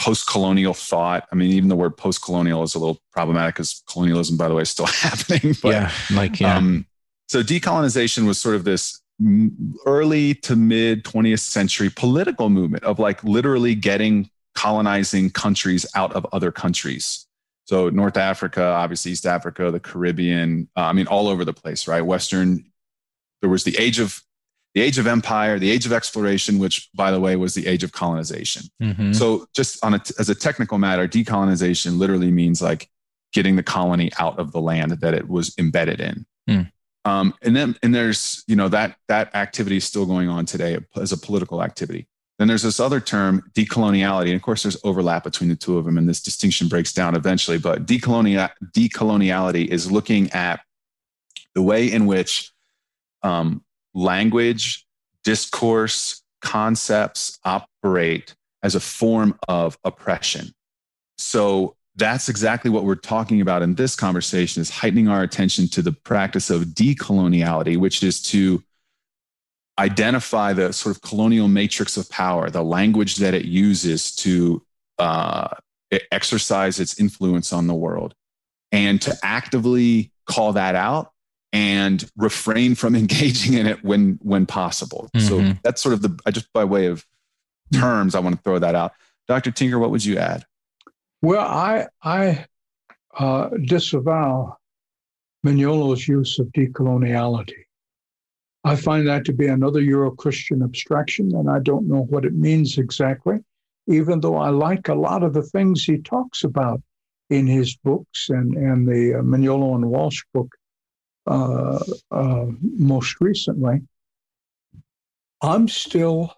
post 0.00 0.26
colonial 0.28 0.74
thought. 0.74 1.28
I 1.30 1.36
mean, 1.36 1.52
even 1.52 1.68
the 1.68 1.76
word 1.76 1.96
post 1.96 2.24
colonial 2.24 2.64
is 2.64 2.74
a 2.74 2.80
little 2.80 2.98
problematic 3.12 3.54
because 3.54 3.84
colonialism, 3.88 4.36
by 4.36 4.48
the 4.48 4.54
way, 4.54 4.62
is 4.62 4.70
still 4.70 4.86
happening. 4.86 5.54
But, 5.62 5.68
yeah. 5.68 5.92
Like, 6.12 6.40
yeah. 6.40 6.56
Um, 6.56 6.86
so, 7.28 7.44
decolonization 7.44 8.26
was 8.26 8.40
sort 8.40 8.56
of 8.56 8.64
this 8.64 8.99
early 9.86 10.34
to 10.34 10.56
mid 10.56 11.04
20th 11.04 11.40
century 11.40 11.90
political 11.90 12.48
movement 12.48 12.84
of 12.84 12.98
like 12.98 13.22
literally 13.22 13.74
getting 13.74 14.30
colonizing 14.54 15.30
countries 15.30 15.86
out 15.94 16.12
of 16.12 16.26
other 16.32 16.50
countries. 16.50 17.26
So 17.64 17.88
North 17.88 18.16
Africa, 18.16 18.62
obviously 18.62 19.12
East 19.12 19.26
Africa, 19.26 19.70
the 19.70 19.80
Caribbean, 19.80 20.68
uh, 20.76 20.80
I 20.80 20.92
mean, 20.92 21.06
all 21.06 21.28
over 21.28 21.44
the 21.44 21.52
place, 21.52 21.86
right? 21.86 22.00
Western, 22.00 22.64
there 23.42 23.50
was 23.50 23.64
the 23.64 23.76
age 23.78 23.98
of 23.98 24.20
the 24.74 24.80
age 24.80 24.98
of 24.98 25.06
empire, 25.06 25.58
the 25.58 25.70
age 25.70 25.84
of 25.84 25.92
exploration, 25.92 26.58
which 26.58 26.88
by 26.94 27.10
the 27.10 27.20
way 27.20 27.34
was 27.36 27.54
the 27.54 27.66
age 27.66 27.82
of 27.82 27.92
colonization. 27.92 28.62
Mm-hmm. 28.82 29.12
So 29.12 29.46
just 29.54 29.84
on 29.84 29.94
a, 29.94 30.00
as 30.18 30.28
a 30.28 30.34
technical 30.34 30.78
matter, 30.78 31.08
decolonization 31.08 31.98
literally 31.98 32.30
means 32.30 32.62
like 32.62 32.88
getting 33.32 33.56
the 33.56 33.62
colony 33.62 34.10
out 34.18 34.38
of 34.38 34.52
the 34.52 34.60
land 34.60 34.92
that 34.92 35.14
it 35.14 35.28
was 35.28 35.54
embedded 35.58 36.00
in. 36.00 36.26
Mm. 36.48 36.72
Um, 37.04 37.34
and 37.42 37.56
then 37.56 37.76
and 37.82 37.94
there's 37.94 38.44
you 38.46 38.56
know 38.56 38.68
that 38.68 38.96
that 39.08 39.34
activity 39.34 39.78
is 39.78 39.84
still 39.84 40.06
going 40.06 40.28
on 40.28 40.46
today 40.46 40.78
as 40.96 41.12
a 41.12 41.16
political 41.16 41.62
activity. 41.62 42.06
Then 42.38 42.48
there's 42.48 42.62
this 42.62 42.80
other 42.80 43.00
term, 43.00 43.50
decoloniality. 43.52 44.26
And 44.26 44.34
of 44.34 44.42
course, 44.42 44.62
there's 44.62 44.78
overlap 44.82 45.24
between 45.24 45.50
the 45.50 45.56
two 45.56 45.76
of 45.76 45.84
them, 45.84 45.98
and 45.98 46.08
this 46.08 46.22
distinction 46.22 46.68
breaks 46.68 46.92
down 46.92 47.14
eventually. 47.14 47.58
But 47.58 47.84
decolonia- 47.84 48.50
decoloniality 48.74 49.66
is 49.66 49.92
looking 49.92 50.30
at 50.32 50.60
the 51.54 51.60
way 51.60 51.92
in 51.92 52.06
which 52.06 52.50
um, 53.22 53.62
language, 53.92 54.86
discourse, 55.22 56.22
concepts 56.40 57.38
operate 57.44 58.34
as 58.62 58.74
a 58.74 58.80
form 58.80 59.38
of 59.48 59.78
oppression. 59.84 60.54
So 61.18 61.76
that's 61.96 62.28
exactly 62.28 62.70
what 62.70 62.84
we're 62.84 62.94
talking 62.94 63.40
about 63.40 63.62
in 63.62 63.74
this 63.74 63.96
conversation 63.96 64.60
is 64.60 64.70
heightening 64.70 65.08
our 65.08 65.22
attention 65.22 65.68
to 65.68 65.82
the 65.82 65.92
practice 65.92 66.50
of 66.50 66.62
decoloniality, 66.62 67.76
which 67.76 68.02
is 68.02 68.22
to 68.22 68.62
identify 69.78 70.52
the 70.52 70.72
sort 70.72 70.94
of 70.94 71.02
colonial 71.02 71.48
matrix 71.48 71.96
of 71.96 72.08
power, 72.10 72.50
the 72.50 72.62
language 72.62 73.16
that 73.16 73.34
it 73.34 73.44
uses 73.44 74.14
to 74.14 74.62
uh, 74.98 75.48
exercise 76.12 76.78
its 76.78 77.00
influence 77.00 77.52
on 77.52 77.66
the 77.66 77.74
world, 77.74 78.14
and 78.72 79.00
to 79.02 79.16
actively 79.22 80.12
call 80.26 80.52
that 80.52 80.74
out 80.74 81.12
and 81.52 82.08
refrain 82.16 82.74
from 82.74 82.94
engaging 82.94 83.54
in 83.54 83.66
it 83.66 83.82
when 83.82 84.18
when 84.22 84.46
possible. 84.46 85.10
Mm-hmm. 85.14 85.26
So 85.26 85.58
that's 85.62 85.82
sort 85.82 85.94
of 85.94 86.02
the 86.02 86.18
I 86.24 86.30
just 86.30 86.52
by 86.52 86.64
way 86.64 86.86
of 86.86 87.04
terms, 87.72 88.14
I 88.14 88.20
want 88.20 88.36
to 88.36 88.42
throw 88.42 88.58
that 88.58 88.74
out. 88.74 88.92
Dr. 89.28 89.50
Tinker, 89.50 89.78
what 89.78 89.90
would 89.90 90.04
you 90.04 90.18
add? 90.18 90.44
Well, 91.22 91.46
I 91.46 91.86
I 92.02 92.46
uh, 93.18 93.50
disavow 93.66 94.56
Mignolo's 95.44 96.06
use 96.08 96.38
of 96.38 96.46
decoloniality. 96.48 97.64
I 98.64 98.76
find 98.76 99.06
that 99.06 99.24
to 99.26 99.32
be 99.32 99.46
another 99.46 99.80
Euro 99.80 100.10
Christian 100.10 100.62
abstraction, 100.62 101.34
and 101.34 101.50
I 101.50 101.60
don't 101.60 101.88
know 101.88 102.02
what 102.10 102.24
it 102.24 102.34
means 102.34 102.78
exactly, 102.78 103.38
even 103.86 104.20
though 104.20 104.36
I 104.36 104.50
like 104.50 104.88
a 104.88 104.94
lot 104.94 105.22
of 105.22 105.32
the 105.32 105.42
things 105.42 105.84
he 105.84 105.98
talks 105.98 106.44
about 106.44 106.82
in 107.30 107.46
his 107.46 107.76
books 107.76 108.28
and, 108.28 108.54
and 108.54 108.86
the 108.86 109.14
uh, 109.14 109.22
Mignolo 109.22 109.76
and 109.76 109.88
Walsh 109.88 110.22
book 110.34 110.54
uh, 111.26 111.78
uh, 112.10 112.46
most 112.60 113.16
recently. 113.20 113.80
I'm 115.42 115.68
still 115.68 116.34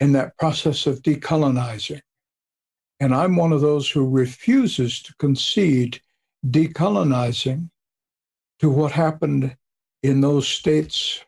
in 0.00 0.12
that 0.12 0.36
process 0.38 0.86
of 0.86 1.02
decolonizing. 1.02 2.00
And 3.00 3.14
I'm 3.14 3.34
one 3.36 3.52
of 3.52 3.62
those 3.62 3.90
who 3.90 4.08
refuses 4.08 5.02
to 5.02 5.14
concede 5.16 6.00
decolonizing 6.46 7.70
to 8.58 8.70
what 8.70 8.92
happened 8.92 9.56
in 10.02 10.20
those 10.20 10.46
states, 10.46 11.24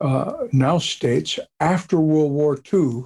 uh, 0.00 0.32
now 0.52 0.78
states, 0.78 1.38
after 1.60 1.98
World 1.98 2.32
War 2.32 2.58
II, 2.72 3.04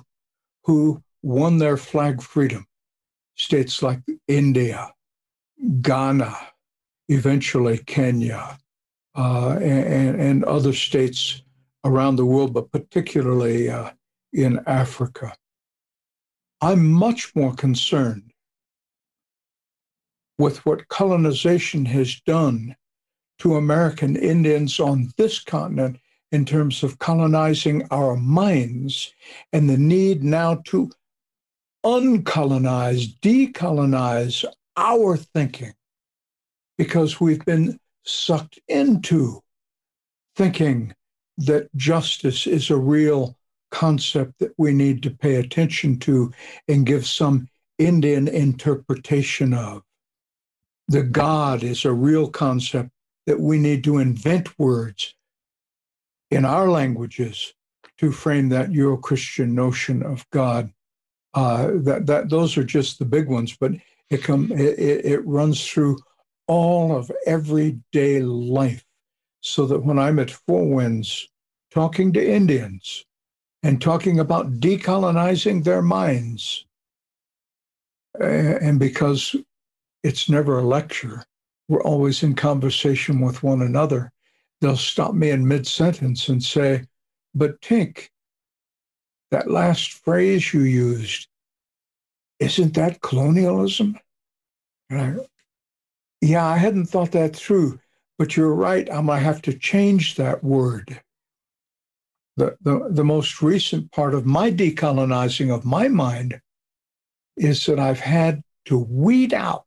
who 0.64 1.02
won 1.22 1.58
their 1.58 1.76
flag 1.76 2.22
freedom. 2.22 2.66
States 3.36 3.82
like 3.82 4.00
India, 4.28 4.92
Ghana, 5.80 6.36
eventually 7.08 7.78
Kenya, 7.78 8.58
uh, 9.16 9.58
and, 9.60 10.20
and, 10.20 10.44
other 10.44 10.72
states 10.72 11.42
around 11.84 12.16
the 12.16 12.24
world, 12.24 12.54
but 12.54 12.70
particularly 12.70 13.68
uh, 13.68 13.90
in 14.32 14.60
Africa. 14.66 15.34
I'm 16.62 16.92
much 16.92 17.34
more 17.34 17.52
concerned 17.54 18.32
with 20.38 20.64
what 20.64 20.86
colonization 20.86 21.84
has 21.86 22.20
done 22.20 22.76
to 23.40 23.56
American 23.56 24.14
Indians 24.14 24.78
on 24.78 25.10
this 25.16 25.40
continent 25.40 25.98
in 26.30 26.44
terms 26.44 26.84
of 26.84 27.00
colonizing 27.00 27.84
our 27.90 28.16
minds 28.16 29.12
and 29.52 29.68
the 29.68 29.76
need 29.76 30.22
now 30.22 30.62
to 30.66 30.88
uncolonize, 31.84 33.18
decolonize 33.18 34.44
our 34.76 35.16
thinking 35.16 35.74
because 36.78 37.20
we've 37.20 37.44
been 37.44 37.76
sucked 38.04 38.60
into 38.68 39.42
thinking 40.36 40.94
that 41.38 41.74
justice 41.74 42.46
is 42.46 42.70
a 42.70 42.76
real 42.76 43.36
concept 43.72 44.38
that 44.38 44.52
we 44.56 44.72
need 44.72 45.02
to 45.02 45.10
pay 45.10 45.36
attention 45.36 45.98
to 45.98 46.32
and 46.68 46.86
give 46.86 47.06
some 47.06 47.48
Indian 47.78 48.28
interpretation 48.28 49.52
of. 49.52 49.82
The 50.88 51.02
God 51.02 51.64
is 51.64 51.84
a 51.84 51.92
real 51.92 52.28
concept 52.28 52.90
that 53.26 53.40
we 53.40 53.58
need 53.58 53.82
to 53.84 53.98
invent 53.98 54.58
words 54.58 55.14
in 56.30 56.44
our 56.44 56.68
languages 56.68 57.54
to 57.98 58.12
frame 58.12 58.48
that 58.50 58.72
Euro 58.72 58.96
Christian 58.96 59.54
notion 59.54 60.02
of 60.02 60.28
God. 60.30 60.72
Uh, 61.34 61.72
that, 61.76 62.06
that 62.06 62.28
those 62.28 62.58
are 62.58 62.64
just 62.64 62.98
the 62.98 63.04
big 63.04 63.26
ones, 63.28 63.56
but 63.58 63.72
it, 64.10 64.22
come, 64.22 64.52
it, 64.52 64.78
it 65.04 65.26
runs 65.26 65.66
through 65.66 65.98
all 66.46 66.94
of 66.94 67.10
everyday 67.26 68.20
life 68.20 68.84
so 69.40 69.64
that 69.66 69.82
when 69.82 69.98
I'm 69.98 70.18
at 70.18 70.30
Four 70.30 70.66
Winds 70.68 71.26
talking 71.70 72.12
to 72.12 72.32
Indians 72.32 73.04
and 73.62 73.80
talking 73.80 74.18
about 74.18 74.54
decolonizing 74.54 75.64
their 75.64 75.82
minds, 75.82 76.66
and 78.20 78.78
because 78.78 79.36
it's 80.02 80.28
never 80.28 80.58
a 80.58 80.62
lecture, 80.62 81.24
we're 81.68 81.82
always 81.82 82.22
in 82.22 82.34
conversation 82.34 83.20
with 83.20 83.42
one 83.42 83.62
another. 83.62 84.12
They'll 84.60 84.76
stop 84.76 85.14
me 85.14 85.30
in 85.30 85.46
mid 85.46 85.66
sentence 85.66 86.28
and 86.28 86.42
say, 86.42 86.84
But 87.34 87.60
Tink, 87.60 88.08
that 89.30 89.50
last 89.50 89.92
phrase 89.92 90.52
you 90.52 90.62
used, 90.62 91.28
isn't 92.38 92.74
that 92.74 93.00
colonialism? 93.00 93.98
And 94.90 95.00
I, 95.00 95.14
yeah, 96.20 96.46
I 96.46 96.56
hadn't 96.56 96.86
thought 96.86 97.12
that 97.12 97.34
through, 97.34 97.80
but 98.18 98.36
you're 98.36 98.54
right. 98.54 98.92
I 98.92 99.00
might 99.00 99.20
have 99.20 99.42
to 99.42 99.54
change 99.54 100.16
that 100.16 100.44
word. 100.44 101.00
The, 102.36 102.56
the, 102.62 102.88
the 102.90 103.04
most 103.04 103.42
recent 103.42 103.92
part 103.92 104.14
of 104.14 104.24
my 104.24 104.50
decolonizing 104.50 105.54
of 105.54 105.64
my 105.64 105.88
mind 105.88 106.40
is 107.36 107.66
that 107.66 107.78
I've 107.78 108.00
had 108.00 108.42
to 108.66 108.78
weed 108.78 109.34
out 109.34 109.64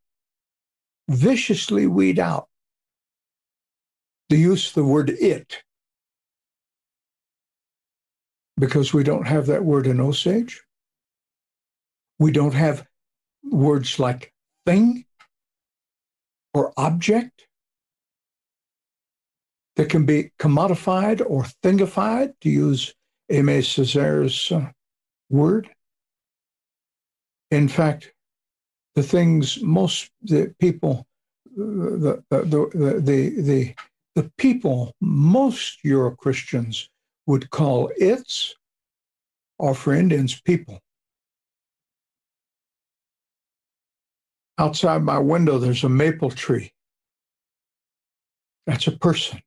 viciously 1.08 1.86
weed 1.86 2.18
out 2.18 2.48
the 4.30 4.38
use 4.38 4.70
of 4.70 4.74
the 4.74 4.84
word 4.84 5.12
it 5.12 5.62
because 8.58 8.94
we 8.94 9.04
don't 9.04 9.28
have 9.28 9.46
that 9.48 9.64
word 9.64 9.86
in 9.86 10.00
Osage. 10.00 10.64
We 12.20 12.32
don't 12.32 12.54
have 12.54 12.86
words 13.44 14.00
like 14.00 14.34
thing 14.66 15.06
or 16.54 16.74
object 16.78 17.48
that 19.76 19.90
can 19.90 20.06
be 20.06 20.32
commodified 20.40 21.22
or 21.28 21.44
thingified, 21.64 22.34
to 22.42 22.50
use 22.50 22.94
Aimé 23.32 23.60
Césaire's 23.60 24.52
word. 25.30 25.70
In 27.52 27.68
fact, 27.68 28.14
the 28.96 29.04
things 29.04 29.62
most 29.62 30.12
the 30.22 30.54
people 30.60 31.06
the 31.56 32.24
the 32.30 32.42
the 32.44 33.02
the, 33.42 33.76
the, 34.16 34.32
people 34.38 34.94
most 35.02 35.84
Euro 35.84 36.16
Christians 36.16 36.90
would 37.28 37.50
call 37.50 37.92
its 37.98 38.56
or 39.58 39.74
for 39.74 39.94
Indians 39.94 40.40
people. 40.42 40.80
Outside 44.58 45.04
my 45.04 45.18
window, 45.18 45.58
there's 45.58 45.84
a 45.84 45.90
maple 45.90 46.32
tree. 46.32 46.72
That's 48.66 48.88
a 48.88 48.92
person. 48.92 49.42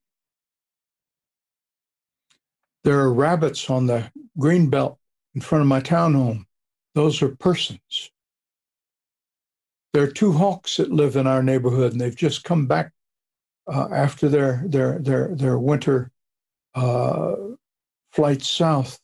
There 2.89 3.01
are 3.01 3.13
rabbits 3.13 3.69
on 3.69 3.85
the 3.85 4.11
green 4.39 4.71
belt 4.71 4.99
in 5.35 5.43
front 5.43 5.61
of 5.61 5.69
my 5.69 5.79
townhome. 5.79 6.47
Those 6.95 7.21
are 7.21 7.37
persons. 7.37 8.11
There 9.93 10.05
are 10.05 10.11
two 10.11 10.33
hawks 10.33 10.79
that 10.79 10.91
live 10.91 11.15
in 11.15 11.27
our 11.27 11.43
neighborhood, 11.43 11.93
and 11.93 12.01
they've 12.01 12.17
just 12.17 12.45
come 12.45 12.67
back 12.67 12.93
uh, 13.71 13.89
after 13.93 14.31
their 14.31 14.63
their 14.65 15.01
their 15.01 15.35
their 15.35 15.59
winter 15.59 16.13
uh, 16.75 17.35
flight 18.11 18.41
south, 18.41 18.99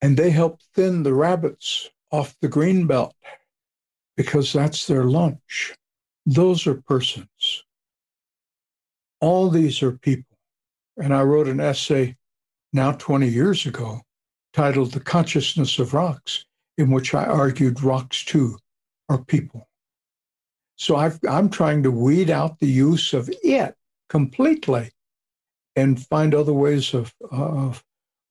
and 0.00 0.16
they 0.16 0.30
help 0.30 0.60
thin 0.76 1.02
the 1.02 1.12
rabbits 1.12 1.90
off 2.12 2.36
the 2.40 2.46
green 2.46 2.86
belt 2.86 3.16
because 4.16 4.52
that's 4.52 4.86
their 4.86 5.02
lunch. 5.02 5.74
Those 6.24 6.68
are 6.68 6.80
persons. 6.82 7.64
All 9.20 9.50
these 9.50 9.82
are 9.82 9.90
people. 9.90 10.35
And 10.96 11.14
I 11.14 11.22
wrote 11.22 11.48
an 11.48 11.60
essay 11.60 12.16
now 12.72 12.92
20 12.92 13.28
years 13.28 13.66
ago 13.66 14.02
titled 14.52 14.92
The 14.92 15.00
Consciousness 15.00 15.78
of 15.78 15.94
Rocks 15.94 16.44
in 16.78 16.90
which 16.90 17.14
I 17.14 17.24
argued 17.24 17.82
rocks 17.82 18.24
too 18.24 18.58
are 19.08 19.22
people. 19.24 19.68
So 20.76 20.96
i 20.96 21.10
am 21.26 21.48
trying 21.48 21.82
to 21.84 21.90
weed 21.90 22.28
out 22.28 22.58
the 22.58 22.68
use 22.68 23.14
of 23.14 23.30
it 23.42 23.74
completely 24.08 24.90
and 25.74 26.04
find 26.06 26.34
other 26.34 26.52
ways 26.52 26.92
of, 26.92 27.14
of, 27.30 27.82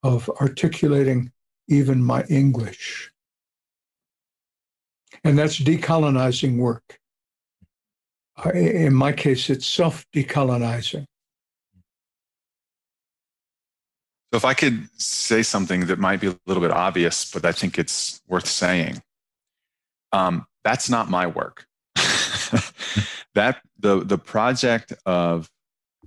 of 0.02 0.30
articulating 0.40 1.32
even 1.68 2.02
my 2.02 2.22
English. 2.24 3.10
And 5.24 5.36
that's 5.36 5.58
decolonizing 5.58 6.58
work. 6.58 7.00
In 8.54 8.94
my 8.94 9.12
case, 9.12 9.50
it's 9.50 9.66
self 9.66 10.06
decolonizing. 10.14 11.06
So 14.36 14.38
if 14.38 14.44
I 14.44 14.52
could 14.52 14.86
say 15.00 15.42
something 15.42 15.86
that 15.86 15.98
might 15.98 16.20
be 16.20 16.26
a 16.26 16.36
little 16.44 16.60
bit 16.60 16.70
obvious, 16.70 17.30
but 17.30 17.46
I 17.46 17.52
think 17.52 17.78
it's 17.78 18.20
worth 18.28 18.46
saying, 18.46 19.02
um, 20.12 20.44
that's 20.62 20.90
not 20.90 21.08
my 21.08 21.26
work. 21.26 21.64
that 23.34 23.62
the 23.78 24.04
the 24.04 24.18
project 24.18 24.92
of 25.06 25.48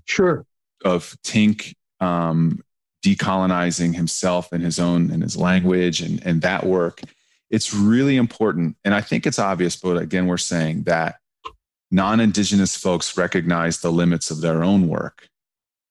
sure 0.06 0.46
of 0.86 1.18
Tink 1.24 1.74
um, 2.02 2.64
decolonizing 3.04 3.96
himself 3.96 4.52
and 4.52 4.64
his 4.64 4.78
own 4.78 5.10
and 5.10 5.24
his 5.24 5.36
language 5.36 6.00
and 6.00 6.24
and 6.24 6.44
that 6.44 6.68
work, 6.68 7.02
it's 7.50 7.74
really 7.74 8.16
important. 8.16 8.78
And 8.86 8.94
I 8.94 9.02
think 9.02 9.26
it's 9.26 9.40
obvious, 9.40 9.76
but 9.76 9.98
again, 9.98 10.28
we're 10.28 10.38
saying 10.38 10.84
that 10.84 11.16
non-indigenous 11.90 12.78
folks 12.78 13.18
recognize 13.18 13.80
the 13.80 13.92
limits 13.92 14.30
of 14.30 14.42
their 14.42 14.64
own 14.64 14.88
work. 14.88 15.30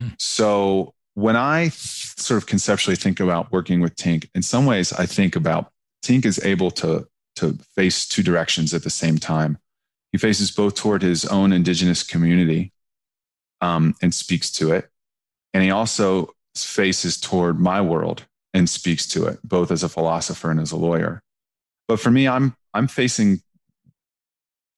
Hmm. 0.01 0.11
So 0.21 0.95
when 1.19 1.35
I 1.35 1.71
sort 1.71 2.39
of 2.39 2.47
conceptually 2.47 2.95
think 2.95 3.19
about 3.19 3.51
working 3.51 3.81
with 3.81 3.97
Tink, 3.97 4.29
in 4.37 4.43
some 4.43 4.67
ways 4.67 4.93
I 4.93 5.05
think 5.05 5.35
about 5.35 5.73
Tink 6.05 6.25
is 6.25 6.39
able 6.45 6.71
to, 6.83 7.09
to 7.37 7.59
face 7.75 8.07
two 8.07 8.23
directions 8.23 8.73
at 8.73 8.85
the 8.85 8.91
same 8.91 9.19
time. 9.19 9.59
He 10.13 10.19
faces 10.19 10.53
both 10.53 10.77
toward 10.77 11.03
his 11.03 11.25
own 11.25 11.53
indigenous 11.53 12.05
community 12.05 12.73
um, 13.61 13.97
and 14.01 14.15
speaks 14.15 14.49
to 14.53 14.71
it. 14.71 14.91
And 15.53 15.65
he 15.65 15.73
also 15.73 16.35
faces 16.55 17.19
toward 17.19 17.59
my 17.59 17.81
world 17.81 18.25
and 18.55 18.71
speaks 18.71 19.05
to 19.09 19.27
it, 19.27 19.41
both 19.43 19.73
as 19.73 19.83
a 19.83 19.89
philosopher 19.89 20.53
and 20.53 20.61
as 20.61 20.71
a 20.71 20.77
lawyer. 20.77 21.21
But 21.89 21.99
for 21.99 22.13
me, 22.13 22.29
I'm, 22.29 22.55
I'm 22.75 22.87
facing 22.87 23.41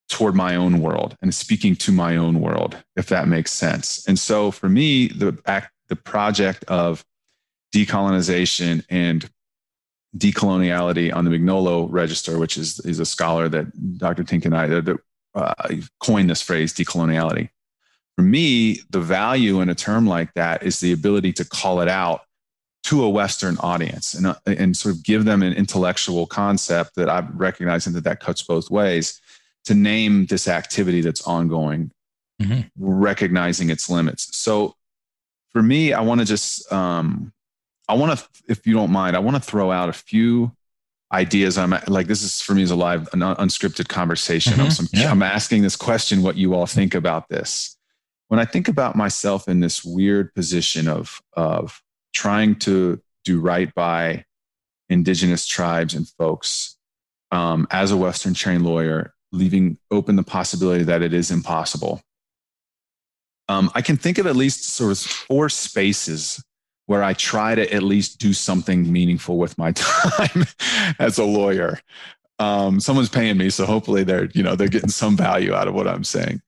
toward 0.08 0.34
my 0.34 0.56
own 0.56 0.80
world 0.80 1.18
and 1.20 1.34
speaking 1.34 1.76
to 1.76 1.92
my 1.92 2.16
own 2.16 2.40
world, 2.40 2.78
if 2.96 3.10
that 3.10 3.28
makes 3.28 3.52
sense. 3.52 4.08
And 4.08 4.18
so 4.18 4.50
for 4.50 4.70
me, 4.70 5.08
the 5.08 5.38
act, 5.44 5.70
the 5.90 5.96
project 5.96 6.64
of 6.64 7.04
decolonization 7.74 8.82
and 8.88 9.28
decoloniality 10.16 11.14
on 11.14 11.24
the 11.24 11.30
Mignolo 11.30 11.86
Register, 11.90 12.38
which 12.38 12.56
is, 12.56 12.80
is 12.80 12.98
a 12.98 13.04
scholar 13.04 13.48
that 13.48 13.98
Dr. 13.98 14.24
Tink 14.24 14.44
and 14.46 14.56
I 14.56 14.66
that, 14.66 14.98
uh, 15.34 15.54
coined 16.00 16.30
this 16.30 16.42
phrase, 16.42 16.72
decoloniality. 16.72 17.50
For 18.16 18.22
me, 18.22 18.80
the 18.90 19.00
value 19.00 19.60
in 19.60 19.68
a 19.68 19.74
term 19.74 20.06
like 20.06 20.34
that 20.34 20.62
is 20.62 20.80
the 20.80 20.92
ability 20.92 21.32
to 21.34 21.44
call 21.44 21.80
it 21.80 21.88
out 21.88 22.22
to 22.84 23.04
a 23.04 23.10
Western 23.10 23.56
audience 23.58 24.14
and, 24.14 24.26
uh, 24.26 24.34
and 24.46 24.76
sort 24.76 24.94
of 24.94 25.04
give 25.04 25.24
them 25.24 25.42
an 25.42 25.52
intellectual 25.52 26.26
concept 26.26 26.96
that 26.96 27.08
I've 27.08 27.28
recognized 27.38 27.86
and 27.86 27.94
that 27.94 28.04
that 28.04 28.20
cuts 28.20 28.42
both 28.42 28.70
ways 28.70 29.20
to 29.64 29.74
name 29.74 30.26
this 30.26 30.48
activity 30.48 31.02
that's 31.02 31.22
ongoing, 31.26 31.92
mm-hmm. 32.40 32.60
recognizing 32.76 33.70
its 33.70 33.90
limits. 33.90 34.36
So 34.36 34.74
for 35.52 35.62
me, 35.62 35.92
I 35.92 36.00
want 36.00 36.20
to 36.20 36.26
just, 36.26 36.72
um, 36.72 37.32
I 37.88 37.94
want 37.94 38.18
to, 38.18 38.28
if 38.48 38.66
you 38.66 38.74
don't 38.74 38.92
mind, 38.92 39.16
I 39.16 39.18
want 39.18 39.36
to 39.36 39.42
throw 39.42 39.70
out 39.70 39.88
a 39.88 39.92
few 39.92 40.52
ideas. 41.12 41.58
I'm 41.58 41.74
like, 41.88 42.06
this 42.06 42.22
is 42.22 42.40
for 42.40 42.54
me 42.54 42.62
is 42.62 42.70
a 42.70 42.76
live, 42.76 43.08
an 43.12 43.20
unscripted 43.20 43.88
conversation. 43.88 44.52
Mm-hmm. 44.52 44.82
I'm, 44.82 45.02
yeah. 45.02 45.10
I'm 45.10 45.22
asking 45.22 45.62
this 45.62 45.74
question, 45.74 46.22
what 46.22 46.36
you 46.36 46.54
all 46.54 46.66
think 46.66 46.94
about 46.94 47.28
this. 47.28 47.76
when 48.30 48.38
I 48.38 48.44
think 48.44 48.68
about 48.68 48.94
myself 48.94 49.48
in 49.48 49.58
this 49.58 49.84
weird 49.84 50.32
position 50.34 50.86
of, 50.86 51.20
of 51.32 51.82
trying 52.14 52.54
to 52.60 53.00
do 53.24 53.40
right 53.40 53.74
by 53.74 54.24
indigenous 54.88 55.46
tribes 55.46 55.94
and 55.94 56.08
folks 56.08 56.76
um, 57.32 57.66
as 57.72 57.90
a 57.90 57.96
Western 57.96 58.32
trained 58.32 58.64
lawyer, 58.64 59.14
leaving 59.32 59.78
open 59.90 60.14
the 60.14 60.22
possibility 60.22 60.84
that 60.84 61.02
it 61.02 61.12
is 61.12 61.32
impossible. 61.32 62.02
Um, 63.50 63.68
I 63.74 63.82
can 63.82 63.96
think 63.96 64.18
of 64.18 64.28
at 64.28 64.36
least 64.36 64.64
sort 64.64 64.92
of 64.92 64.98
four 64.98 65.48
spaces 65.48 66.40
where 66.86 67.02
I 67.02 67.14
try 67.14 67.56
to 67.56 67.74
at 67.74 67.82
least 67.82 68.20
do 68.20 68.32
something 68.32 68.90
meaningful 68.92 69.38
with 69.38 69.58
my 69.58 69.72
time 69.72 70.44
as 71.00 71.18
a 71.18 71.24
lawyer. 71.24 71.80
Um, 72.38 72.78
someone's 72.78 73.08
paying 73.08 73.36
me, 73.36 73.50
so 73.50 73.66
hopefully 73.66 74.04
they're 74.04 74.26
you 74.34 74.44
know 74.44 74.54
they're 74.54 74.68
getting 74.68 74.88
some 74.88 75.16
value 75.16 75.52
out 75.52 75.66
of 75.66 75.74
what 75.74 75.88
I'm 75.88 76.04
saying 76.04 76.40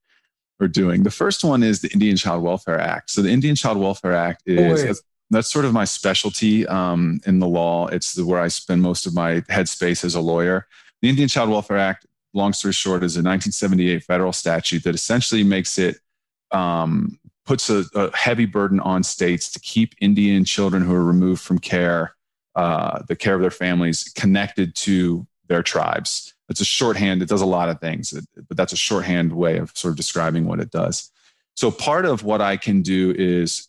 or 0.60 0.68
doing. 0.68 1.02
The 1.02 1.10
first 1.10 1.42
one 1.42 1.64
is 1.64 1.80
the 1.80 1.92
Indian 1.92 2.16
Child 2.16 2.44
Welfare 2.44 2.78
Act. 2.78 3.10
So 3.10 3.20
the 3.20 3.30
Indian 3.30 3.56
Child 3.56 3.78
Welfare 3.78 4.14
Act 4.14 4.44
is 4.46 5.00
oh, 5.00 5.02
that's 5.30 5.50
sort 5.50 5.64
of 5.64 5.72
my 5.72 5.84
specialty 5.84 6.68
um, 6.68 7.20
in 7.26 7.40
the 7.40 7.48
law. 7.48 7.88
It's 7.88 8.12
the, 8.12 8.24
where 8.24 8.40
I 8.40 8.46
spend 8.46 8.80
most 8.80 9.06
of 9.06 9.14
my 9.14 9.40
headspace 9.42 10.04
as 10.04 10.14
a 10.14 10.20
lawyer. 10.20 10.68
The 11.00 11.08
Indian 11.08 11.28
Child 11.28 11.50
Welfare 11.50 11.78
Act, 11.78 12.06
long 12.32 12.52
story 12.52 12.74
short, 12.74 13.02
is 13.02 13.16
a 13.16 13.26
1978 13.26 14.04
federal 14.04 14.32
statute 14.32 14.84
that 14.84 14.94
essentially 14.94 15.42
makes 15.42 15.78
it 15.78 15.98
um, 16.52 17.18
puts 17.44 17.70
a, 17.70 17.84
a, 17.94 18.14
heavy 18.16 18.46
burden 18.46 18.78
on 18.80 19.02
states 19.02 19.50
to 19.50 19.60
keep 19.60 19.94
Indian 20.00 20.44
children 20.44 20.82
who 20.82 20.94
are 20.94 21.04
removed 21.04 21.42
from 21.42 21.58
care, 21.58 22.14
uh, 22.54 23.02
the 23.08 23.16
care 23.16 23.34
of 23.34 23.40
their 23.40 23.50
families, 23.50 24.04
connected 24.14 24.74
to 24.74 25.26
their 25.48 25.62
tribes. 25.62 26.34
It's 26.48 26.60
a 26.60 26.64
shorthand. 26.64 27.22
It 27.22 27.28
does 27.28 27.40
a 27.40 27.46
lot 27.46 27.68
of 27.68 27.80
things, 27.80 28.12
but 28.48 28.56
that's 28.56 28.72
a 28.72 28.76
shorthand 28.76 29.32
way 29.32 29.58
of 29.58 29.76
sort 29.76 29.92
of 29.92 29.96
describing 29.96 30.46
what 30.46 30.60
it 30.60 30.70
does. 30.70 31.10
So 31.56 31.70
part 31.70 32.04
of 32.04 32.24
what 32.24 32.40
I 32.40 32.56
can 32.56 32.82
do 32.82 33.14
is 33.16 33.68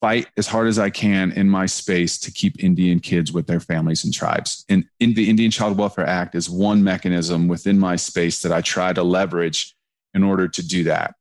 fight 0.00 0.26
as 0.36 0.46
hard 0.46 0.66
as 0.66 0.78
I 0.78 0.90
can 0.90 1.32
in 1.32 1.48
my 1.48 1.66
space 1.66 2.18
to 2.18 2.32
keep 2.32 2.62
Indian 2.62 2.98
kids 2.98 3.32
with 3.32 3.46
their 3.46 3.60
families 3.60 4.04
and 4.04 4.12
tribes. 4.12 4.64
And 4.68 4.84
in 4.98 5.14
the 5.14 5.30
Indian 5.30 5.50
Child 5.50 5.78
Welfare 5.78 6.06
Act 6.06 6.34
is 6.34 6.50
one 6.50 6.82
mechanism 6.82 7.46
within 7.48 7.78
my 7.78 7.96
space 7.96 8.42
that 8.42 8.52
I 8.52 8.62
try 8.62 8.92
to 8.92 9.02
leverage 9.02 9.76
in 10.12 10.24
order 10.24 10.48
to 10.48 10.66
do 10.66 10.84
that. 10.84 11.14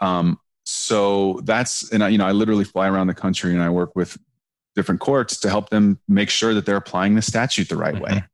Um, 0.00 0.38
so 0.64 1.40
that's 1.44 1.90
and 1.90 2.04
I, 2.04 2.08
you 2.08 2.18
know 2.18 2.26
I 2.26 2.32
literally 2.32 2.64
fly 2.64 2.88
around 2.88 3.06
the 3.06 3.14
country 3.14 3.52
and 3.52 3.62
I 3.62 3.70
work 3.70 3.96
with 3.96 4.18
different 4.76 5.00
courts 5.00 5.40
to 5.40 5.48
help 5.48 5.70
them 5.70 5.98
make 6.08 6.30
sure 6.30 6.54
that 6.54 6.66
they're 6.66 6.76
applying 6.76 7.14
the 7.14 7.22
statute 7.22 7.68
the 7.68 7.76
right 7.76 7.94
mm-hmm. 7.94 8.16
way, 8.16 8.24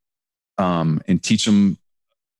um, 0.58 1.02
and 1.06 1.22
teach 1.22 1.44
them 1.44 1.78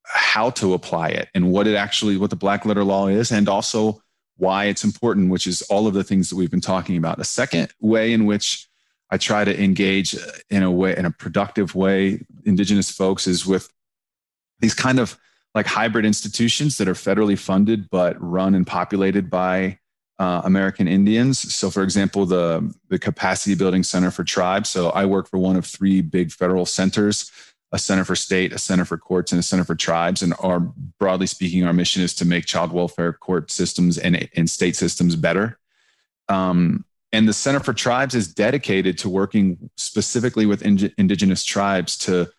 how 0.04 0.50
to 0.50 0.74
apply 0.74 1.08
it 1.08 1.28
and 1.34 1.50
what 1.50 1.66
it 1.66 1.76
actually 1.76 2.16
what 2.16 2.30
the 2.30 2.36
black 2.36 2.64
letter 2.64 2.84
law 2.84 3.06
is, 3.06 3.30
and 3.30 3.48
also 3.48 4.02
why 4.36 4.64
it's 4.64 4.84
important, 4.84 5.30
which 5.30 5.46
is 5.46 5.62
all 5.62 5.86
of 5.86 5.94
the 5.94 6.04
things 6.04 6.28
that 6.28 6.36
we've 6.36 6.50
been 6.50 6.60
talking 6.60 6.96
about. 6.96 7.20
A 7.20 7.24
second 7.24 7.72
way 7.80 8.12
in 8.12 8.26
which 8.26 8.68
I 9.10 9.16
try 9.16 9.44
to 9.44 9.62
engage 9.62 10.16
in 10.50 10.62
a 10.62 10.70
way, 10.70 10.96
in 10.96 11.04
a 11.04 11.10
productive 11.10 11.74
way, 11.74 12.20
Indigenous 12.44 12.90
folks 12.90 13.26
is 13.26 13.46
with 13.46 13.68
these 14.58 14.74
kind 14.74 14.98
of 14.98 15.16
like 15.54 15.66
hybrid 15.66 16.04
institutions 16.04 16.78
that 16.78 16.88
are 16.88 16.94
federally 16.94 17.38
funded 17.38 17.88
but 17.90 18.16
run 18.20 18.54
and 18.54 18.66
populated 18.66 19.30
by 19.30 19.78
uh, 20.18 20.42
American 20.44 20.86
Indians. 20.86 21.54
So, 21.54 21.70
for 21.70 21.82
example, 21.82 22.26
the 22.26 22.72
the 22.88 22.98
Capacity 22.98 23.54
Building 23.54 23.82
Center 23.82 24.10
for 24.10 24.24
Tribes. 24.24 24.68
So, 24.68 24.90
I 24.90 25.06
work 25.06 25.28
for 25.28 25.38
one 25.38 25.56
of 25.56 25.66
three 25.66 26.00
big 26.00 26.30
federal 26.30 26.66
centers 26.66 27.30
a 27.74 27.78
center 27.78 28.04
for 28.04 28.14
state, 28.14 28.52
a 28.52 28.58
center 28.58 28.84
for 28.84 28.96
courts, 28.96 29.32
and 29.32 29.40
a 29.40 29.42
center 29.42 29.64
for 29.64 29.74
tribes. 29.74 30.22
And 30.22 30.32
our 30.38 30.60
broadly 30.60 31.26
speaking, 31.26 31.64
our 31.64 31.72
mission 31.72 32.02
is 32.02 32.14
to 32.14 32.24
make 32.24 32.46
child 32.46 32.72
welfare 32.72 33.12
court 33.12 33.50
systems 33.50 33.98
and, 33.98 34.28
and 34.36 34.48
state 34.48 34.76
systems 34.76 35.16
better. 35.16 35.58
Um, 36.28 36.84
and 37.12 37.28
the 37.28 37.32
Center 37.32 37.58
for 37.58 37.72
Tribes 37.72 38.14
is 38.14 38.32
dedicated 38.32 38.96
to 38.98 39.08
working 39.08 39.70
specifically 39.76 40.46
with 40.46 40.62
in- 40.62 40.92
indigenous 40.98 41.44
tribes 41.44 41.98
to 41.98 42.30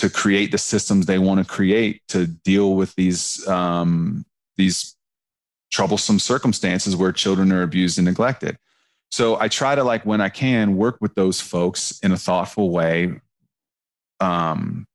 to 0.00 0.08
create 0.08 0.50
the 0.50 0.58
systems 0.58 1.04
they 1.04 1.18
want 1.18 1.38
to 1.38 1.44
create 1.44 2.00
to 2.08 2.26
deal 2.26 2.74
with 2.74 2.94
these 2.94 3.46
um, 3.46 4.24
these 4.56 4.96
troublesome 5.70 6.18
circumstances 6.18 6.96
where 6.96 7.12
children 7.12 7.52
are 7.52 7.62
abused 7.62 7.98
and 7.98 8.06
neglected. 8.06 8.56
So 9.10 9.38
I 9.38 9.48
try 9.48 9.74
to 9.74 9.84
like 9.84 10.06
when 10.06 10.22
I 10.22 10.30
can 10.30 10.78
work 10.78 10.96
with 11.02 11.14
those 11.14 11.40
folks 11.40 12.00
in 12.00 12.12
a 12.12 12.16
thoughtful 12.16 12.70
way, 12.70 13.20
um, 14.20 14.86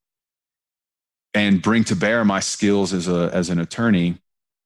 and 1.36 1.62
bring 1.62 1.84
to 1.84 1.96
bear 1.96 2.26
my 2.26 2.40
skills 2.40 2.92
as 2.92 3.08
a 3.08 3.30
as 3.32 3.50
an 3.52 3.60
attorney 3.60 4.18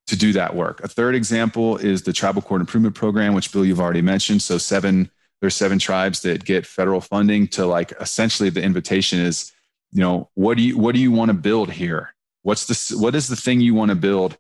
to 0.08 0.16
do 0.16 0.32
that 0.34 0.56
work. 0.56 0.82
A 0.86 0.88
third 0.88 1.16
example 1.16 1.76
is 1.76 2.04
the 2.04 2.14
Tribal 2.14 2.42
Court 2.42 2.62
Improvement 2.62 2.96
Program, 2.96 3.34
which 3.34 3.52
Bill 3.52 3.66
you've 3.66 3.82
already 3.82 4.02
mentioned. 4.02 4.42
So 4.42 4.58
seven 4.58 5.12
there's 5.42 5.56
seven 5.56 5.80
tribes 5.80 6.22
that 6.22 6.46
get 6.46 6.66
federal 6.66 7.02
funding 7.02 7.48
to 7.48 7.66
like 7.66 7.92
essentially 8.00 8.50
the 8.50 8.64
invitation 8.64 9.20
is, 9.20 9.52
you 9.92 10.02
know, 10.02 10.30
what 10.36 10.58
do 10.58 10.64
you 10.64 10.78
what 10.78 10.96
do 10.96 11.02
you 11.02 11.12
want 11.12 11.30
to 11.30 11.34
build 11.34 11.72
here? 11.72 12.14
What's 12.44 12.66
the 12.66 12.98
what 12.98 13.16
is 13.16 13.28
the 13.28 13.36
thing 13.36 13.62
you 13.62 13.74
want 13.74 13.90
to 13.90 13.96
build 13.96 14.38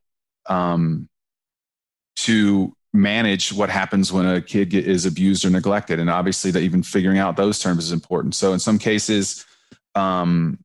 um, 0.47 1.10
to 2.18 2.74
manage 2.93 3.54
what 3.54 3.70
happens 3.70 4.12
when 4.12 4.26
a 4.26 4.41
kid 4.41 4.72
get, 4.72 4.88
is 4.88 5.06
abused 5.06 5.45
or 5.45 5.50
neglected? 5.50 6.00
And 6.00 6.10
obviously, 6.10 6.52
that 6.52 6.62
even 6.62 6.84
figuring 6.84 7.18
out 7.18 7.36
those 7.36 7.60
terms 7.60 7.86
is 7.86 7.91
important. 7.91 8.36
So 8.36 8.54
in 8.54 8.60
some 8.60 8.78
cases, 8.78 9.45
um, 9.95 10.60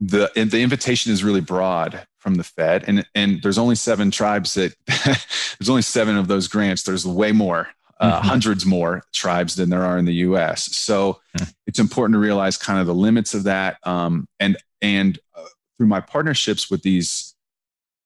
the 0.00 0.30
the 0.34 0.60
invitation 0.60 1.12
is 1.12 1.24
really 1.24 1.40
broad 1.40 2.06
from 2.18 2.36
the 2.36 2.44
Fed, 2.44 2.84
and 2.86 3.04
and 3.14 3.42
there's 3.42 3.58
only 3.58 3.74
seven 3.74 4.10
tribes 4.10 4.54
that 4.54 4.74
there's 4.86 5.70
only 5.70 5.82
seven 5.82 6.16
of 6.16 6.28
those 6.28 6.48
grants. 6.48 6.84
There's 6.84 7.06
way 7.06 7.32
more, 7.32 7.68
uh, 8.02 8.18
mm-hmm. 8.18 8.28
hundreds 8.28 8.66
more 8.66 9.04
tribes 9.12 9.54
than 9.54 9.70
there 9.70 9.84
are 9.84 9.96
in 9.96 10.04
the 10.04 10.14
U.S. 10.14 10.74
So 10.76 11.20
mm-hmm. 11.38 11.50
it's 11.66 11.78
important 11.78 12.14
to 12.16 12.18
realize 12.18 12.56
kind 12.56 12.80
of 12.80 12.86
the 12.86 12.94
limits 12.94 13.32
of 13.32 13.44
that, 13.44 13.78
um, 13.84 14.26
and 14.40 14.56
and 14.82 15.18
uh, 15.36 15.44
through 15.78 15.86
my 15.86 16.00
partnerships 16.00 16.68
with 16.68 16.82
these 16.82 17.34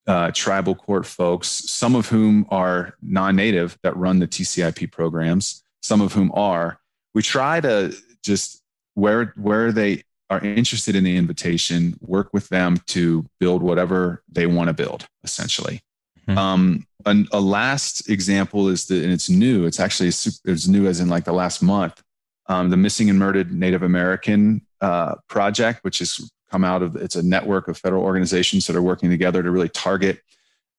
uh, 0.07 0.30
tribal 0.32 0.74
court 0.74 1.07
folks, 1.07 1.49
some 1.49 1.97
of 1.97 2.09
whom 2.09 2.47
are 2.51 2.94
non-native 3.03 3.78
that 3.82 3.97
run 3.97 4.18
the 4.18 4.28
TCIP 4.28 4.92
programs, 4.92 5.64
some 5.82 6.01
of 6.03 6.12
whom 6.12 6.30
are. 6.34 6.78
We 7.14 7.22
try 7.22 7.61
to 7.62 7.97
just 8.22 8.62
where 8.94 9.32
where 9.36 9.72
they 9.72 10.03
are 10.28 10.40
interested 10.40 10.94
in 10.94 11.05
the 11.05 11.16
invitation, 11.16 11.97
work 12.01 12.28
with 12.34 12.51
them 12.51 12.76
to 12.88 13.24
build 13.40 13.62
whatever 13.62 14.22
they 14.30 14.47
want 14.47 14.68
to 14.68 14.74
build, 14.74 15.09
essentially. 15.24 15.80
Mm-hmm. 16.28 16.38
Um, 16.38 16.86
an, 17.04 17.28
a 17.32 17.40
last 17.40 18.10
example 18.10 18.68
is 18.68 18.86
that, 18.86 19.02
and 19.02 19.12
it's 19.12 19.30
new. 19.30 19.64
It's 19.66 19.80
actually 19.80 20.08
it's 20.08 20.66
new 20.66 20.86
as 20.86 21.00
in 21.00 21.08
like 21.08 21.24
the 21.24 21.32
last 21.32 21.62
month. 21.62 22.02
Um, 22.48 22.70
the 22.70 22.76
Missing 22.76 23.10
and 23.10 23.18
Murdered 23.18 23.52
Native 23.52 23.82
American 23.82 24.62
uh, 24.80 25.16
project, 25.28 25.84
which 25.84 26.00
has 26.00 26.30
come 26.50 26.64
out 26.64 26.82
of 26.82 26.96
it's 26.96 27.16
a 27.16 27.22
network 27.22 27.68
of 27.68 27.78
federal 27.78 28.02
organizations 28.02 28.66
that 28.66 28.76
are 28.76 28.82
working 28.82 29.10
together 29.10 29.42
to 29.42 29.50
really 29.50 29.68
target 29.68 30.20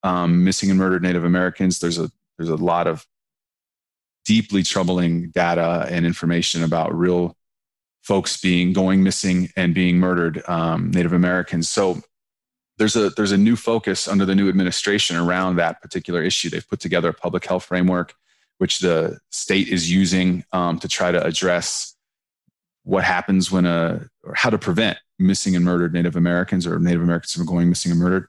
um, 0.03 0.43
missing 0.43 0.69
and 0.69 0.79
murdered 0.79 1.01
Native 1.01 1.23
Americans. 1.23 1.79
There's 1.79 1.99
a 1.99 2.09
there's 2.37 2.49
a 2.49 2.55
lot 2.55 2.87
of 2.87 3.05
deeply 4.25 4.63
troubling 4.63 5.29
data 5.29 5.87
and 5.89 6.05
information 6.05 6.63
about 6.63 6.93
real 6.93 7.35
folks 8.03 8.39
being 8.39 8.73
going 8.73 9.01
missing 9.03 9.49
and 9.55 9.73
being 9.73 9.97
murdered, 9.97 10.41
um, 10.47 10.91
Native 10.91 11.13
Americans. 11.13 11.67
So 11.67 12.01
there's 12.77 12.95
a 12.95 13.09
there's 13.11 13.31
a 13.31 13.37
new 13.37 13.55
focus 13.55 14.07
under 14.07 14.25
the 14.25 14.35
new 14.35 14.49
administration 14.49 15.17
around 15.17 15.55
that 15.55 15.81
particular 15.81 16.21
issue. 16.23 16.49
They've 16.49 16.67
put 16.67 16.79
together 16.79 17.09
a 17.09 17.13
public 17.13 17.45
health 17.45 17.65
framework, 17.65 18.13
which 18.57 18.79
the 18.79 19.19
state 19.31 19.67
is 19.67 19.91
using 19.91 20.43
um, 20.51 20.79
to 20.79 20.87
try 20.87 21.11
to 21.11 21.23
address 21.23 21.95
what 22.83 23.03
happens 23.03 23.51
when 23.51 23.65
a 23.65 24.07
or 24.23 24.33
how 24.35 24.49
to 24.49 24.57
prevent 24.57 24.97
missing 25.19 25.55
and 25.55 25.65
murdered 25.65 25.93
Native 25.93 26.15
Americans 26.15 26.67
or 26.67 26.79
Native 26.79 27.01
Americans 27.01 27.33
from 27.33 27.45
going 27.45 27.69
missing 27.69 27.91
and 27.91 27.99
murdered. 27.99 28.27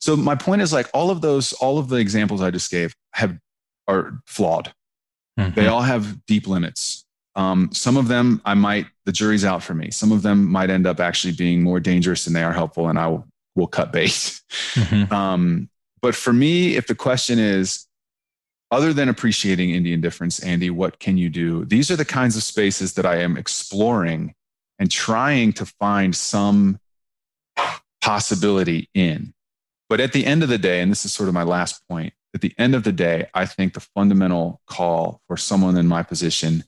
So 0.00 0.16
my 0.16 0.34
point 0.34 0.62
is 0.62 0.72
like 0.72 0.88
all 0.94 1.10
of 1.10 1.20
those, 1.20 1.52
all 1.54 1.78
of 1.78 1.88
the 1.88 1.96
examples 1.96 2.40
I 2.40 2.50
just 2.50 2.70
gave 2.70 2.94
have 3.12 3.38
are 3.86 4.20
flawed. 4.26 4.72
Mm-hmm. 5.38 5.54
They 5.54 5.66
all 5.66 5.82
have 5.82 6.24
deep 6.26 6.46
limits. 6.46 7.04
Um, 7.36 7.70
some 7.72 7.96
of 7.96 8.08
them 8.08 8.42
I 8.44 8.54
might, 8.54 8.86
the 9.04 9.12
jury's 9.12 9.44
out 9.44 9.62
for 9.62 9.74
me. 9.74 9.90
Some 9.90 10.10
of 10.10 10.22
them 10.22 10.50
might 10.50 10.70
end 10.70 10.86
up 10.86 11.00
actually 11.00 11.34
being 11.34 11.62
more 11.62 11.80
dangerous 11.80 12.24
than 12.24 12.34
they 12.34 12.42
are 12.42 12.52
helpful, 12.52 12.88
and 12.88 12.98
I 12.98 13.06
will, 13.08 13.26
will 13.58 13.66
cut 13.66 13.92
bait. 13.92 14.08
Mm-hmm. 14.74 15.12
Um, 15.12 15.68
but 16.00 16.14
for 16.14 16.32
me, 16.32 16.76
if 16.76 16.86
the 16.86 16.94
question 16.94 17.38
is, 17.38 17.86
other 18.70 18.92
than 18.92 19.08
appreciating 19.08 19.70
Indian 19.70 20.00
difference, 20.00 20.40
Andy, 20.40 20.70
what 20.70 20.98
can 20.98 21.16
you 21.16 21.30
do? 21.30 21.64
These 21.64 21.90
are 21.90 21.96
the 21.96 22.04
kinds 22.04 22.36
of 22.36 22.42
spaces 22.42 22.94
that 22.94 23.06
I 23.06 23.16
am 23.16 23.36
exploring 23.36 24.34
and 24.78 24.90
trying 24.90 25.52
to 25.54 25.66
find 25.66 26.14
some 26.14 26.78
possibility 28.00 28.88
in. 28.94 29.34
But 29.88 30.00
at 30.00 30.12
the 30.12 30.26
end 30.26 30.42
of 30.42 30.50
the 30.50 30.58
day, 30.58 30.80
and 30.80 30.90
this 30.90 31.04
is 31.04 31.14
sort 31.14 31.28
of 31.28 31.34
my 31.34 31.42
last 31.42 31.82
point, 31.88 32.12
at 32.34 32.42
the 32.42 32.54
end 32.58 32.74
of 32.74 32.84
the 32.84 32.92
day, 32.92 33.28
I 33.32 33.46
think 33.46 33.72
the 33.72 33.80
fundamental 33.80 34.60
call 34.66 35.22
for 35.26 35.36
someone 35.36 35.78
in 35.78 35.86
my 35.86 36.02
position 36.02 36.64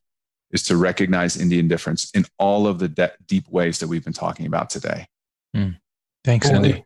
is 0.51 0.63
to 0.65 0.77
recognize 0.77 1.37
Indian 1.37 1.69
difference 1.69 2.11
in 2.13 2.25
all 2.39 2.67
of 2.67 2.79
the 2.79 2.89
de- 2.89 3.13
deep 3.27 3.49
ways 3.49 3.79
that 3.79 3.89
we've 3.89 4.03
been 4.03 4.13
talking 4.13 4.47
about 4.47 4.71
today. 4.71 5.07
Mm. 5.55 5.79
Thanks, 6.25 6.49
Andy. 6.49 6.85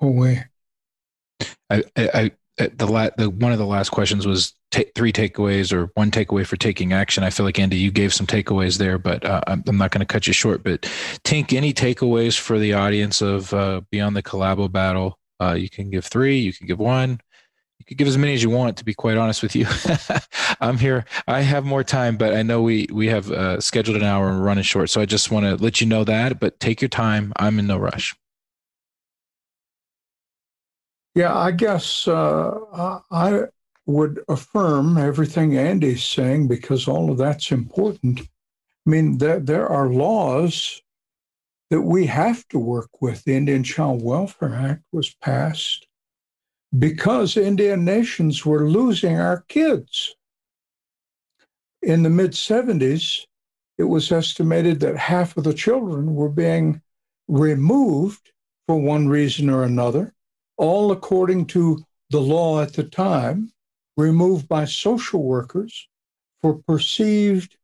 Oh, 0.00 0.10
way. 0.10 0.44
I, 1.70 1.82
I, 1.96 2.32
I, 2.58 2.66
the, 2.68 2.86
la- 2.86 3.10
the 3.16 3.30
one 3.30 3.52
of 3.52 3.58
the 3.58 3.66
last 3.66 3.90
questions 3.90 4.26
was 4.26 4.54
three 4.94 5.12
takeaways 5.12 5.72
or 5.72 5.90
one 5.94 6.10
takeaway 6.10 6.46
for 6.46 6.56
taking 6.56 6.92
action. 6.92 7.24
I 7.24 7.30
feel 7.30 7.44
like 7.44 7.58
Andy, 7.58 7.76
you 7.76 7.90
gave 7.90 8.12
some 8.12 8.26
takeaways 8.26 8.78
there, 8.78 8.98
but 8.98 9.24
uh, 9.24 9.40
I'm, 9.46 9.62
I'm, 9.66 9.78
not 9.78 9.90
going 9.90 10.00
to 10.00 10.06
cut 10.06 10.26
you 10.26 10.32
short. 10.32 10.62
But 10.62 10.82
Tink, 11.24 11.52
any 11.52 11.72
takeaways 11.72 12.38
for 12.38 12.58
the 12.58 12.74
audience 12.74 13.22
of 13.22 13.52
uh, 13.52 13.82
Beyond 13.90 14.16
the 14.16 14.22
Collabo 14.22 14.70
Battle? 14.70 15.18
Uh, 15.40 15.52
you 15.52 15.68
can 15.68 15.90
give 15.90 16.04
three, 16.04 16.38
you 16.38 16.52
can 16.52 16.66
give 16.66 16.78
one, 16.78 17.20
you 17.78 17.84
can 17.86 17.96
give 17.96 18.08
as 18.08 18.16
many 18.16 18.32
as 18.32 18.42
you 18.42 18.50
want. 18.50 18.78
To 18.78 18.84
be 18.84 18.94
quite 18.94 19.18
honest 19.18 19.42
with 19.42 19.54
you, 19.54 19.66
I'm 20.60 20.78
here. 20.78 21.04
I 21.26 21.42
have 21.42 21.64
more 21.64 21.84
time, 21.84 22.16
but 22.16 22.34
I 22.34 22.42
know 22.42 22.62
we 22.62 22.86
we 22.90 23.08
have 23.08 23.30
uh, 23.30 23.60
scheduled 23.60 23.96
an 23.96 24.02
hour 24.02 24.28
and 24.28 24.38
we're 24.40 24.46
running 24.46 24.64
short. 24.64 24.88
So 24.88 25.00
I 25.00 25.04
just 25.04 25.30
want 25.30 25.44
to 25.44 25.62
let 25.62 25.80
you 25.80 25.86
know 25.86 26.04
that. 26.04 26.40
But 26.40 26.58
take 26.58 26.80
your 26.80 26.88
time. 26.88 27.34
I'm 27.36 27.58
in 27.58 27.66
no 27.66 27.76
rush. 27.76 28.14
Yeah, 31.16 31.34
I 31.34 31.50
guess 31.50 32.06
uh, 32.06 33.00
I 33.10 33.44
would 33.86 34.22
affirm 34.28 34.98
everything 34.98 35.56
Andy's 35.56 36.04
saying 36.04 36.46
because 36.46 36.86
all 36.86 37.10
of 37.10 37.16
that's 37.16 37.52
important. 37.52 38.20
I 38.20 38.90
mean, 38.90 39.16
there, 39.16 39.40
there 39.40 39.66
are 39.66 39.88
laws 39.88 40.82
that 41.70 41.80
we 41.80 42.04
have 42.04 42.46
to 42.48 42.58
work 42.58 43.00
with. 43.00 43.24
The 43.24 43.34
Indian 43.34 43.64
Child 43.64 44.02
Welfare 44.02 44.54
Act 44.54 44.82
was 44.92 45.14
passed 45.14 45.86
because 46.78 47.38
Indian 47.38 47.82
nations 47.82 48.44
were 48.44 48.68
losing 48.68 49.18
our 49.18 49.40
kids. 49.48 50.14
In 51.80 52.02
the 52.02 52.10
mid 52.10 52.32
70s, 52.32 53.22
it 53.78 53.84
was 53.84 54.12
estimated 54.12 54.80
that 54.80 54.98
half 54.98 55.34
of 55.38 55.44
the 55.44 55.54
children 55.54 56.14
were 56.14 56.28
being 56.28 56.82
removed 57.26 58.32
for 58.66 58.76
one 58.76 59.08
reason 59.08 59.48
or 59.48 59.64
another 59.64 60.12
all 60.56 60.92
according 60.92 61.46
to 61.46 61.82
the 62.10 62.20
law 62.20 62.60
at 62.60 62.74
the 62.74 62.84
time, 62.84 63.52
removed 63.96 64.48
by 64.48 64.64
social 64.64 65.22
workers 65.22 65.88
for 66.40 66.54
perceived 66.54 67.56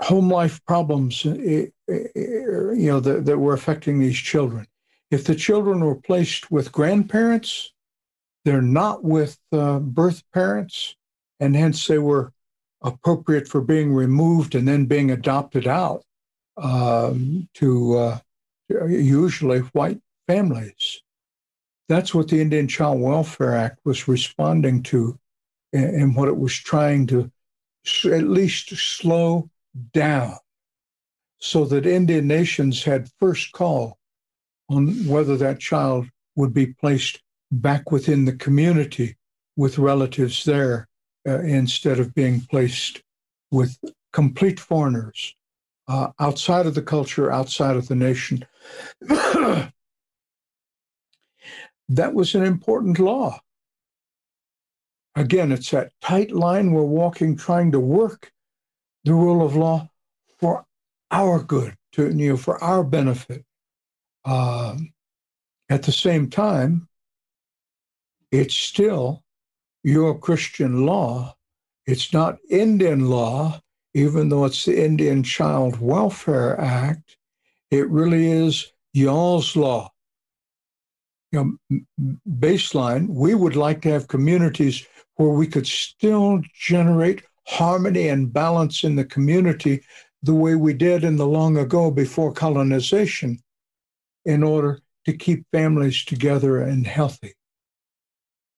home 0.00 0.28
life 0.28 0.64
problems 0.66 1.24
eh, 1.24 1.66
eh, 1.88 1.92
eh, 1.92 2.30
you 2.74 2.88
know 2.88 2.98
that, 2.98 3.24
that 3.24 3.38
were 3.38 3.54
affecting 3.54 4.00
these 4.00 4.16
children. 4.16 4.66
If 5.12 5.24
the 5.24 5.34
children 5.34 5.84
were 5.84 5.94
placed 5.94 6.50
with 6.50 6.72
grandparents 6.72 7.72
they're 8.44 8.62
not 8.62 9.04
with 9.04 9.38
uh, 9.52 9.78
birth 9.78 10.22
parents 10.32 10.96
and 11.40 11.54
hence 11.54 11.86
they 11.86 11.98
were 11.98 12.32
appropriate 12.82 13.46
for 13.46 13.60
being 13.60 13.92
removed 13.92 14.54
and 14.54 14.66
then 14.66 14.86
being 14.86 15.10
adopted 15.10 15.66
out 15.66 16.02
um, 16.56 17.48
to 17.54 17.96
uh, 17.96 18.18
usually 18.88 19.60
white 19.60 20.00
families. 20.26 21.02
That's 21.88 22.14
what 22.14 22.28
the 22.28 22.40
Indian 22.40 22.68
Child 22.68 23.00
Welfare 23.00 23.56
Act 23.56 23.80
was 23.84 24.08
responding 24.08 24.82
to 24.84 25.18
and 25.72 26.14
what 26.14 26.28
it 26.28 26.36
was 26.36 26.54
trying 26.54 27.06
to 27.08 27.30
at 28.04 28.24
least 28.24 28.70
slow 28.76 29.50
down 29.92 30.36
so 31.38 31.64
that 31.64 31.86
Indian 31.86 32.26
nations 32.28 32.84
had 32.84 33.10
first 33.18 33.52
call 33.52 33.98
on 34.68 35.06
whether 35.06 35.36
that 35.36 35.60
child 35.60 36.06
would 36.36 36.54
be 36.54 36.66
placed 36.66 37.20
back 37.50 37.90
within 37.90 38.24
the 38.24 38.34
community 38.34 39.16
with 39.56 39.78
relatives 39.78 40.44
there 40.44 40.88
uh, 41.28 41.40
instead 41.40 41.98
of 41.98 42.14
being 42.14 42.40
placed 42.40 43.02
with 43.50 43.76
complete 44.12 44.60
foreigners 44.60 45.34
uh, 45.88 46.08
outside 46.20 46.66
of 46.66 46.74
the 46.74 46.82
culture, 46.82 47.30
outside 47.30 47.76
of 47.76 47.88
the 47.88 47.94
nation. 47.94 48.44
That 51.92 52.14
was 52.14 52.34
an 52.34 52.42
important 52.42 52.98
law. 52.98 53.38
Again, 55.14 55.52
it's 55.52 55.70
that 55.72 55.92
tight 56.00 56.32
line 56.32 56.72
we're 56.72 56.84
walking, 56.84 57.36
trying 57.36 57.70
to 57.72 57.80
work 57.80 58.32
the 59.04 59.12
rule 59.12 59.44
of 59.44 59.56
law 59.56 59.90
for 60.40 60.64
our 61.10 61.42
good, 61.42 61.76
to 61.92 62.08
you 62.08 62.30
know, 62.30 62.36
for 62.38 62.62
our 62.64 62.82
benefit. 62.82 63.44
Um, 64.24 64.94
at 65.68 65.82
the 65.82 65.92
same 65.92 66.30
time, 66.30 66.88
it's 68.30 68.54
still 68.54 69.22
Euro 69.82 70.14
Christian 70.14 70.86
law. 70.86 71.36
It's 71.84 72.14
not 72.14 72.38
Indian 72.48 73.10
law, 73.10 73.60
even 73.92 74.30
though 74.30 74.46
it's 74.46 74.64
the 74.64 74.82
Indian 74.82 75.22
Child 75.22 75.78
Welfare 75.78 76.58
Act. 76.58 77.18
It 77.70 77.86
really 77.90 78.32
is 78.32 78.72
y'all's 78.94 79.54
law 79.56 79.92
you 81.32 81.58
know, 81.70 81.80
baseline, 82.38 83.08
we 83.08 83.34
would 83.34 83.56
like 83.56 83.80
to 83.82 83.90
have 83.90 84.08
communities 84.08 84.86
where 85.16 85.30
we 85.30 85.46
could 85.46 85.66
still 85.66 86.40
generate 86.54 87.22
harmony 87.46 88.08
and 88.08 88.32
balance 88.32 88.84
in 88.84 88.96
the 88.96 89.04
community 89.04 89.82
the 90.22 90.34
way 90.34 90.54
we 90.54 90.72
did 90.72 91.02
in 91.04 91.16
the 91.16 91.26
long 91.26 91.56
ago 91.56 91.90
before 91.90 92.32
colonization 92.32 93.38
in 94.24 94.42
order 94.42 94.78
to 95.04 95.12
keep 95.12 95.44
families 95.52 96.04
together 96.04 96.62
and 96.62 96.86
healthy. 96.86 97.34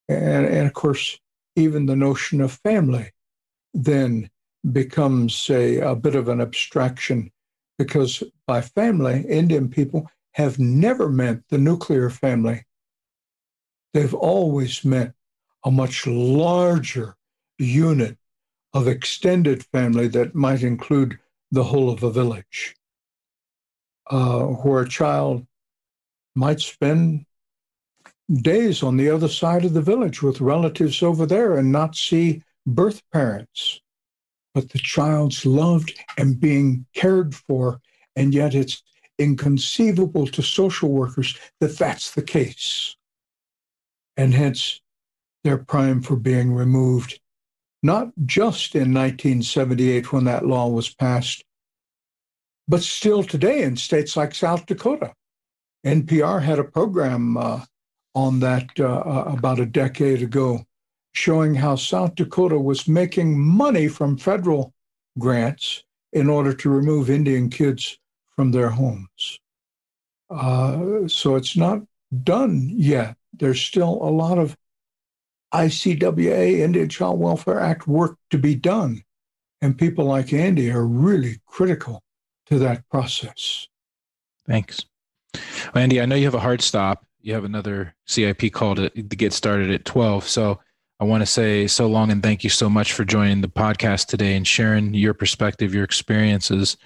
And, 0.09 0.45
and 0.45 0.67
of 0.67 0.75
course, 0.75 1.19
even 1.57 1.87
the 1.87 1.97
notion 1.97 2.41
of 2.41 2.53
family 2.53 3.11
then 3.73 4.29
becomes 4.73 5.49
a, 5.49 5.79
a 5.79 5.97
bit 5.97 6.15
of 6.15 6.29
an 6.29 6.41
abstraction 6.41 7.31
because 7.79 8.23
by 8.47 8.61
family, 8.61 9.25
Indian 9.29 9.69
people 9.69 10.09
have 10.35 10.59
never 10.59 11.09
meant 11.09 11.45
the 11.49 11.59
nuclear 11.59 12.11
family. 12.11 12.65
They've 13.93 14.15
always 14.15 14.85
meant 14.85 15.15
a 15.65 15.71
much 15.71 16.07
larger 16.07 17.17
unit 17.59 18.19
of 18.73 18.89
extended 18.89 19.65
family 19.67 20.09
that 20.09 20.35
might 20.35 20.63
include 20.63 21.19
the 21.53 21.63
whole 21.63 21.89
of 21.89 22.03
a 22.03 22.11
village, 22.11 22.75
uh, 24.11 24.41
where 24.41 24.83
a 24.83 24.89
child 24.89 25.47
might 26.35 26.61
spend 26.61 27.25
days 28.43 28.83
on 28.83 28.97
the 28.97 29.09
other 29.11 29.29
side 29.29 29.65
of 29.65 29.75
the 29.75 29.83
village 29.83 30.21
with 30.21 30.41
relatives 30.41 31.03
over 31.03 31.27
there 31.27 31.57
and 31.57 31.71
not 31.71 31.95
see 31.95 32.43
birth 32.67 33.03
parents. 33.13 33.81
But 34.53 34.71
the 34.71 34.79
child's 34.79 35.47
loved 35.47 35.97
and 36.19 36.41
being 36.41 36.87
cared 36.95 37.35
for, 37.35 37.81
and 38.17 38.35
yet 38.35 38.55
it's 38.55 38.83
inconceivable 39.19 40.27
to 40.27 40.43
social 40.43 40.91
workers 40.91 41.39
that 41.61 41.79
that's 41.79 42.13
the 42.13 42.23
case. 42.23 42.97
And 44.17 44.35
hence, 44.35 44.81
they're 45.43 45.59
primed 45.59 46.07
for 46.07 46.17
being 46.17 46.55
removed, 46.55 47.21
not 47.83 48.09
just 48.25 48.75
in 48.75 48.95
1978 48.95 50.13
when 50.13 50.25
that 50.25 50.47
law 50.47 50.69
was 50.69 50.93
passed, 50.95 51.45
but 52.67 52.83
still 52.83 53.23
today 53.23 53.63
in 53.63 53.77
states 53.77 54.17
like 54.17 54.35
South 54.35 54.67
Dakota. 54.67 55.13
NPR 55.85 56.43
had 56.43 56.59
a 56.59 56.65
program 56.65 57.37
uh, 57.37 57.61
on 58.15 58.41
that 58.41 58.71
uh, 58.81 58.85
uh, 58.85 59.35
about 59.37 59.61
a 59.61 59.67
decade 59.67 60.23
ago 60.23 60.65
showing 61.13 61.55
how 61.55 61.77
South 61.77 62.15
Dakota 62.15 62.59
was 62.59 62.89
making 62.89 63.39
money 63.39 63.87
from 63.87 64.17
federal 64.17 64.73
grants 65.19 65.85
in 66.13 66.29
order 66.29 66.53
to 66.55 66.71
remove 66.71 67.11
Indian 67.11 67.51
kids 67.51 67.99
from 68.37 68.53
their 68.53 68.71
homes. 68.71 69.39
Uh, 70.31 71.07
so 71.07 71.37
it's 71.37 71.57
not 71.57 71.81
done 72.23 72.71
yet. 72.73 73.17
There's 73.33 73.61
still 73.61 73.99
a 74.03 74.11
lot 74.11 74.39
of 74.39 74.57
ICWA, 75.53 76.59
Indian 76.59 76.89
Child 76.89 77.21
Welfare 77.21 77.61
Act 77.61 77.87
work 77.87 78.17
to 78.31 78.39
be 78.39 78.55
done. 78.55 79.03
And 79.63 79.79
people 79.79 80.05
like 80.05 80.33
Andy 80.33 80.71
are 80.71 80.87
really 80.87 81.41
critical 81.47 82.03
to 82.47 82.59
that 82.59 82.89
process. 82.91 83.67
Thanks. 84.47 84.85
Well, 85.75 85.83
Andy, 85.83 86.01
I 86.01 86.07
know 86.07 86.17
you 86.17 86.25
have 86.25 86.35
a 86.35 86.41
hard 86.41 86.61
stop. 86.61 87.07
You 87.21 87.33
have 87.35 87.45
another 87.45 87.95
CIP 88.07 88.53
call 88.53 88.75
to, 88.75 88.91
to 88.91 89.03
get 89.17 89.33
started 89.33 89.71
at 89.71 89.85
12. 89.85 90.29
So 90.29 90.61
I 91.01 91.05
want 91.05 91.23
to 91.23 91.27
say 91.27 91.67
so 91.67 91.87
long 91.87 92.11
and 92.11 92.23
thank 92.23 92.45
you 92.45 92.51
so 92.51 92.69
much 92.69 92.93
for 92.93 93.05
joining 93.05 93.41
the 93.41 93.49
podcast 93.49 94.07
today 94.07 94.37
and 94.37 94.47
sharing 94.47 94.93
your 94.93 95.15
perspective, 95.15 95.75
your 95.75 95.85
experiences. 95.85 96.77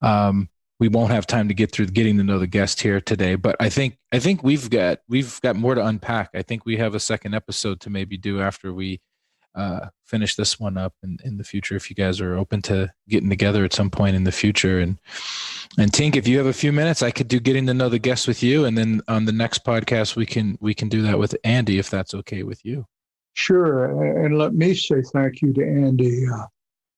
Um, 0.00 0.48
we 0.78 0.88
won't 0.88 1.10
have 1.10 1.26
time 1.26 1.48
to 1.48 1.54
get 1.54 1.72
through 1.72 1.86
getting 1.86 2.16
to 2.16 2.24
know 2.24 2.38
the 2.38 2.46
guest 2.46 2.80
here 2.80 3.00
today 3.00 3.34
but 3.34 3.56
i 3.60 3.68
think 3.68 3.98
i 4.12 4.18
think 4.18 4.42
we've 4.42 4.70
got 4.70 4.98
we've 5.08 5.40
got 5.40 5.56
more 5.56 5.74
to 5.74 5.84
unpack. 5.84 6.30
I 6.34 6.42
think 6.42 6.64
we 6.64 6.76
have 6.76 6.94
a 6.94 7.00
second 7.00 7.34
episode 7.34 7.80
to 7.80 7.90
maybe 7.90 8.16
do 8.16 8.40
after 8.40 8.72
we 8.72 9.00
uh, 9.54 9.88
finish 10.04 10.36
this 10.36 10.60
one 10.60 10.76
up 10.76 10.94
in, 11.02 11.18
in 11.24 11.36
the 11.36 11.44
future 11.44 11.74
if 11.74 11.90
you 11.90 11.96
guys 11.96 12.20
are 12.20 12.36
open 12.36 12.62
to 12.62 12.92
getting 13.08 13.28
together 13.28 13.64
at 13.64 13.72
some 13.72 13.90
point 13.90 14.14
in 14.14 14.24
the 14.24 14.32
future. 14.32 14.78
And 14.78 14.98
and 15.78 15.90
tink 15.90 16.16
if 16.16 16.28
you 16.28 16.38
have 16.38 16.46
a 16.46 16.52
few 16.52 16.72
minutes 16.72 17.02
i 17.02 17.10
could 17.10 17.28
do 17.28 17.38
getting 17.40 17.66
to 17.66 17.74
know 17.74 17.88
the 17.88 17.98
guest 17.98 18.28
with 18.28 18.42
you. 18.42 18.64
And 18.64 18.76
then 18.76 19.02
on 19.08 19.24
the 19.24 19.32
next 19.32 19.64
podcast 19.64 20.16
we 20.16 20.26
can 20.26 20.58
we 20.60 20.74
can 20.74 20.88
do 20.88 21.02
that 21.02 21.18
with 21.18 21.36
andy 21.44 21.78
if 21.78 21.90
that's 21.90 22.14
okay 22.14 22.42
with 22.42 22.64
you. 22.64 22.86
Sure. 23.34 24.24
And 24.24 24.38
let 24.38 24.54
me 24.54 24.74
say 24.74 25.02
thank 25.12 25.42
you 25.42 25.52
to 25.54 25.62
andy. 25.62 26.26
Uh, 26.28 26.46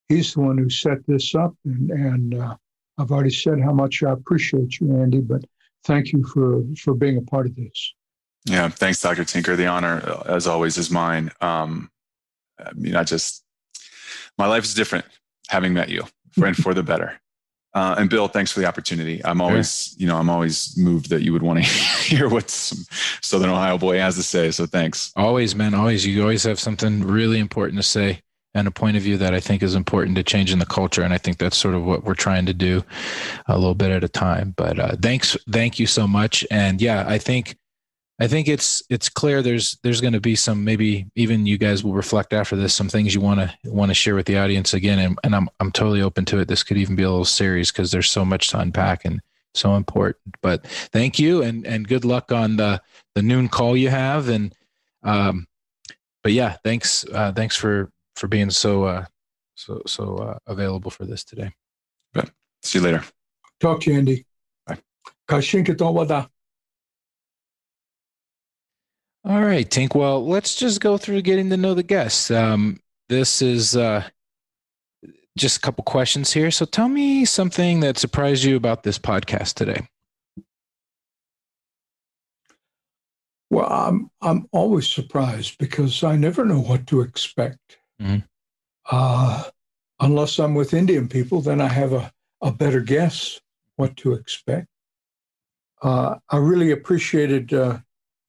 he's 0.09 0.35
the 0.35 0.41
one 0.41 0.59
who 0.59 0.71
set 0.71 0.99
this 1.07 1.35
up 1.35 1.55
and 1.65 1.91
and 1.91 2.35
uh, 2.35 2.57
I've 2.99 3.11
already 3.11 3.31
said 3.31 3.61
how 3.61 3.73
much 3.73 4.03
I 4.03 4.13
appreciate 4.13 4.81
you, 4.81 5.01
Andy, 5.01 5.21
but 5.21 5.45
thank 5.85 6.13
you 6.13 6.25
for, 6.25 6.63
for 6.79 6.95
being 6.95 7.17
a 7.17 7.23
part 7.23 7.47
of 7.47 7.57
this. 7.57 7.95
Yeah, 8.47 8.69
thanks, 8.69 9.01
Dr. 9.01 9.25
Tinker. 9.25 9.57
The 9.57 9.67
honor, 9.67 10.03
uh, 10.05 10.23
as 10.27 10.47
always, 10.47 10.79
is 10.79 10.91
mine. 10.91 11.31
Um, 11.41 11.91
I 12.59 12.73
mean, 12.75 12.97
I 12.97 13.05
just, 13.05 13.45
my 14.39 14.47
life 14.47 14.65
is 14.65 14.75
different 14.75 15.05
having 15.49 15.75
met 15.75 15.89
you, 15.89 16.05
and 16.43 16.57
for 16.57 16.75
the 16.75 16.83
better. 16.83 17.21
Uh, 17.73 17.95
and 17.99 18.11
Bill, 18.11 18.27
thanks 18.27 18.51
for 18.51 18.59
the 18.59 18.67
opportunity. 18.67 19.25
I'm 19.25 19.41
always, 19.41 19.95
you 19.97 20.09
know, 20.09 20.17
I'm 20.17 20.29
always 20.29 20.77
moved 20.77 21.09
that 21.11 21.23
you 21.23 21.33
would 21.33 21.43
want 21.43 21.63
to 21.63 21.65
hear 22.03 22.29
what 22.29 22.51
some 22.51 22.85
Southern 23.23 23.49
Ohio 23.49 23.79
boy 23.79 23.97
has 23.99 24.17
to 24.17 24.25
say. 24.25 24.51
So 24.51 24.67
thanks. 24.67 25.13
Always, 25.15 25.55
man. 25.55 25.73
Always. 25.73 26.05
You 26.05 26.21
always 26.23 26.43
have 26.43 26.59
something 26.59 27.05
really 27.05 27.39
important 27.39 27.79
to 27.79 27.85
say 27.85 28.23
and 28.55 28.67
a 28.67 28.71
point 28.71 28.97
of 28.97 29.03
view 29.03 29.17
that 29.17 29.35
I 29.35 29.41
think 29.41 29.63
is 29.63 29.75
important 29.75 30.17
to 30.17 30.23
change 30.23 30.53
in 30.53 30.59
the 30.59 30.67
culture. 30.67 31.03
And 31.03 31.15
I 31.15 31.19
think 31.19 31.39
that's 31.39 31.57
sort 31.57 31.75
of 31.75 31.85
what 31.85 32.05
we're 32.05 32.15
trying 32.15 32.47
to 32.47 32.55
do 32.55 32.83
a 33.47 33.57
little 33.57 33.75
bit 33.75 33.91
at 33.91 34.05
a 34.05 34.09
time. 34.09 34.55
But 34.57 34.79
uh, 34.79 34.97
thanks, 35.01 35.37
thank 35.51 35.79
you 35.79 35.87
so 35.87 36.09
much. 36.09 36.45
And 36.51 36.81
yeah, 36.81 37.05
I 37.07 37.19
think 37.19 37.57
I 38.21 38.27
think 38.27 38.49
it's 38.49 38.83
it's 38.91 39.09
clear 39.09 39.41
there's 39.41 39.79
there's 39.83 40.03
going 40.03 40.13
to 40.13 40.21
be 40.21 40.37
some 40.37 40.63
maybe 40.63 41.07
even 41.17 41.47
you 41.47 41.57
guys 41.57 41.83
will 41.83 41.95
reflect 41.95 42.35
after 42.35 42.55
this 42.55 42.75
some 42.75 42.89
things 42.91 43.15
you 43.15 43.21
want 43.21 43.41
to 43.41 43.71
want 43.71 43.91
to 43.91 43.95
share 43.95 44.15
with 44.15 44.27
the 44.27 44.37
audience 44.37 44.75
again 44.75 44.99
and, 44.99 45.19
and 45.25 45.35
I'm 45.35 45.49
I'm 45.59 45.73
totally 45.73 46.03
open 46.03 46.27
to 46.27 46.39
it. 46.39 46.47
This 46.47 46.63
could 46.63 46.77
even 46.77 46.97
be 46.97 47.03
a 47.03 47.09
little 47.09 47.25
series 47.25 47.73
because 47.73 47.91
there's 47.91 48.11
so 48.11 48.25
much 48.25 48.49
to 48.49 48.59
unpack 48.59 49.07
and 49.07 49.23
so 49.55 49.75
important. 49.75 50.37
But 50.43 50.67
thank 50.67 51.19
you 51.19 51.43
and 51.43 51.67
and 51.67 51.89
good 51.89 52.05
luck 52.05 52.31
on 52.31 52.57
the 52.57 52.83
the 53.15 53.23
noon 53.23 53.49
call 53.49 53.75
you 53.75 53.89
have 53.89 54.29
and 54.29 54.55
um 55.03 55.47
but 56.23 56.33
yeah 56.33 56.59
thanks 56.63 57.07
uh 57.15 57.33
thanks 57.33 57.57
for 57.57 57.91
for 58.21 58.29
being 58.29 58.51
so 58.51 58.85
uh 58.85 59.05
so 59.55 59.83
so 59.87 60.17
uh, 60.17 60.39
available 60.47 60.91
for 60.91 61.05
this 61.05 61.25
today. 61.25 61.53
But 62.13 62.31
see 62.63 62.79
you 62.79 62.85
later. 62.85 63.03
Talk 63.61 63.81
to 63.83 63.91
you, 63.91 63.99
Andy. 63.99 64.27
Bye. 64.67 64.79
All 69.25 69.43
right, 69.43 69.69
Tink. 69.69 69.95
Well, 69.95 70.27
let's 70.27 70.55
just 70.55 70.81
go 70.81 70.97
through 70.97 71.21
getting 71.23 71.51
to 71.51 71.57
know 71.57 71.75
the 71.75 71.83
guests. 71.83 72.31
Um, 72.31 72.81
this 73.11 73.43
is 73.43 73.77
uh, 73.77 74.09
just 75.37 75.59
a 75.59 75.61
couple 75.61 75.85
questions 75.85 76.33
here. 76.33 76.51
So 76.51 76.65
tell 76.65 76.89
me 76.89 77.27
something 77.27 77.81
that 77.81 77.99
surprised 77.99 78.45
you 78.45 78.57
about 78.57 78.83
this 78.83 78.99
podcast 78.99 79.55
today. 79.55 79.87
Well, 83.51 83.71
I'm 83.71 84.11
I'm 84.23 84.49
always 84.53 84.89
surprised 84.89 85.59
because 85.59 86.03
I 86.03 86.17
never 86.17 86.45
know 86.45 86.61
what 86.61 86.87
to 86.87 87.01
expect. 87.01 87.80
Mm-hmm. 88.01 88.19
Uh, 88.91 89.45
unless 90.01 90.39
I'm 90.39 90.55
with 90.55 90.75
Indian 90.75 91.09
people, 91.09 91.41
then 91.41 91.61
I 91.61 91.69
have 91.69 91.93
a, 91.93 92.13
a 92.41 92.51
better 92.51 92.81
guess 92.81 93.41
what 93.77 93.97
to 93.99 94.13
expect. 94.15 94.67
Uh, 95.83 96.17
I 96.29 96.37
really 96.37 96.71
appreciated 96.73 97.53
uh, 97.53 97.79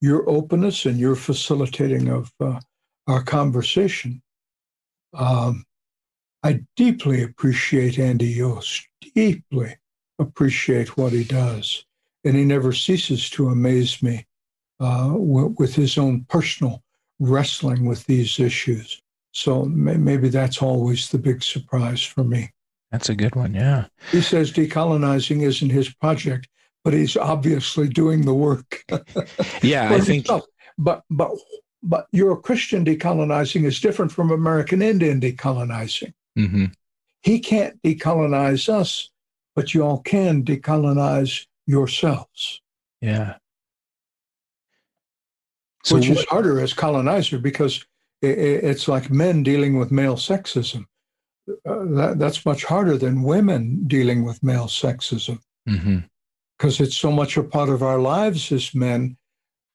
your 0.00 0.28
openness 0.28 0.86
and 0.86 0.98
your 0.98 1.16
facilitating 1.16 2.08
of 2.08 2.32
uh, 2.40 2.60
our 3.06 3.22
conversation. 3.22 4.22
Um, 5.14 5.64
I 6.42 6.60
deeply 6.76 7.22
appreciate 7.22 7.98
Andy 7.98 8.28
Yost, 8.28 8.86
deeply 9.14 9.76
appreciate 10.18 10.96
what 10.96 11.12
he 11.12 11.24
does. 11.24 11.84
And 12.24 12.36
he 12.36 12.44
never 12.44 12.72
ceases 12.72 13.28
to 13.30 13.48
amaze 13.48 14.02
me 14.02 14.26
uh, 14.80 15.08
w- 15.08 15.54
with 15.58 15.74
his 15.74 15.98
own 15.98 16.24
personal 16.28 16.82
wrestling 17.18 17.84
with 17.84 18.06
these 18.06 18.38
issues. 18.38 19.01
So 19.32 19.64
may- 19.64 19.96
maybe 19.96 20.28
that's 20.28 20.62
always 20.62 21.08
the 21.08 21.18
big 21.18 21.42
surprise 21.42 22.02
for 22.02 22.22
me. 22.24 22.50
That's 22.90 23.08
a 23.08 23.14
good 23.14 23.34
one, 23.34 23.54
yeah. 23.54 23.86
He 24.10 24.20
says 24.20 24.52
decolonizing 24.52 25.42
isn't 25.42 25.70
his 25.70 25.92
project 25.94 26.46
but 26.84 26.94
he's 26.94 27.16
obviously 27.16 27.88
doing 27.88 28.22
the 28.22 28.34
work. 28.34 28.84
yeah, 29.62 29.92
I 29.92 30.00
think. 30.00 30.26
But 30.78 31.02
but 31.10 31.32
but 31.82 32.06
your 32.12 32.36
Christian 32.40 32.84
decolonizing 32.84 33.64
is 33.64 33.80
different 33.80 34.12
from 34.12 34.30
American 34.30 34.82
Indian 34.82 35.20
decolonizing. 35.20 36.12
Mm-hmm. 36.38 36.66
He 37.22 37.38
can't 37.38 37.80
decolonize 37.82 38.68
us, 38.68 39.10
but 39.54 39.74
you 39.74 39.84
all 39.84 40.00
can 40.00 40.42
decolonize 40.44 41.46
yourselves. 41.66 42.60
Yeah. 43.00 43.36
So 45.84 45.96
Which 45.96 46.08
what, 46.08 46.18
is 46.18 46.24
harder 46.26 46.60
as 46.60 46.72
colonizer 46.72 47.38
because 47.38 47.84
it's 48.22 48.88
like 48.88 49.10
men 49.10 49.42
dealing 49.42 49.78
with 49.78 49.90
male 49.90 50.16
sexism. 50.16 50.84
Uh, 51.48 51.84
that, 51.96 52.14
that's 52.18 52.46
much 52.46 52.64
harder 52.64 52.96
than 52.96 53.22
women 53.22 53.82
dealing 53.86 54.24
with 54.24 54.42
male 54.42 54.66
sexism. 54.66 55.38
Mm-hmm 55.68 55.98
because 56.62 56.80
it's 56.80 56.96
so 56.96 57.10
much 57.10 57.36
a 57.36 57.42
part 57.42 57.68
of 57.68 57.82
our 57.82 57.98
lives 57.98 58.52
as 58.52 58.72
men, 58.72 59.16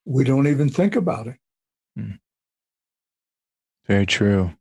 we 0.06 0.24
don't 0.24 0.48
even 0.48 0.70
think 0.70 0.96
about 0.96 1.28
it. 1.28 1.36
Hmm. 1.98 2.12
Very 3.88 4.06
true. 4.06 4.54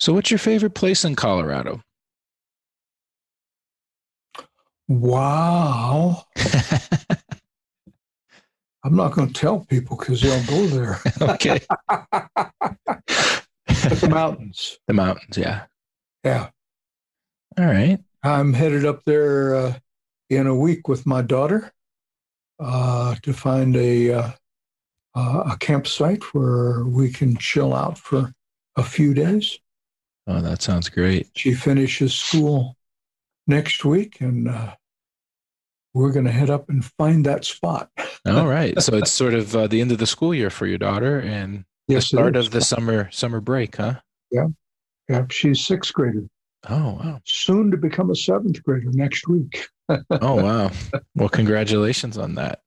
So, 0.00 0.12
what's 0.12 0.32
your 0.32 0.38
favorite 0.38 0.74
place 0.74 1.04
in 1.04 1.14
Colorado? 1.14 1.80
Wow. 4.88 6.24
I'm 8.84 8.96
not 8.96 9.12
going 9.12 9.28
to 9.28 9.34
tell 9.34 9.60
people 9.60 9.96
because 9.96 10.20
they'll 10.20 10.44
go 10.46 10.66
there. 10.66 11.00
okay. 11.22 11.60
the 13.66 14.08
mountains. 14.10 14.78
The 14.86 14.94
mountains, 14.94 15.38
yeah. 15.38 15.66
Yeah. 16.24 16.50
All 17.58 17.66
right. 17.66 17.98
I'm 18.22 18.52
headed 18.52 18.84
up 18.84 19.04
there 19.04 19.54
uh, 19.54 19.74
in 20.30 20.46
a 20.46 20.54
week 20.54 20.88
with 20.88 21.06
my 21.06 21.22
daughter 21.22 21.72
uh, 22.58 23.14
to 23.22 23.32
find 23.32 23.76
a 23.76 24.12
uh, 24.12 24.30
uh, 25.14 25.42
a 25.52 25.56
campsite 25.58 26.22
where 26.34 26.84
we 26.84 27.10
can 27.10 27.36
chill 27.36 27.74
out 27.74 27.98
for 27.98 28.32
a 28.76 28.82
few 28.82 29.14
days. 29.14 29.58
Oh, 30.26 30.40
that 30.40 30.62
sounds 30.62 30.88
great. 30.88 31.28
She 31.36 31.54
finishes 31.54 32.14
school 32.14 32.76
next 33.46 33.84
week, 33.84 34.20
and 34.20 34.48
uh, 34.48 34.74
we're 35.94 36.12
going 36.12 36.24
to 36.24 36.32
head 36.32 36.50
up 36.50 36.68
and 36.68 36.84
find 36.84 37.26
that 37.26 37.44
spot. 37.44 37.90
All 38.26 38.46
right. 38.46 38.80
So 38.80 38.96
it's 38.96 39.10
sort 39.10 39.34
of 39.34 39.54
uh, 39.54 39.66
the 39.66 39.80
end 39.80 39.92
of 39.92 39.98
the 39.98 40.06
school 40.06 40.34
year 40.34 40.50
for 40.50 40.66
your 40.66 40.78
daughter, 40.78 41.20
and 41.20 41.64
yes, 41.88 42.10
the 42.10 42.16
start 42.16 42.36
of 42.36 42.50
the 42.50 42.60
summer 42.60 43.10
summer 43.10 43.40
break, 43.40 43.76
huh? 43.76 44.00
Yeah, 44.30 44.46
yeah. 45.08 45.24
She's 45.30 45.64
sixth 45.64 45.92
grader. 45.92 46.24
Oh 46.68 46.92
wow! 46.92 47.20
Soon 47.24 47.70
to 47.72 47.76
become 47.76 48.10
a 48.10 48.14
seventh 48.14 48.62
grader 48.62 48.90
next 48.92 49.26
week. 49.28 49.66
oh 49.88 50.42
wow! 50.42 50.70
Well, 51.14 51.28
congratulations 51.28 52.16
on 52.16 52.36
that. 52.36 52.60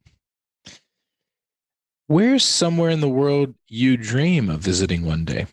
Where's 2.08 2.44
somewhere 2.44 2.92
in 2.92 3.00
the 3.00 3.10
world 3.10 3.56
you 3.68 3.98
dream 3.98 4.50
of 4.50 4.60
visiting 4.60 5.06
one 5.06 5.26
day? 5.26 5.48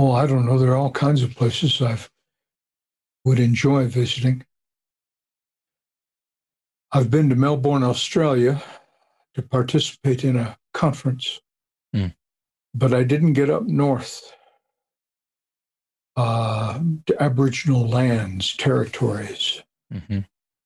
Oh, 0.00 0.12
I 0.12 0.26
don't 0.26 0.46
know. 0.46 0.58
There 0.58 0.70
are 0.70 0.76
all 0.76 0.90
kinds 0.90 1.22
of 1.22 1.36
places 1.36 1.80
I 1.82 1.98
would 3.24 3.38
enjoy 3.38 3.86
visiting. 3.86 4.44
I've 6.92 7.10
been 7.10 7.28
to 7.28 7.36
Melbourne, 7.36 7.84
Australia 7.84 8.62
to 9.34 9.42
participate 9.42 10.24
in 10.24 10.36
a 10.36 10.56
conference. 10.72 11.40
Mm 11.94 12.14
but 12.74 12.94
I 12.94 13.02
didn't 13.02 13.32
get 13.34 13.50
up 13.50 13.64
north 13.64 14.32
uh, 16.16 16.78
to 17.06 17.22
Aboriginal 17.22 17.88
lands, 17.88 18.56
territories. 18.56 19.62
Mm-hmm. 19.92 20.20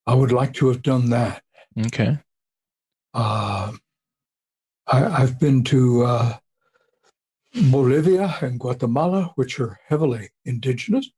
I 0.07 0.15
would 0.15 0.33
like 0.33 0.53
to 0.55 0.69
have 0.69 0.83
done 0.83 1.11
that. 1.11 1.43
Okay. 1.87 2.19
Uh, 3.15 3.73
I, 4.87 5.21
have 5.21 5.39
been 5.39 5.65
to 5.65 6.05
uh, 6.05 6.37
Bolivia 7.55 8.37
and 8.41 8.59
Guatemala, 8.59 9.33
which 9.37 9.61
are 9.61 9.79
heavily 9.87 10.31
indigenous, 10.45 11.09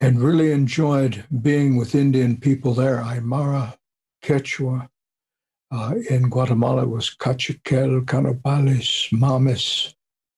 and 0.00 0.22
really 0.22 0.52
enjoyed 0.52 1.24
being 1.42 1.76
with 1.76 1.94
Indian 1.94 2.38
people 2.38 2.72
there, 2.72 2.98
Aymara, 2.98 3.76
Quechua, 4.22 4.88
uh, 5.70 5.94
in 6.08 6.30
Guatemala 6.30 6.86
was 6.86 7.14
Cachiquel, 7.14 8.06
Canopales, 8.06 9.10
Mames, 9.12 9.94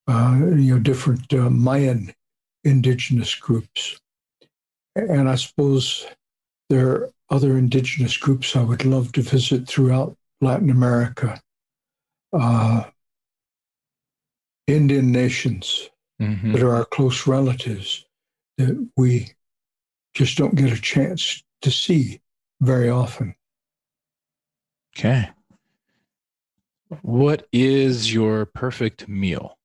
uh, 0.09 0.37
you 0.57 0.74
know, 0.74 0.78
different 0.81 1.33
uh, 1.33 1.49
Mayan 1.49 2.12
indigenous 2.64 3.35
groups. 3.35 4.01
And 4.97 5.28
I 5.28 5.37
suppose 5.37 6.05
there 6.68 6.89
are 6.89 7.11
other 7.31 7.57
indigenous 7.57 8.16
groups 8.16 8.57
I 8.57 8.62
would 8.62 8.85
love 8.85 9.12
to 9.12 9.22
visit 9.22 9.68
throughout 9.68 10.16
Latin 10.41 10.70
America. 10.70 11.41
Uh, 12.33 12.85
Indian 14.67 15.11
nations 15.13 15.91
mm-hmm. 16.21 16.53
that 16.53 16.63
are 16.63 16.75
our 16.75 16.85
close 16.85 17.27
relatives 17.27 18.05
that 18.59 18.89
we 18.97 19.29
just 20.15 20.37
don't 20.37 20.55
get 20.55 20.73
a 20.73 20.81
chance 20.81 21.43
to 21.63 21.71
see 21.71 22.21
very 22.61 22.91
often. 22.91 23.35
Okay. 24.97 25.29
What 27.03 27.47
is 27.53 28.13
your 28.13 28.47
perfect 28.47 29.09
meal? 29.09 29.57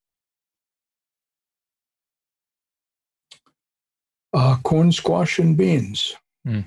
Uh, 4.34 4.58
corn, 4.64 4.92
squash, 4.92 5.40
and 5.40 5.58
beans. 5.58 6.16
Hmm. 6.46 6.62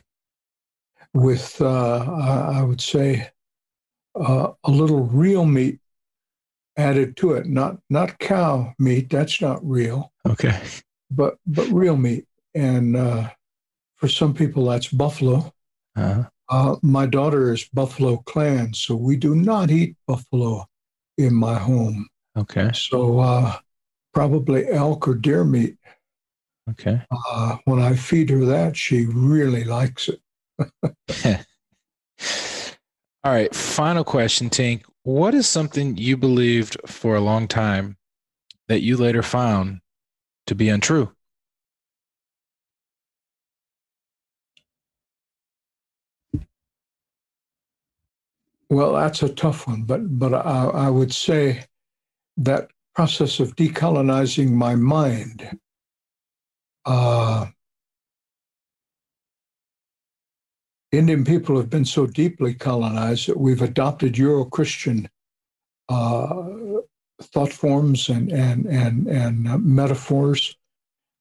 with, 1.15 1.61
uh, 1.61 1.99
I 1.99 2.59
I 2.59 2.63
would 2.63 2.81
say, 2.81 3.31
uh, 4.17 4.53
a 4.65 4.71
little 4.71 5.05
real 5.05 5.47
meat 5.47 5.79
added 6.79 7.17
to 7.19 7.33
it. 7.33 7.47
Not 7.47 7.77
not 7.91 8.19
cow 8.19 8.73
meat. 8.79 9.11
That's 9.11 9.41
not 9.43 9.59
real, 9.63 10.13
Okay. 10.27 10.59
but 11.11 11.37
but 11.47 11.69
real 11.69 11.97
meat. 11.97 12.25
And 12.55 12.97
uh, 12.97 13.29
for 13.97 14.09
some 14.09 14.33
people, 14.33 14.65
that's 14.67 14.89
buffalo. 14.89 15.53
Uh, 15.97 16.25
Uh, 16.51 16.77
my 16.83 17.05
daughter 17.05 17.53
is 17.53 17.69
Buffalo 17.75 18.17
Clan, 18.25 18.73
so 18.73 18.97
we 18.97 19.17
do 19.17 19.35
not 19.35 19.71
eat 19.71 19.97
buffalo 20.07 20.65
in 21.19 21.35
my 21.35 21.59
home. 21.59 22.07
okay. 22.39 22.71
So 22.73 23.19
uh, 23.21 23.53
probably 24.15 24.67
elk 24.73 25.07
or 25.09 25.15
deer 25.15 25.45
meat. 25.45 25.77
Okay. 26.71 27.03
Uh, 27.11 27.59
when 27.67 27.81
I 27.81 27.95
feed 27.97 28.31
her 28.31 28.45
that, 28.47 28.77
she 28.79 29.05
really 29.07 29.65
likes 29.65 30.09
it. 30.09 30.21
All 33.25 33.33
right. 33.33 33.55
Final 33.55 34.05
question, 34.05 34.49
Tink. 34.49 34.83
What 35.09 35.33
is 35.33 35.49
something 35.49 35.97
you 35.97 36.19
believed 36.19 36.77
for 36.87 37.17
a 37.17 37.21
long 37.23 37.49
time 37.49 37.97
that 38.67 38.83
you 38.83 38.95
later 38.95 39.23
found 39.23 39.81
to 40.47 40.55
be 40.55 40.69
untrue? 40.69 41.15
Well, 48.69 48.93
that's 48.93 49.23
a 49.23 49.31
tough 49.31 49.67
one, 49.67 49.85
but 49.85 50.19
but 50.19 50.35
I, 50.35 50.67
I 50.67 50.91
would 50.91 51.15
say 51.15 51.65
that 52.37 52.71
process 52.95 53.41
of 53.41 53.57
decolonizing 53.57 54.51
my 54.51 54.75
mind. 54.75 55.59
Uh, 56.85 57.47
Indian 60.91 61.25
people 61.25 61.57
have 61.57 61.69
been 61.69 61.85
so 61.85 62.07
deeply 62.07 62.55
colonized 62.55 63.29
that 63.29 63.39
we've 63.39 63.63
adopted 63.63 64.17
Euro-Christian 64.17 65.09
uh, 65.89 66.45
thought 67.23 67.53
forms 67.53 68.09
and 68.09 68.31
and 68.31 68.67
and 68.67 69.07
and 69.07 69.49
uh, 69.49 69.59
metaphors 69.59 70.57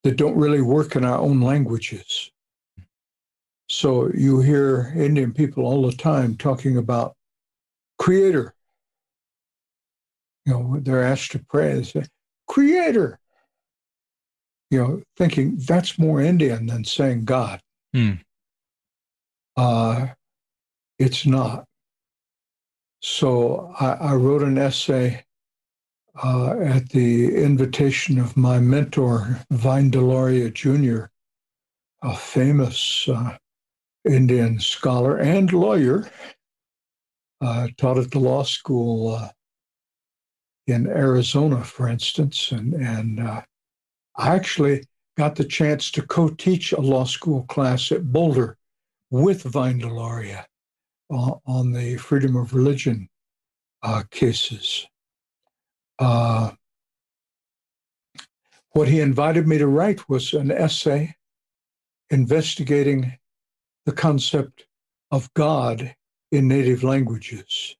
that 0.03 0.15
don't 0.15 0.37
really 0.37 0.61
work 0.61 0.95
in 0.95 1.03
our 1.03 1.17
own 1.19 1.41
languages. 1.41 2.31
So 3.69 4.09
you 4.13 4.39
hear 4.39 4.93
Indian 4.95 5.33
people 5.33 5.65
all 5.65 5.85
the 5.85 5.95
time 5.95 6.37
talking 6.37 6.77
about 6.77 7.15
creator. 7.97 8.53
You 10.45 10.53
know, 10.53 10.79
they're 10.79 11.03
asked 11.03 11.31
to 11.31 11.39
pray, 11.39 11.73
they 11.73 11.83
say, 11.83 12.03
creator. 12.47 13.19
You 14.71 14.79
know, 14.79 15.01
thinking 15.17 15.57
that's 15.57 15.99
more 15.99 16.21
Indian 16.21 16.67
than 16.67 16.85
saying 16.85 17.25
God. 17.25 17.61
Hmm. 17.93 18.13
Uh, 19.57 20.07
it's 20.99 21.25
not. 21.25 21.65
So 23.01 23.73
I, 23.79 23.91
I 23.93 24.13
wrote 24.13 24.43
an 24.43 24.57
essay 24.57 25.23
uh, 26.23 26.55
at 26.59 26.89
the 26.89 27.35
invitation 27.35 28.19
of 28.19 28.37
my 28.37 28.59
mentor, 28.59 29.39
Vine 29.51 29.91
Deloria 29.91 30.53
Jr., 30.53 31.05
a 32.03 32.15
famous 32.15 33.07
uh, 33.07 33.37
Indian 34.05 34.59
scholar 34.59 35.17
and 35.17 35.51
lawyer 35.51 36.09
uh, 37.41 37.67
taught 37.77 37.97
at 37.97 38.11
the 38.11 38.19
law 38.19 38.43
school 38.43 39.15
uh, 39.15 39.29
in 40.67 40.87
Arizona, 40.87 41.63
for 41.63 41.87
instance, 41.87 42.51
and 42.51 42.73
and 42.73 43.19
uh, 43.19 43.41
I 44.17 44.35
actually 44.35 44.85
got 45.17 45.35
the 45.35 45.45
chance 45.45 45.89
to 45.91 46.01
co-teach 46.01 46.71
a 46.71 46.81
law 46.81 47.05
school 47.05 47.43
class 47.43 47.91
at 47.91 48.11
Boulder 48.11 48.56
with 49.09 49.43
on, 51.09 51.39
on 51.45 51.71
the 51.71 51.97
freedom 51.97 52.35
of 52.35 52.53
religion 52.53 53.09
uh, 53.83 54.03
cases. 54.11 54.85
Uh, 55.99 56.51
what 58.71 58.87
he 58.87 58.99
invited 58.99 59.47
me 59.47 59.57
to 59.57 59.67
write 59.67 60.07
was 60.09 60.33
an 60.33 60.51
essay 60.51 61.15
investigating 62.09 63.17
the 63.85 63.91
concept 63.91 64.65
of 65.11 65.33
God 65.33 65.95
in 66.31 66.47
native 66.47 66.83
languages. 66.83 67.75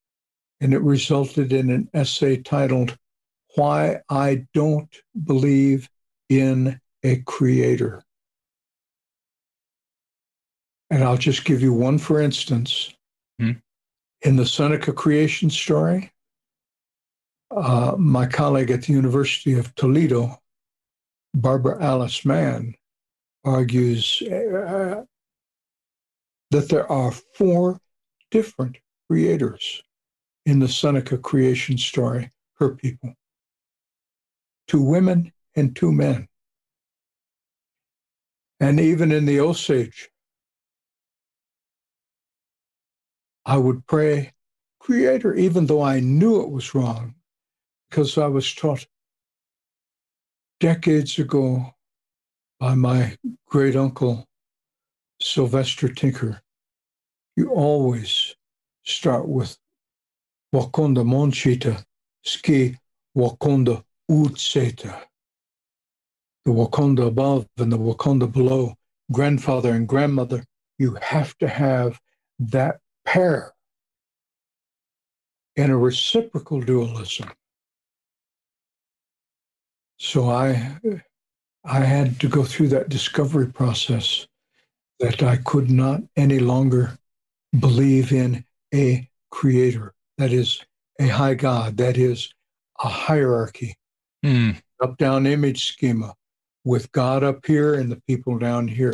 And 0.60 0.74
it 0.74 0.82
resulted 0.82 1.54
in 1.54 1.70
an 1.70 1.90
essay 1.94 2.38
titled, 2.38 2.98
Why 3.56 4.00
I 4.10 4.48
Don't 4.54 4.94
Believe 5.26 5.90
in 6.30 6.80
a 7.04 7.18
Creator. 7.18 8.04
And 10.90 11.04
I'll 11.04 11.18
just 11.18 11.46
give 11.46 11.62
you 11.62 11.74
one 11.74 11.98
for 11.98 12.22
instance. 12.22 12.94
Hmm. 13.40 13.54
In 14.22 14.36
the 14.36 14.46
Seneca 14.46 14.94
creation 14.94 15.50
story, 15.50 16.12
uh, 17.52 17.96
my 17.98 18.26
colleague 18.26 18.72
at 18.72 18.84
the 18.84 18.94
University 18.94 19.54
of 19.54 19.74
Toledo, 19.76 20.42
Barbara 21.34 21.82
Alice 21.82 22.26
Mann, 22.26 22.74
argues 23.44 24.22
uh, 24.24 25.04
that 26.52 26.70
there 26.70 26.92
are 26.92 27.12
four 27.12 27.80
different 28.32 28.78
creators 29.10 29.84
in 30.46 30.60
the 30.60 30.68
Seneca 30.68 31.18
creation 31.18 31.78
story, 31.78 32.32
her 32.56 32.70
people 32.70 33.14
two 34.68 34.82
women 34.82 35.32
and 35.56 35.76
two 35.76 35.92
men. 35.92 36.28
And 38.60 38.80
even 38.80 39.12
in 39.12 39.26
the 39.26 39.40
Osage, 39.40 40.10
I 43.48 43.56
would 43.56 43.88
pray, 43.88 44.34
Creator, 44.82 45.34
even 45.36 45.68
though 45.68 45.82
I 45.82 46.02
knew 46.02 46.42
it 46.42 46.50
was 46.50 46.76
wrong, 46.76 47.16
because 47.90 48.18
I 48.18 48.28
was 48.28 48.54
taught 48.54 48.86
decades 50.60 51.18
ago 51.18 51.74
by 52.60 52.76
my 52.76 53.18
great 53.46 53.78
uncle, 53.78 54.28
Sylvester 55.22 55.88
Tinker. 55.88 56.42
You 57.38 57.50
always 57.52 58.36
start 58.84 59.30
with 59.30 59.58
Wakonda 60.54 61.06
Monchita, 61.06 61.86
Ski 62.26 62.76
Wakonda 63.16 63.82
Utseta. 64.12 65.04
The 66.44 66.52
Wakonda 66.52 67.08
above 67.08 67.48
and 67.58 67.72
the 67.72 67.78
Wakonda 67.78 68.30
below, 68.30 68.76
grandfather 69.10 69.72
and 69.72 69.88
grandmother, 69.88 70.44
you 70.78 70.98
have 71.02 71.38
to 71.38 71.48
have 71.48 71.98
that 72.40 72.82
pair 73.08 73.54
in 75.56 75.72
a 75.72 75.78
reciprocal 75.78 76.62
dualism. 76.62 77.30
So 79.98 80.30
I 80.30 80.80
I 81.64 81.80
had 81.80 82.20
to 82.20 82.28
go 82.30 82.44
through 82.44 82.68
that 82.70 82.90
discovery 82.90 83.48
process 83.48 84.28
that 85.00 85.24
I 85.24 85.38
could 85.38 85.70
not 85.70 86.02
any 86.16 86.40
longer 86.40 86.98
believe 87.60 88.12
in 88.12 88.46
a 88.74 89.10
creator, 89.32 89.94
that 90.18 90.32
is 90.32 90.62
a 91.00 91.08
high 91.08 91.34
God, 91.34 91.78
that 91.78 91.98
is 91.98 92.34
a 92.84 92.88
hierarchy, 92.88 93.76
Hmm. 94.24 94.52
up 94.82 94.98
down 94.98 95.26
image 95.26 95.66
schema 95.66 96.14
with 96.64 96.92
God 96.92 97.24
up 97.24 97.46
here 97.46 97.74
and 97.76 97.92
the 97.92 98.02
people 98.08 98.38
down 98.38 98.68
here. 98.68 98.94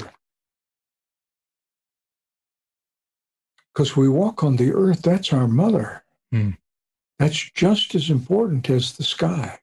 Because 3.74 3.95
we 3.95 4.08
walk 4.08 4.44
on 4.44 4.56
the 4.56 4.72
earth, 4.72 5.02
that's 5.02 5.34
our 5.34 5.48
mother. 5.48 6.04
Hmm. 6.32 6.52
That's 7.20 7.52
just 7.52 7.95
as 7.95 8.10
important 8.10 8.70
as 8.70 8.94
the 8.94 9.04
sky. 9.04 9.60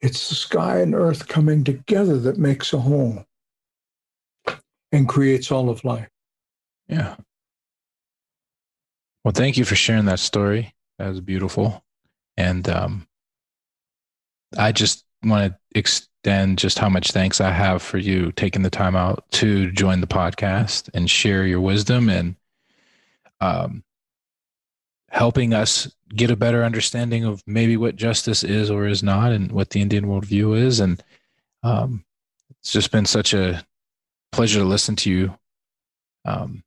It's 0.00 0.28
the 0.28 0.34
sky 0.34 0.80
and 0.80 0.94
earth 0.94 1.28
coming 1.28 1.64
together 1.64 2.18
that 2.20 2.38
makes 2.38 2.72
a 2.72 2.78
whole 2.78 3.24
and 4.92 5.08
creates 5.08 5.50
all 5.50 5.70
of 5.70 5.84
life. 5.84 6.08
Yeah. 6.88 7.16
Well, 9.24 9.32
thank 9.32 9.56
you 9.56 9.64
for 9.64 9.74
sharing 9.74 10.04
that 10.04 10.20
story. 10.20 10.74
That 10.98 11.08
was 11.08 11.20
beautiful. 11.20 11.82
And 12.36 12.68
um, 12.68 13.08
I 14.56 14.72
just 14.72 15.04
want 15.24 15.52
to 15.52 15.58
extend 15.78 16.58
just 16.58 16.78
how 16.78 16.88
much 16.88 17.10
thanks 17.10 17.40
I 17.40 17.50
have 17.50 17.82
for 17.82 17.98
you 17.98 18.32
taking 18.32 18.62
the 18.62 18.70
time 18.70 18.94
out 18.94 19.24
to 19.32 19.70
join 19.72 20.00
the 20.00 20.06
podcast 20.06 20.90
and 20.92 21.10
share 21.10 21.46
your 21.46 21.60
wisdom 21.60 22.08
and 22.08 22.36
um, 23.44 23.84
helping 25.10 25.52
us 25.52 25.94
get 26.08 26.30
a 26.30 26.36
better 26.36 26.64
understanding 26.64 27.24
of 27.24 27.42
maybe 27.46 27.76
what 27.76 27.96
justice 27.96 28.42
is 28.42 28.70
or 28.70 28.86
is 28.86 29.02
not 29.02 29.32
and 29.32 29.52
what 29.52 29.70
the 29.70 29.80
Indian 29.80 30.06
worldview 30.06 30.58
is. 30.58 30.80
And 30.80 31.02
um, 31.62 32.04
it's 32.60 32.72
just 32.72 32.90
been 32.90 33.06
such 33.06 33.34
a 33.34 33.64
pleasure 34.32 34.60
to 34.60 34.64
listen 34.64 34.96
to 34.96 35.10
you. 35.10 35.36
Um, 36.24 36.62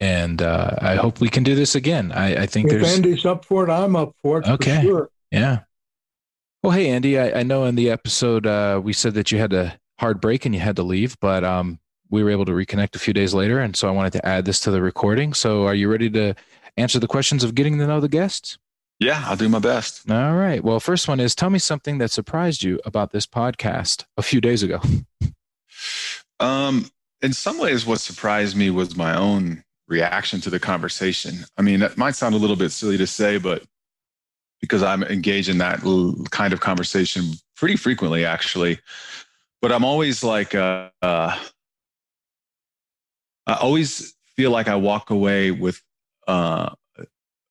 and 0.00 0.42
uh, 0.42 0.76
I 0.80 0.96
hope 0.96 1.20
we 1.20 1.28
can 1.28 1.42
do 1.42 1.54
this 1.54 1.74
again. 1.74 2.12
I, 2.12 2.42
I 2.42 2.46
think 2.46 2.66
If 2.70 2.80
there's 2.80 2.94
Andy's 2.96 3.24
up 3.24 3.44
for 3.44 3.64
it, 3.64 3.70
I'm 3.70 3.96
up 3.96 4.14
for 4.22 4.38
it. 4.38 4.46
Okay. 4.46 4.76
For 4.76 4.82
sure. 4.82 5.10
yeah. 5.30 5.60
Well, 6.62 6.72
hey 6.72 6.88
Andy, 6.88 7.18
I, 7.18 7.40
I 7.40 7.42
know 7.42 7.64
in 7.64 7.74
the 7.74 7.90
episode 7.90 8.46
uh, 8.46 8.80
we 8.82 8.92
said 8.92 9.14
that 9.14 9.30
you 9.30 9.38
had 9.38 9.52
a 9.52 9.78
hard 9.98 10.20
break 10.20 10.46
and 10.46 10.54
you 10.54 10.60
had 10.60 10.76
to 10.76 10.82
leave, 10.82 11.18
but 11.20 11.44
um, 11.44 11.78
we 12.14 12.22
were 12.22 12.30
able 12.30 12.44
to 12.46 12.52
reconnect 12.52 12.94
a 12.94 12.98
few 12.98 13.12
days 13.12 13.34
later, 13.34 13.58
and 13.58 13.76
so 13.76 13.88
I 13.88 13.90
wanted 13.90 14.12
to 14.14 14.26
add 14.26 14.44
this 14.44 14.60
to 14.60 14.70
the 14.70 14.80
recording. 14.80 15.34
So, 15.34 15.66
are 15.66 15.74
you 15.74 15.90
ready 15.90 16.08
to 16.10 16.34
answer 16.76 16.98
the 16.98 17.08
questions 17.08 17.44
of 17.44 17.54
getting 17.54 17.78
to 17.78 17.86
know 17.86 18.00
the 18.00 18.08
guests? 18.08 18.56
Yeah, 19.00 19.22
I'll 19.26 19.36
do 19.36 19.48
my 19.48 19.58
best. 19.58 20.08
All 20.08 20.34
right. 20.34 20.62
Well, 20.62 20.78
first 20.78 21.08
one 21.08 21.18
is 21.18 21.34
tell 21.34 21.50
me 21.50 21.58
something 21.58 21.98
that 21.98 22.12
surprised 22.12 22.62
you 22.62 22.80
about 22.84 23.10
this 23.10 23.26
podcast 23.26 24.04
a 24.16 24.22
few 24.22 24.40
days 24.40 24.62
ago. 24.62 24.80
Um, 26.40 26.90
in 27.22 27.32
some 27.32 27.58
ways, 27.58 27.86
what 27.86 28.00
surprised 28.00 28.56
me 28.56 28.68
was 28.68 28.96
my 28.96 29.16
own 29.16 29.62
reaction 29.86 30.40
to 30.42 30.50
the 30.50 30.58
conversation. 30.58 31.44
I 31.56 31.62
mean, 31.62 31.80
that 31.80 31.96
might 31.96 32.16
sound 32.16 32.34
a 32.34 32.38
little 32.38 32.56
bit 32.56 32.70
silly 32.70 32.98
to 32.98 33.06
say, 33.06 33.38
but 33.38 33.62
because 34.60 34.82
I'm 34.82 35.04
engaged 35.04 35.48
in 35.48 35.58
that 35.58 35.80
kind 36.30 36.52
of 36.52 36.60
conversation 36.60 37.32
pretty 37.56 37.76
frequently, 37.76 38.24
actually. 38.24 38.78
But 39.62 39.72
I'm 39.72 39.84
always 39.84 40.24
like, 40.24 40.54
uh, 40.54 40.90
uh, 41.00 41.38
I 43.46 43.54
always 43.54 44.14
feel 44.36 44.50
like 44.50 44.68
I 44.68 44.76
walk 44.76 45.10
away 45.10 45.50
with 45.50 45.80
uh, 46.26 46.70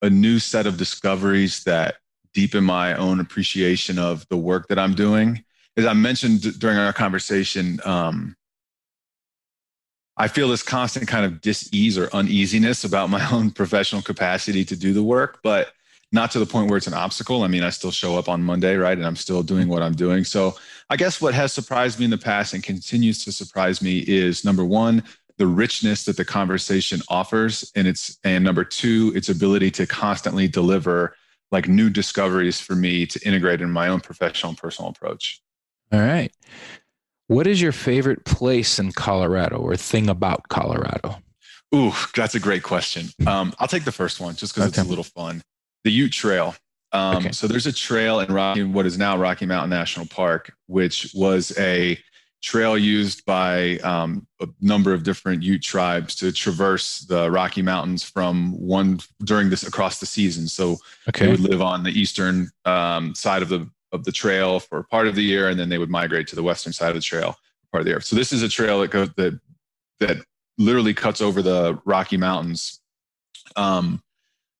a 0.02 0.10
new 0.10 0.38
set 0.38 0.66
of 0.66 0.76
discoveries 0.76 1.64
that 1.64 1.96
deepen 2.32 2.64
my 2.64 2.94
own 2.94 3.20
appreciation 3.20 3.98
of 3.98 4.26
the 4.28 4.36
work 4.36 4.68
that 4.68 4.78
I'm 4.78 4.94
doing. 4.94 5.44
As 5.76 5.86
I 5.86 5.92
mentioned 5.92 6.58
during 6.58 6.76
our 6.76 6.92
conversation, 6.92 7.80
um, 7.84 8.36
I 10.16 10.28
feel 10.28 10.48
this 10.48 10.62
constant 10.62 11.08
kind 11.08 11.24
of 11.24 11.40
dis-ease 11.40 11.98
or 11.98 12.08
uneasiness 12.12 12.84
about 12.84 13.10
my 13.10 13.28
own 13.32 13.50
professional 13.50 14.02
capacity 14.02 14.64
to 14.64 14.76
do 14.76 14.92
the 14.92 15.02
work, 15.02 15.40
but 15.42 15.72
not 16.12 16.30
to 16.30 16.38
the 16.38 16.46
point 16.46 16.70
where 16.70 16.76
it's 16.76 16.86
an 16.86 16.94
obstacle. 16.94 17.42
I 17.42 17.48
mean, 17.48 17.64
I 17.64 17.70
still 17.70 17.90
show 17.90 18.16
up 18.16 18.28
on 18.28 18.42
Monday, 18.42 18.76
right? 18.76 18.96
And 18.96 19.06
I'm 19.06 19.16
still 19.16 19.42
doing 19.42 19.66
what 19.66 19.82
I'm 19.82 19.94
doing. 19.94 20.22
So 20.22 20.54
I 20.88 20.96
guess 20.96 21.20
what 21.20 21.34
has 21.34 21.52
surprised 21.52 21.98
me 21.98 22.04
in 22.04 22.10
the 22.10 22.18
past 22.18 22.54
and 22.54 22.62
continues 22.62 23.24
to 23.24 23.32
surprise 23.32 23.82
me 23.82 23.98
is 23.98 24.44
number 24.44 24.64
one, 24.64 25.02
the 25.38 25.46
richness 25.46 26.04
that 26.04 26.16
the 26.16 26.24
conversation 26.24 27.00
offers. 27.08 27.70
And 27.74 27.86
it's 27.86 28.18
and 28.24 28.44
number 28.44 28.64
two, 28.64 29.12
its 29.14 29.28
ability 29.28 29.70
to 29.72 29.86
constantly 29.86 30.48
deliver 30.48 31.16
like 31.50 31.68
new 31.68 31.90
discoveries 31.90 32.60
for 32.60 32.74
me 32.74 33.06
to 33.06 33.20
integrate 33.26 33.60
in 33.60 33.70
my 33.70 33.88
own 33.88 34.00
professional 34.00 34.50
and 34.50 34.58
personal 34.58 34.90
approach. 34.90 35.40
All 35.92 36.00
right. 36.00 36.32
What 37.28 37.46
is 37.46 37.60
your 37.60 37.72
favorite 37.72 38.24
place 38.24 38.78
in 38.78 38.92
Colorado 38.92 39.56
or 39.56 39.76
thing 39.76 40.08
about 40.08 40.48
Colorado? 40.48 41.16
Ooh, 41.74 41.92
that's 42.14 42.34
a 42.34 42.40
great 42.40 42.62
question. 42.62 43.08
Um, 43.26 43.54
I'll 43.58 43.68
take 43.68 43.84
the 43.84 43.92
first 43.92 44.20
one 44.20 44.34
just 44.36 44.54
because 44.54 44.68
okay. 44.68 44.80
it's 44.80 44.86
a 44.86 44.88
little 44.88 45.04
fun. 45.04 45.42
The 45.84 45.90
Ute 45.90 46.12
Trail. 46.12 46.54
Um, 46.92 47.16
okay. 47.16 47.32
So 47.32 47.48
there's 47.48 47.66
a 47.66 47.72
trail 47.72 48.20
in 48.20 48.32
Rocky, 48.32 48.62
what 48.62 48.86
is 48.86 48.96
now 48.96 49.16
Rocky 49.16 49.46
Mountain 49.46 49.70
National 49.70 50.06
Park, 50.06 50.54
which 50.66 51.10
was 51.14 51.56
a 51.58 51.98
trail 52.44 52.76
used 52.76 53.24
by 53.24 53.78
um, 53.78 54.26
a 54.40 54.48
number 54.60 54.92
of 54.92 55.02
different 55.02 55.42
Ute 55.42 55.62
tribes 55.62 56.14
to 56.16 56.30
traverse 56.30 57.00
the 57.00 57.30
Rocky 57.30 57.62
Mountains 57.62 58.02
from 58.02 58.52
one 58.52 59.00
during 59.24 59.48
this 59.48 59.62
across 59.62 59.98
the 59.98 60.06
season. 60.06 60.46
So 60.46 60.76
okay. 61.08 61.24
they 61.24 61.30
would 61.32 61.40
live 61.40 61.62
on 61.62 61.82
the 61.82 61.90
eastern 61.90 62.50
um, 62.66 63.14
side 63.14 63.42
of 63.42 63.48
the 63.48 63.68
of 63.92 64.04
the 64.04 64.12
trail 64.12 64.60
for 64.60 64.82
part 64.82 65.06
of 65.06 65.14
the 65.14 65.22
year, 65.22 65.48
and 65.48 65.58
then 65.58 65.68
they 65.68 65.78
would 65.78 65.88
migrate 65.88 66.26
to 66.28 66.36
the 66.36 66.42
western 66.42 66.72
side 66.72 66.88
of 66.88 66.96
the 66.96 67.00
trail 67.00 67.36
part 67.72 67.80
of 67.80 67.86
the 67.86 67.92
year. 67.92 68.00
So 68.00 68.14
this 68.14 68.32
is 68.32 68.42
a 68.42 68.48
trail 68.48 68.80
that 68.80 68.90
goes 68.90 69.08
that 69.16 69.40
that 70.00 70.18
literally 70.58 70.92
cuts 70.94 71.20
over 71.20 71.40
the 71.40 71.80
Rocky 71.84 72.18
Mountains. 72.18 72.80
Um, 73.56 74.02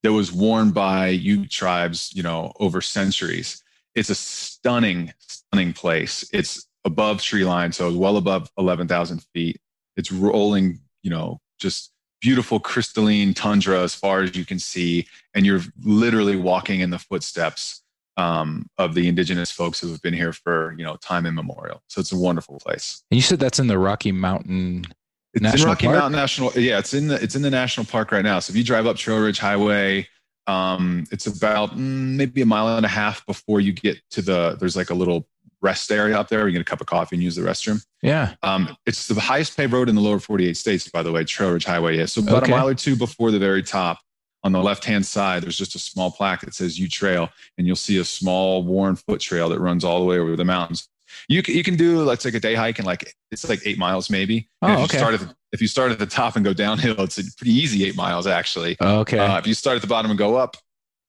that 0.03 0.13
was 0.13 0.31
worn 0.33 0.71
by 0.71 1.09
Ute 1.09 1.51
tribes, 1.51 2.13
you 2.15 2.23
know, 2.23 2.53
over 2.61 2.81
centuries. 2.81 3.63
It's 3.95 4.11
a 4.11 4.15
stunning, 4.15 5.13
stunning 5.19 5.73
place. 5.73 6.29
It's 6.33 6.67
above 6.85 7.23
tree 7.23 7.45
line, 7.45 7.73
so 7.73 7.93
well 7.97 8.17
above 8.17 8.51
eleven 8.59 8.89
thousand 8.89 9.23
feet. 9.35 9.61
It's 9.97 10.11
rolling, 10.11 10.81
you 11.03 11.11
know, 11.11 11.41
just 11.59 11.93
beautiful 12.21 12.59
crystalline 12.59 13.35
tundra 13.35 13.83
as 13.83 13.95
far 13.95 14.23
as 14.23 14.37
you 14.37 14.45
can 14.45 14.59
see, 14.59 15.07
and 15.35 15.45
you're 15.45 15.61
literally 15.83 16.37
walking 16.37 16.81
in 16.81 16.91
the 16.91 16.99
footsteps 16.99 17.83
um, 18.17 18.69
of 18.79 18.95
the 18.95 19.09
indigenous 19.09 19.51
folks 19.51 19.81
who 19.81 19.91
have 19.91 20.01
been 20.03 20.15
here 20.15 20.33
for 20.33 20.75
you 20.79 20.85
know 20.85 20.97
time 20.97 21.27
immemorial. 21.27 21.83
So 21.89 22.01
it's 22.01 22.13
a 22.13 22.17
wonderful 22.17 22.59
place. 22.59 23.03
And 23.11 23.17
you 23.17 23.23
said 23.23 23.39
that's 23.39 23.59
in 23.59 23.67
the 23.67 23.79
Rocky 23.79 24.13
Mountain. 24.13 24.87
It's 25.35 25.43
National 25.43 25.63
in 25.63 25.69
Rocky 25.69 25.87
Park? 25.87 25.99
Mountain 25.99 26.19
National. 26.21 26.53
Yeah, 26.53 26.79
it's 26.79 26.95
in 26.95 27.09
the 27.09 27.23
it's 27.23 27.35
in 27.35 27.43
the 27.43 27.51
national 27.51 27.87
park 27.87 28.13
right 28.13 28.25
now. 28.25 28.39
So 28.39 28.53
if 28.53 28.57
you 28.57 28.65
drive 28.65 28.87
up 28.87 28.97
Trail 28.97 29.21
Ridge 29.21 29.39
Highway, 29.39 30.09
um, 30.47 31.05
it's 31.11 31.27
about 31.27 31.73
mm, 31.73 32.17
maybe 32.17 32.43
a 32.43 32.47
mile 32.47 32.77
and 32.77 32.87
a 32.87 32.89
half 32.89 33.27
before 33.27 33.61
you 33.61 33.73
get 33.73 33.99
to 34.11 34.23
the. 34.23 34.57
There's 34.59 34.77
like 34.77 34.91
a 34.91 34.95
little 34.95 35.27
rest 35.65 35.91
area 35.91 36.17
up 36.17 36.29
there. 36.29 36.47
You 36.47 36.53
get 36.53 36.61
a 36.61 36.65
cup 36.65 36.81
of 36.81 36.87
coffee 36.87 37.17
and 37.17 37.23
use 37.23 37.35
the 37.35 37.43
restroom. 37.43 37.85
Yeah. 38.03 38.35
Um, 38.43 38.77
it's 38.87 39.09
the 39.09 39.19
highest 39.21 39.57
paved 39.57 39.73
road 39.73 39.89
in 39.89 39.95
the 39.95 40.01
lower 40.01 40.21
48 40.21 40.57
states, 40.57 40.89
by 40.89 41.03
the 41.03 41.11
way. 41.11 41.25
Trail 41.25 41.53
Ridge 41.53 41.65
Highway 41.65 41.99
is 41.99 42.13
so 42.13 42.23
about 42.23 42.45
okay. 42.45 42.53
a 42.53 42.57
mile 42.57 42.69
or 42.69 42.75
two 42.75 42.95
before 42.95 43.31
the 43.31 43.39
very 43.39 43.63
top 43.63 43.99
on 44.45 44.53
the 44.53 44.63
left 44.63 44.85
hand 44.85 45.05
side, 45.05 45.43
there's 45.43 45.57
just 45.57 45.75
a 45.75 45.79
small 45.79 46.11
plaque 46.11 46.43
that 46.43 46.55
says 46.55 46.79
Ute 46.79 46.93
Trail, 46.93 47.31
and 47.57 47.67
you'll 47.67 47.77
see 47.77 47.99
a 47.99 48.05
small 48.05 48.63
worn 48.63 48.95
foot 48.95 49.21
trail 49.21 49.49
that 49.49 49.59
runs 49.59 49.85
all 49.85 50.01
the 50.01 50.05
way 50.05 50.19
over 50.19 50.37
the 50.37 50.45
mountains. 50.45 50.87
You 51.29 51.43
can, 51.43 51.55
you 51.55 51.63
can 51.63 51.77
do 51.77 52.03
let's 52.03 52.25
like 52.25 52.35
a 52.35 52.41
day 52.41 52.55
hike 52.55 52.79
and 52.79 52.87
like 52.87 53.15
it's 53.31 53.49
like 53.49 53.61
eight 53.65 53.79
miles 53.79 54.11
maybe. 54.11 54.49
Oh, 54.61 54.73
if 54.73 54.79
you 54.79 54.85
okay. 54.85 54.99
start 54.99 55.15
at 55.15 55.21
the, 55.21 55.35
if 55.53 55.63
you 55.63 55.69
start 55.69 55.93
at 55.93 55.99
the 55.99 56.07
top 56.07 56.37
and 56.37 56.45
go 56.45 56.53
downhill, 56.53 57.01
it's 57.01 57.19
a 57.19 57.23
pretty 57.37 57.53
easy 57.53 57.85
eight 57.85 57.97
miles 57.97 58.27
actually. 58.27 58.77
Okay. 58.81 59.19
Uh, 59.19 59.39
if 59.39 59.47
you 59.47 59.55
start 59.55 59.77
at 59.77 59.83
the 59.83 59.89
bottom 59.89 60.11
and 60.11 60.19
go 60.19 60.37
up, 60.37 60.57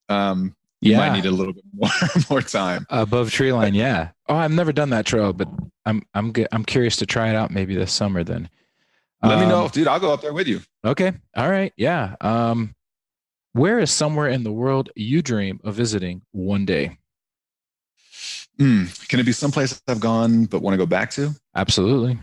um, 0.07 0.56
you 0.86 0.91
yeah. 0.91 0.99
might 0.99 1.16
need 1.16 1.26
a 1.26 1.32
little 1.32 1.53
bit 1.53 1.64
more 1.74 1.90
more 2.30 2.41
time 2.41 2.86
above 2.90 3.32
tree 3.32 3.52
line. 3.52 3.74
Yeah. 3.74 4.10
Oh, 4.30 4.36
I've 4.36 4.52
never 4.52 4.72
done 4.72 4.91
that 4.91 5.06
trail, 5.06 5.34
but 5.34 5.48
I'm 5.86 6.03
I'm 6.14 6.32
I'm 6.52 6.64
curious 6.64 6.95
to 6.98 7.06
try 7.07 7.30
it 7.30 7.36
out 7.36 7.49
maybe 7.49 7.76
this 7.76 7.91
summer. 7.91 8.24
Then 8.24 8.49
let 9.24 9.34
um, 9.34 9.40
me 9.41 9.48
know, 9.48 9.68
dude. 9.68 9.88
I'll 9.88 9.99
go 9.99 10.14
up 10.14 10.22
there 10.22 10.34
with 10.34 10.48
you. 10.48 10.62
Okay. 10.86 11.12
All 11.36 11.49
right. 11.49 11.74
Yeah. 11.76 12.16
Um, 12.22 12.76
where 13.53 13.80
is 13.80 13.90
somewhere 13.90 14.28
in 14.28 14.44
the 14.44 14.52
world 14.52 14.91
you 14.95 15.24
dream 15.24 15.60
of 15.64 15.74
visiting 15.74 16.22
one 16.32 16.66
day? 16.66 16.99
Mm, 18.60 19.10
can 19.10 19.20
it 19.20 19.26
be 19.26 19.32
someplace 19.32 19.82
I've 19.88 19.99
gone 19.99 20.45
but 20.45 20.62
want 20.62 20.74
to 20.74 20.78
go 20.78 20.86
back 20.86 21.10
to? 21.12 21.32
Absolutely. 21.56 22.20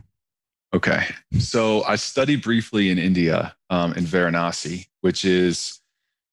Okay. 0.72 1.04
So 1.38 1.82
I 1.84 1.96
studied 1.96 2.42
briefly 2.42 2.90
in 2.90 2.98
India, 2.98 3.54
um, 3.70 3.92
in 3.94 4.04
Varanasi, 4.04 4.86
which 5.00 5.24
is, 5.24 5.81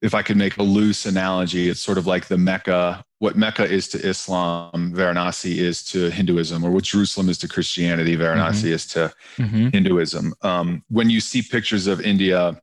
if 0.01 0.13
I 0.13 0.21
could 0.21 0.37
make 0.37 0.57
a 0.57 0.63
loose 0.63 1.05
analogy, 1.05 1.67
it's 1.67 1.81
sort 1.81 1.97
of 1.97 2.07
like 2.07 2.27
the 2.27 2.37
Mecca. 2.37 3.03
What 3.19 3.35
Mecca 3.35 3.65
is 3.65 3.89
to 3.89 3.99
Islam, 3.99 4.93
Varanasi 4.95 5.57
is 5.57 5.83
to 5.85 6.09
Hinduism, 6.09 6.63
or 6.63 6.71
what 6.71 6.85
Jerusalem 6.85 7.27
is 7.27 7.37
to 7.39 7.49
Christianity, 7.49 8.15
Varanasi 8.15 8.63
mm-hmm. 8.63 8.67
is 8.67 8.87
to 8.87 9.13
mm-hmm. 9.37 9.69
Hinduism. 9.69 10.33
Um, 10.41 10.83
when 10.89 11.09
you 11.09 11.19
see 11.19 11.41
pictures 11.41 11.87
of 11.87 11.99
India, 11.99 12.61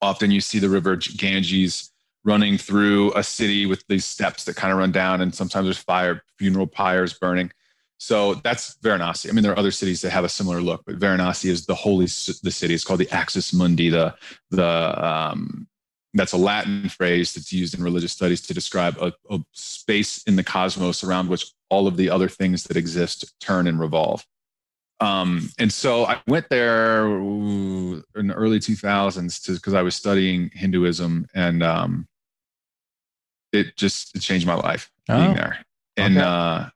often 0.00 0.30
you 0.30 0.40
see 0.40 0.58
the 0.58 0.70
river 0.70 0.96
Ganges 0.96 1.90
running 2.24 2.56
through 2.56 3.12
a 3.14 3.22
city 3.22 3.66
with 3.66 3.84
these 3.88 4.06
steps 4.06 4.44
that 4.44 4.56
kind 4.56 4.72
of 4.72 4.78
run 4.78 4.92
down, 4.92 5.20
and 5.20 5.34
sometimes 5.34 5.66
there's 5.66 5.78
fire, 5.78 6.22
funeral 6.38 6.66
pyres 6.66 7.12
burning. 7.12 7.52
So 7.98 8.34
that's 8.34 8.76
Varanasi. 8.76 9.28
I 9.28 9.32
mean, 9.32 9.42
there 9.42 9.52
are 9.52 9.58
other 9.58 9.70
cities 9.70 10.00
that 10.00 10.10
have 10.10 10.24
a 10.24 10.28
similar 10.28 10.60
look, 10.62 10.82
but 10.86 10.98
Varanasi 10.98 11.50
is 11.50 11.66
the 11.66 11.74
holy 11.74 12.06
the 12.06 12.50
city. 12.50 12.74
It's 12.74 12.84
called 12.84 13.00
the 13.00 13.10
Axis 13.10 13.52
Mundi. 13.52 13.90
The 13.90 14.14
the 14.50 15.06
um, 15.06 15.66
that's 16.14 16.32
a 16.32 16.36
Latin 16.36 16.88
phrase 16.88 17.34
that's 17.34 17.52
used 17.52 17.76
in 17.76 17.82
religious 17.82 18.12
studies 18.12 18.40
to 18.42 18.54
describe 18.54 18.96
a, 18.98 19.12
a 19.30 19.40
space 19.52 20.22
in 20.24 20.36
the 20.36 20.44
cosmos 20.44 21.02
around 21.02 21.28
which 21.28 21.46
all 21.70 21.88
of 21.88 21.96
the 21.96 22.08
other 22.08 22.28
things 22.28 22.62
that 22.64 22.76
exist 22.76 23.34
turn 23.40 23.66
and 23.66 23.80
revolve. 23.80 24.24
Um, 25.00 25.50
and 25.58 25.72
so 25.72 26.06
I 26.06 26.20
went 26.28 26.48
there 26.48 27.06
in 27.06 28.02
the 28.14 28.34
early 28.34 28.60
2000s 28.60 29.54
because 29.54 29.74
I 29.74 29.82
was 29.82 29.96
studying 29.96 30.50
Hinduism, 30.54 31.26
and 31.34 31.64
um, 31.64 32.06
it 33.52 33.76
just 33.76 34.16
it 34.16 34.20
changed 34.20 34.46
my 34.46 34.54
life 34.54 34.90
oh, 35.08 35.18
being 35.18 35.34
there. 35.34 35.58
And 35.96 36.16
okay. 36.16 36.24
uh, 36.24 36.66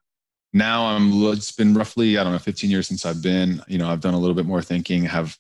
now 0.53 0.87
I'm. 0.87 1.13
It's 1.33 1.53
been 1.53 1.75
roughly 1.75 2.19
I 2.19 2.25
don't 2.25 2.33
know 2.33 2.41
15 2.41 2.69
years 2.69 2.89
since 2.89 3.07
I've 3.07 3.23
been. 3.23 3.63
You 3.69 3.79
know, 3.79 3.89
I've 3.89 4.01
done 4.01 4.15
a 4.15 4.19
little 4.19 4.35
bit 4.35 4.47
more 4.47 4.63
thinking, 4.63 5.05
have 5.05 5.39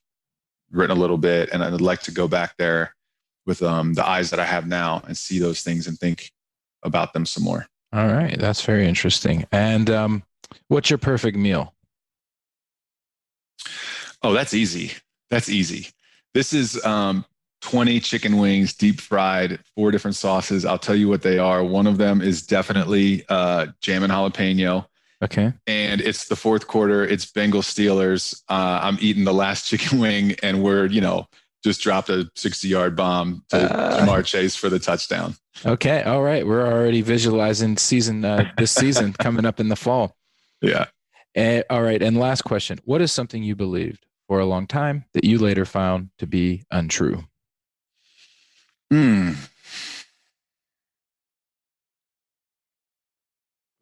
written 0.70 0.96
a 0.96 1.00
little 1.00 1.18
bit, 1.18 1.50
and 1.52 1.64
I'd 1.64 1.80
like 1.80 2.02
to 2.02 2.12
go 2.12 2.28
back 2.28 2.54
there 2.58 2.94
with 3.48 3.62
um, 3.62 3.94
the 3.94 4.06
eyes 4.06 4.28
that 4.28 4.38
I 4.38 4.44
have 4.44 4.68
now 4.68 5.02
and 5.06 5.16
see 5.16 5.38
those 5.38 5.62
things 5.62 5.86
and 5.88 5.98
think 5.98 6.30
about 6.82 7.14
them 7.14 7.24
some 7.24 7.42
more. 7.42 7.66
All 7.94 8.06
right, 8.06 8.38
that's 8.38 8.62
very 8.62 8.86
interesting. 8.86 9.46
And 9.50 9.88
um, 9.88 10.22
what's 10.68 10.90
your 10.90 10.98
perfect 10.98 11.36
meal? 11.36 11.74
Oh, 14.22 14.34
that's 14.34 14.52
easy. 14.52 14.92
That's 15.30 15.48
easy. 15.48 15.88
This 16.34 16.52
is 16.52 16.84
um, 16.84 17.24
20 17.62 17.98
chicken 18.00 18.36
wings, 18.36 18.74
deep 18.74 19.00
fried, 19.00 19.60
four 19.74 19.90
different 19.90 20.16
sauces. 20.16 20.66
I'll 20.66 20.78
tell 20.78 20.94
you 20.94 21.08
what 21.08 21.22
they 21.22 21.38
are. 21.38 21.64
One 21.64 21.86
of 21.86 21.96
them 21.96 22.20
is 22.20 22.46
definitely 22.46 23.24
uh, 23.30 23.68
jam 23.80 24.02
and 24.02 24.12
jalapeno. 24.12 24.86
Okay. 25.24 25.54
And 25.66 26.02
it's 26.02 26.28
the 26.28 26.36
fourth 26.36 26.66
quarter. 26.66 27.02
It's 27.04 27.24
Bengal 27.24 27.62
Steelers. 27.62 28.42
Uh, 28.50 28.80
I'm 28.82 28.98
eating 29.00 29.24
the 29.24 29.32
last 29.32 29.66
chicken 29.68 29.98
wing, 29.98 30.36
and 30.42 30.62
we're, 30.62 30.84
you 30.86 31.00
know, 31.00 31.26
just 31.64 31.80
dropped 31.80 32.08
a 32.08 32.30
60 32.36 32.68
yard 32.68 32.96
bomb 32.96 33.44
to 33.50 33.56
uh, 33.56 34.00
Ja'Marr 34.00 34.24
Chase 34.24 34.54
for 34.54 34.68
the 34.68 34.78
touchdown. 34.78 35.34
Okay. 35.66 36.02
All 36.02 36.22
right. 36.22 36.46
We're 36.46 36.66
already 36.66 37.02
visualizing 37.02 37.76
season 37.76 38.24
uh, 38.24 38.50
this 38.56 38.72
season 38.72 39.12
coming 39.18 39.44
up 39.44 39.60
in 39.60 39.68
the 39.68 39.76
fall. 39.76 40.16
Yeah. 40.62 40.86
And, 41.34 41.64
all 41.68 41.82
right. 41.82 42.02
And 42.02 42.16
last 42.16 42.42
question 42.42 42.78
What 42.84 43.00
is 43.00 43.12
something 43.12 43.42
you 43.42 43.56
believed 43.56 44.04
for 44.28 44.38
a 44.38 44.46
long 44.46 44.66
time 44.66 45.04
that 45.14 45.24
you 45.24 45.38
later 45.38 45.64
found 45.64 46.10
to 46.18 46.26
be 46.26 46.64
untrue? 46.70 47.24
Hmm. 48.90 49.32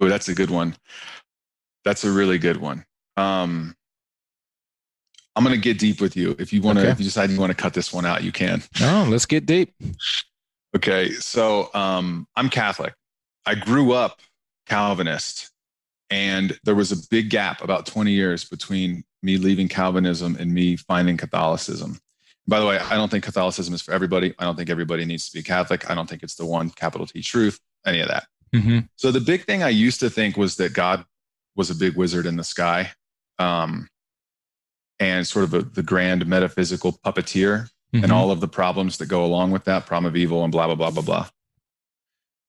Oh, 0.00 0.08
that's 0.08 0.28
a 0.28 0.34
good 0.34 0.50
one. 0.50 0.76
That's 1.84 2.04
a 2.04 2.10
really 2.10 2.38
good 2.38 2.58
one. 2.58 2.84
Um, 3.16 3.76
I'm 5.36 5.44
gonna 5.44 5.58
get 5.58 5.78
deep 5.78 6.00
with 6.00 6.16
you. 6.16 6.34
If 6.38 6.52
you 6.52 6.62
want 6.62 6.78
to, 6.78 6.82
Okay. 6.82 6.90
if 6.92 6.98
you 6.98 7.04
decide 7.04 7.30
you 7.30 7.38
want 7.38 7.50
to 7.50 7.56
cut 7.56 7.74
this 7.74 7.92
one 7.92 8.06
out, 8.06 8.24
you 8.24 8.32
can. 8.32 8.62
No, 8.80 9.04
let's 9.08 9.26
get 9.26 9.44
deep. 9.46 9.74
Okay, 10.74 11.12
so 11.12 11.70
um, 11.74 12.26
I'm 12.36 12.48
Catholic. 12.48 12.94
I 13.44 13.54
grew 13.54 13.92
up 13.92 14.20
Calvinist, 14.66 15.50
and 16.10 16.58
there 16.64 16.74
was 16.74 16.90
a 16.90 16.96
big 17.10 17.30
gap 17.30 17.62
about 17.62 17.86
20 17.86 18.12
years 18.12 18.44
between 18.44 19.04
me 19.22 19.36
leaving 19.36 19.68
Calvinism 19.68 20.36
and 20.40 20.52
me 20.52 20.76
finding 20.76 21.16
Catholicism. 21.16 22.00
By 22.48 22.60
the 22.60 22.66
way, 22.66 22.78
I 22.78 22.94
don't 22.94 23.10
think 23.10 23.24
Catholicism 23.24 23.74
is 23.74 23.82
for 23.82 23.92
everybody. 23.92 24.34
I 24.38 24.44
don't 24.44 24.56
think 24.56 24.70
everybody 24.70 25.04
needs 25.04 25.28
to 25.28 25.36
be 25.36 25.42
Catholic. 25.42 25.90
I 25.90 25.94
don't 25.94 26.08
think 26.08 26.22
it's 26.22 26.36
the 26.36 26.46
one 26.46 26.70
capital 26.70 27.06
T 27.06 27.22
truth, 27.22 27.58
any 27.84 28.00
of 28.00 28.08
that. 28.08 28.26
Mm-hmm. 28.54 28.80
So 28.96 29.10
the 29.10 29.20
big 29.20 29.44
thing 29.44 29.62
I 29.62 29.68
used 29.68 30.00
to 30.00 30.10
think 30.10 30.36
was 30.36 30.56
that 30.56 30.72
God 30.72 31.04
was 31.56 31.70
a 31.70 31.74
big 31.74 31.96
wizard 31.96 32.26
in 32.26 32.36
the 32.36 32.44
sky, 32.44 32.92
um, 33.38 33.88
and 35.00 35.26
sort 35.26 35.44
of 35.44 35.54
a, 35.54 35.62
the 35.62 35.82
grand 35.82 36.26
metaphysical 36.26 36.92
puppeteer 37.04 37.68
Mm-hmm. 37.94 38.02
and 38.02 38.12
all 38.12 38.32
of 38.32 38.40
the 38.40 38.48
problems 38.48 38.98
that 38.98 39.06
go 39.06 39.24
along 39.24 39.52
with 39.52 39.62
that 39.64 39.86
problem 39.86 40.06
of 40.06 40.16
evil 40.16 40.42
and 40.42 40.50
blah 40.50 40.66
blah 40.66 40.74
blah 40.74 40.90
blah 40.90 41.02
blah 41.02 41.28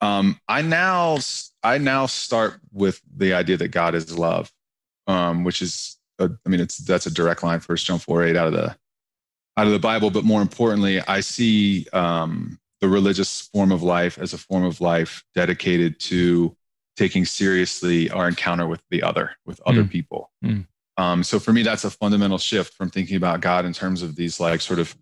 um, 0.01 0.39
i 0.47 0.63
now 0.63 1.17
i 1.63 1.77
now 1.77 2.07
start 2.07 2.59
with 2.73 2.99
the 3.15 3.33
idea 3.33 3.55
that 3.55 3.67
god 3.69 3.93
is 3.93 4.17
love 4.17 4.51
um, 5.05 5.43
which 5.43 5.61
is 5.61 5.97
a, 6.19 6.29
i 6.45 6.49
mean 6.49 6.59
it's 6.59 6.77
that's 6.79 7.05
a 7.05 7.11
direct 7.13 7.43
line 7.43 7.59
first 7.59 7.85
john 7.85 7.99
4 7.99 8.23
8 8.23 8.35
out 8.35 8.47
of 8.47 8.53
the 8.53 8.75
out 9.57 9.67
of 9.67 9.71
the 9.73 9.79
bible 9.79 10.09
but 10.09 10.23
more 10.23 10.41
importantly 10.41 10.99
i 11.01 11.19
see 11.19 11.85
um, 11.93 12.59
the 12.81 12.89
religious 12.89 13.41
form 13.53 13.71
of 13.71 13.83
life 13.83 14.17
as 14.17 14.33
a 14.33 14.37
form 14.39 14.63
of 14.63 14.81
life 14.81 15.23
dedicated 15.35 15.99
to 15.99 16.55
taking 16.95 17.25
seriously 17.25 18.09
our 18.09 18.27
encounter 18.27 18.67
with 18.67 18.81
the 18.89 19.03
other 19.03 19.31
with 19.45 19.61
other 19.67 19.83
Mm. 19.83 19.89
people 19.91 20.31
Mm. 20.43 20.65
Um, 20.97 21.23
so 21.23 21.39
for 21.39 21.53
me 21.53 21.63
that's 21.63 21.83
a 21.83 21.89
fundamental 21.89 22.37
shift 22.37 22.73
from 22.73 22.89
thinking 22.89 23.15
about 23.17 23.41
god 23.41 23.65
in 23.65 23.73
terms 23.73 24.01
of 24.01 24.15
these 24.15 24.39
like 24.39 24.61
sort 24.61 24.79
of 24.79 24.95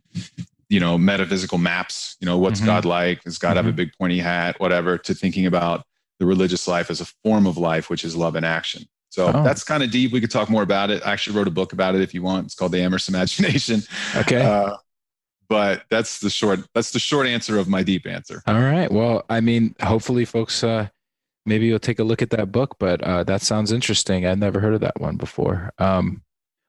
you 0.70 0.80
know 0.80 0.98
metaphysical 0.98 1.58
maps 1.58 2.16
you 2.20 2.26
know 2.26 2.38
what's 2.38 2.60
Mhm. 2.62 2.66
god 2.66 2.86
like 2.86 3.24
does 3.24 3.38
god 3.38 3.56
have 3.58 3.68
a 3.68 3.72
Mhm. 3.72 3.76
big 3.76 3.92
pointy 3.98 4.20
hat 4.20 4.60
whatever 4.60 4.98
to 4.98 5.14
thinking 5.14 5.46
about 5.46 5.86
the 6.20 6.26
religious 6.26 6.68
life 6.68 6.90
as 6.90 7.02
a 7.02 7.06
form 7.24 7.46
of 7.46 7.58
life 7.58 7.90
which 7.90 8.04
is 8.04 8.16
love 8.16 8.36
and 8.36 8.46
action 8.46 8.84
so 9.10 9.28
Oh. 9.34 9.44
that's 9.44 9.64
kind 9.64 9.84
of 9.84 9.92
deep 9.92 10.12
we 10.12 10.20
could 10.22 10.32
talk 10.32 10.50
more 10.50 10.64
about 10.64 10.90
it 10.90 11.06
i 11.06 11.12
actually 11.12 11.36
wrote 11.38 11.48
a 11.48 11.52
book 11.52 11.72
about 11.74 11.96
it 11.96 12.02
if 12.02 12.14
you 12.14 12.22
want 12.24 12.46
it's 12.46 12.56
called 12.56 12.72
the 12.72 12.82
amherst 12.82 13.10
imagination 13.10 13.82
Okay. 14.16 14.42
uh, 14.44 14.76
but 15.48 15.84
that's 15.92 16.20
the 16.20 16.30
short 16.30 16.62
that's 16.74 16.90
the 16.92 17.00
short 17.00 17.28
answer 17.28 17.60
of 17.60 17.68
my 17.68 17.84
deep 17.84 18.08
answer 18.08 18.42
All 18.48 18.60
right. 18.60 18.92
Well, 18.92 19.24
I 19.30 19.42
mean, 19.42 19.76
hopefully, 19.80 20.26
folks, 20.26 20.64
uh, 20.64 20.88
maybe 21.46 21.66
you'll 21.68 21.80
take 21.80 22.00
a 22.00 22.04
look 22.04 22.22
at 22.22 22.30
that 22.32 22.52
book. 22.52 22.76
But 22.80 23.02
uh, 23.02 23.24
that 23.26 23.42
sounds 23.42 23.72
interesting. 23.72 24.26
I've 24.26 24.40
never 24.40 24.60
heard 24.60 24.74
of 24.74 24.82
that 24.82 25.00
one 25.00 25.18
before. 25.18 25.72
Um, 25.78 26.22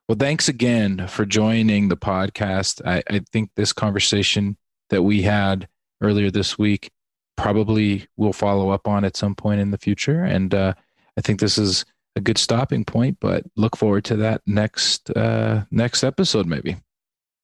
well, 0.08 0.16
thanks 0.18 0.48
again 0.48 1.06
for 1.08 1.24
joining 1.24 1.88
the 1.88 1.96
podcast. 1.96 2.80
I, 2.86 3.02
I 3.10 3.20
think 3.32 3.50
this 3.56 3.72
conversation 3.72 4.56
that 4.90 5.02
we 5.02 5.22
had 5.22 5.68
earlier 6.00 6.30
this 6.30 6.56
week 6.58 6.90
probably 7.36 8.06
will 8.16 8.32
follow 8.32 8.70
up 8.70 8.86
on 8.86 9.04
at 9.04 9.16
some 9.16 9.34
point 9.34 9.60
in 9.60 9.70
the 9.72 9.78
future, 9.78 10.22
and 10.22 10.54
uh, 10.54 10.74
I 11.18 11.20
think 11.20 11.40
this 11.40 11.58
is 11.58 11.84
a 12.14 12.20
good 12.20 12.38
stopping 12.38 12.84
point. 12.84 13.18
But 13.20 13.44
look 13.56 13.76
forward 13.76 14.04
to 14.06 14.16
that 14.16 14.42
next 14.46 15.10
uh, 15.10 15.64
next 15.70 16.04
episode, 16.04 16.46
maybe. 16.46 16.76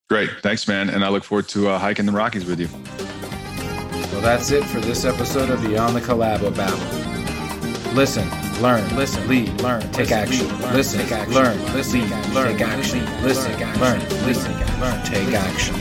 great 0.09 0.31
thanks 0.43 0.69
man 0.69 0.91
and 0.91 1.05
i 1.05 1.09
look 1.09 1.25
forward 1.25 1.49
to 1.49 1.69
uh, 1.69 1.79
hiking 1.79 2.05
the 2.07 2.13
rockies 2.13 2.45
with 2.45 2.61
you 2.61 2.69
Well, 4.13 4.21
that's 4.21 4.51
it 4.51 4.63
for 4.65 4.79
this 4.81 5.05
episode 5.05 5.49
of 5.51 5.61
Beyond 5.63 5.97
the 5.97 6.01
Collabo 6.01 6.55
Babble. 6.55 7.02
Listen, 7.95 8.27
learn, 8.63 8.97
listen, 8.97 9.29
lead, 9.29 9.61
learn, 9.61 9.83
take 9.93 10.11
action. 10.13 10.49
Listen, 10.73 11.01
learn, 11.31 11.59
listen, 11.75 12.01
learn, 12.33 12.57
take 12.57 12.61
action. 12.63 13.05
Listen, 13.23 13.53
learn, 13.81 14.01
listen, 14.25 14.53
learn, 14.81 15.05
take 15.05 15.35
action. 15.35 15.75